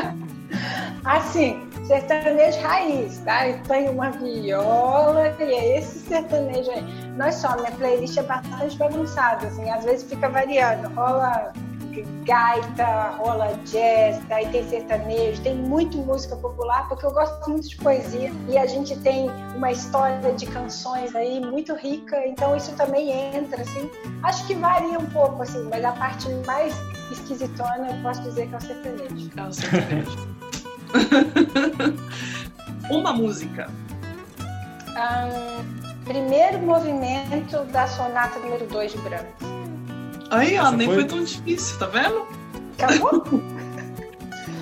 assim, 1.06 1.70
sertanejo 1.86 2.60
raiz, 2.62 3.20
tá? 3.20 3.50
Eu 3.50 3.62
tenho 3.64 3.92
uma 3.92 4.10
viola 4.10 5.36
e 5.40 5.44
é 5.44 5.78
esse 5.78 6.00
sertanejo 6.00 6.72
aí. 6.72 6.84
Não 7.16 7.28
é 7.28 7.32
só, 7.32 7.56
minha 7.56 7.72
playlist 7.74 8.18
é 8.18 8.24
bastante 8.24 8.76
bagunçada, 8.78 9.46
assim, 9.46 9.70
às 9.70 9.86
vezes 9.86 10.10
fica 10.10 10.28
variando, 10.28 10.90
rola 10.96 11.54
gaita, 12.02 13.12
rola 13.18 13.54
jazz, 13.66 14.22
daí 14.28 14.48
tem 14.50 14.68
sertanejo, 14.68 15.42
tem 15.42 15.56
muito 15.56 15.98
música 15.98 16.36
popular, 16.36 16.88
porque 16.88 17.06
eu 17.06 17.12
gosto 17.12 17.50
muito 17.50 17.70
de 17.70 17.76
poesia 17.78 18.32
e 18.50 18.58
a 18.58 18.66
gente 18.66 18.96
tem 19.00 19.30
uma 19.56 19.72
história 19.72 20.34
de 20.34 20.46
canções 20.48 21.16
aí 21.16 21.40
muito 21.40 21.74
rica, 21.76 22.26
então 22.26 22.56
isso 22.56 22.76
também 22.76 23.12
entra, 23.36 23.62
assim. 23.62 23.90
Acho 24.24 24.46
que 24.48 24.56
varia 24.56 24.98
um 24.98 25.06
pouco, 25.08 25.42
assim, 25.42 25.64
mas 25.70 25.84
a 25.84 25.92
parte 25.92 26.30
mais 26.46 26.74
esquisitona 27.12 27.90
eu 27.92 28.02
posso 28.02 28.22
dizer 28.24 28.48
que 28.48 28.56
é 28.56 28.58
o 28.58 28.62
sertanejo. 28.62 29.32
É 29.36 29.44
o 29.44 29.54
sertanejo. 29.54 30.28
uma 32.90 33.14
música. 33.14 33.70
Um, 34.90 36.04
primeiro 36.06 36.60
movimento 36.60 37.64
da 37.72 37.88
sonata 37.88 38.40
número 38.40 38.68
2 38.68 38.92
de 38.92 38.98
Brahms. 39.00 39.63
Aí, 40.34 40.58
ó, 40.58 40.72
nem 40.72 40.88
foi... 40.88 40.96
foi 40.98 41.06
tão 41.06 41.24
difícil, 41.24 41.78
tá 41.80 41.88
vendo? 41.88 42.26
Acabou? 42.78 43.24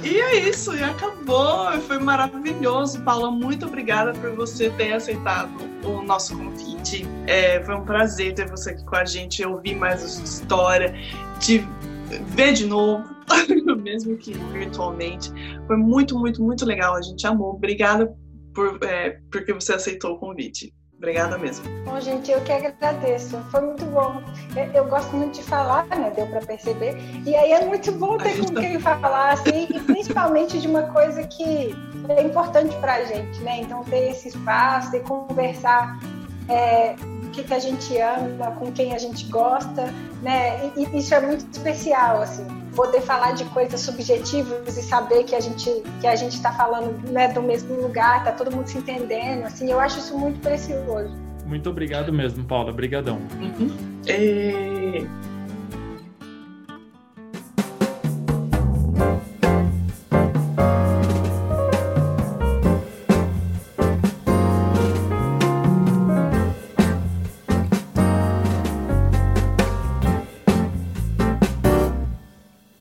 E 0.03 0.19
é 0.19 0.49
isso, 0.49 0.75
e 0.75 0.83
acabou. 0.83 1.71
Foi 1.81 1.99
maravilhoso, 1.99 3.03
Paula. 3.03 3.29
Muito 3.29 3.67
obrigada 3.67 4.11
por 4.13 4.35
você 4.35 4.71
ter 4.71 4.93
aceitado 4.93 5.51
o 5.85 6.01
nosso 6.01 6.35
convite. 6.35 7.05
É, 7.27 7.63
foi 7.63 7.75
um 7.75 7.85
prazer 7.85 8.33
ter 8.33 8.49
você 8.49 8.71
aqui 8.71 8.83
com 8.83 8.95
a 8.95 9.05
gente, 9.05 9.45
ouvir 9.45 9.75
mais 9.75 10.03
a 10.03 10.07
sua 10.07 10.23
história, 10.23 10.95
te 11.39 11.63
ver 12.29 12.53
de 12.53 12.65
novo, 12.65 13.07
mesmo 13.83 14.17
que 14.17 14.33
virtualmente. 14.33 15.31
Foi 15.67 15.77
muito, 15.77 16.17
muito, 16.17 16.43
muito 16.43 16.65
legal. 16.65 16.95
A 16.95 17.01
gente 17.01 17.25
amou. 17.27 17.53
Obrigada 17.53 18.11
por, 18.55 18.79
é, 18.83 19.19
porque 19.31 19.53
você 19.53 19.73
aceitou 19.73 20.15
o 20.15 20.19
convite. 20.19 20.73
Obrigada 21.01 21.35
mesmo. 21.35 21.65
Bom, 21.83 21.99
gente, 21.99 22.29
eu 22.29 22.39
que 22.41 22.51
agradeço. 22.51 23.35
Foi 23.49 23.59
muito 23.59 23.83
bom. 23.85 24.21
Eu, 24.55 24.83
eu 24.83 24.85
gosto 24.85 25.15
muito 25.15 25.33
de 25.33 25.43
falar, 25.43 25.87
né? 25.87 26.13
Deu 26.15 26.27
para 26.27 26.41
perceber. 26.41 26.95
E 27.25 27.35
aí 27.35 27.53
é 27.53 27.65
muito 27.65 27.91
bom 27.93 28.19
ter 28.19 28.37
com 28.37 28.53
quem 28.53 28.79
falar, 28.79 29.33
assim, 29.33 29.67
e 29.73 29.79
principalmente 29.79 30.61
de 30.61 30.67
uma 30.67 30.83
coisa 30.83 31.23
que 31.23 31.75
é 32.07 32.21
importante 32.21 32.75
para 32.75 32.97
a 32.97 33.05
gente, 33.05 33.41
né? 33.41 33.61
Então, 33.61 33.83
ter 33.83 34.11
esse 34.11 34.27
espaço 34.27 34.95
e 34.95 34.99
conversar 34.99 35.99
é, 36.47 36.95
o 37.31 37.33
que, 37.33 37.43
que 37.43 37.53
a 37.53 37.59
gente 37.59 37.97
ama, 37.97 38.51
com 38.51 38.71
quem 38.71 38.93
a 38.93 38.97
gente 38.97 39.25
gosta, 39.27 39.85
né? 40.21 40.69
E, 40.75 40.83
e 40.83 40.97
isso 40.97 41.15
é 41.15 41.21
muito 41.21 41.49
especial, 41.51 42.21
assim 42.21 42.45
poder 42.75 43.01
falar 43.01 43.33
de 43.33 43.43
coisas 43.45 43.81
subjetivas 43.81 44.77
e 44.77 44.81
saber 44.81 45.25
que 45.25 45.35
a 45.35 45.41
gente 45.41 45.69
que 45.99 46.07
a 46.07 46.15
gente 46.15 46.35
está 46.35 46.53
falando 46.53 47.05
né, 47.11 47.27
do 47.27 47.41
mesmo 47.41 47.75
lugar, 47.75 48.23
tá 48.23 48.31
todo 48.31 48.49
mundo 48.49 48.65
se 48.67 48.77
entendendo, 48.77 49.43
assim, 49.43 49.69
eu 49.69 49.77
acho 49.77 49.99
isso 49.99 50.17
muito 50.17 50.39
precioso. 50.39 51.13
Muito 51.45 51.69
obrigado 51.69 52.13
mesmo, 52.13 52.45
Paula. 52.45 52.71
Obrigadão. 52.71 53.19
Uhum. 53.41 53.75
É... 54.07 55.05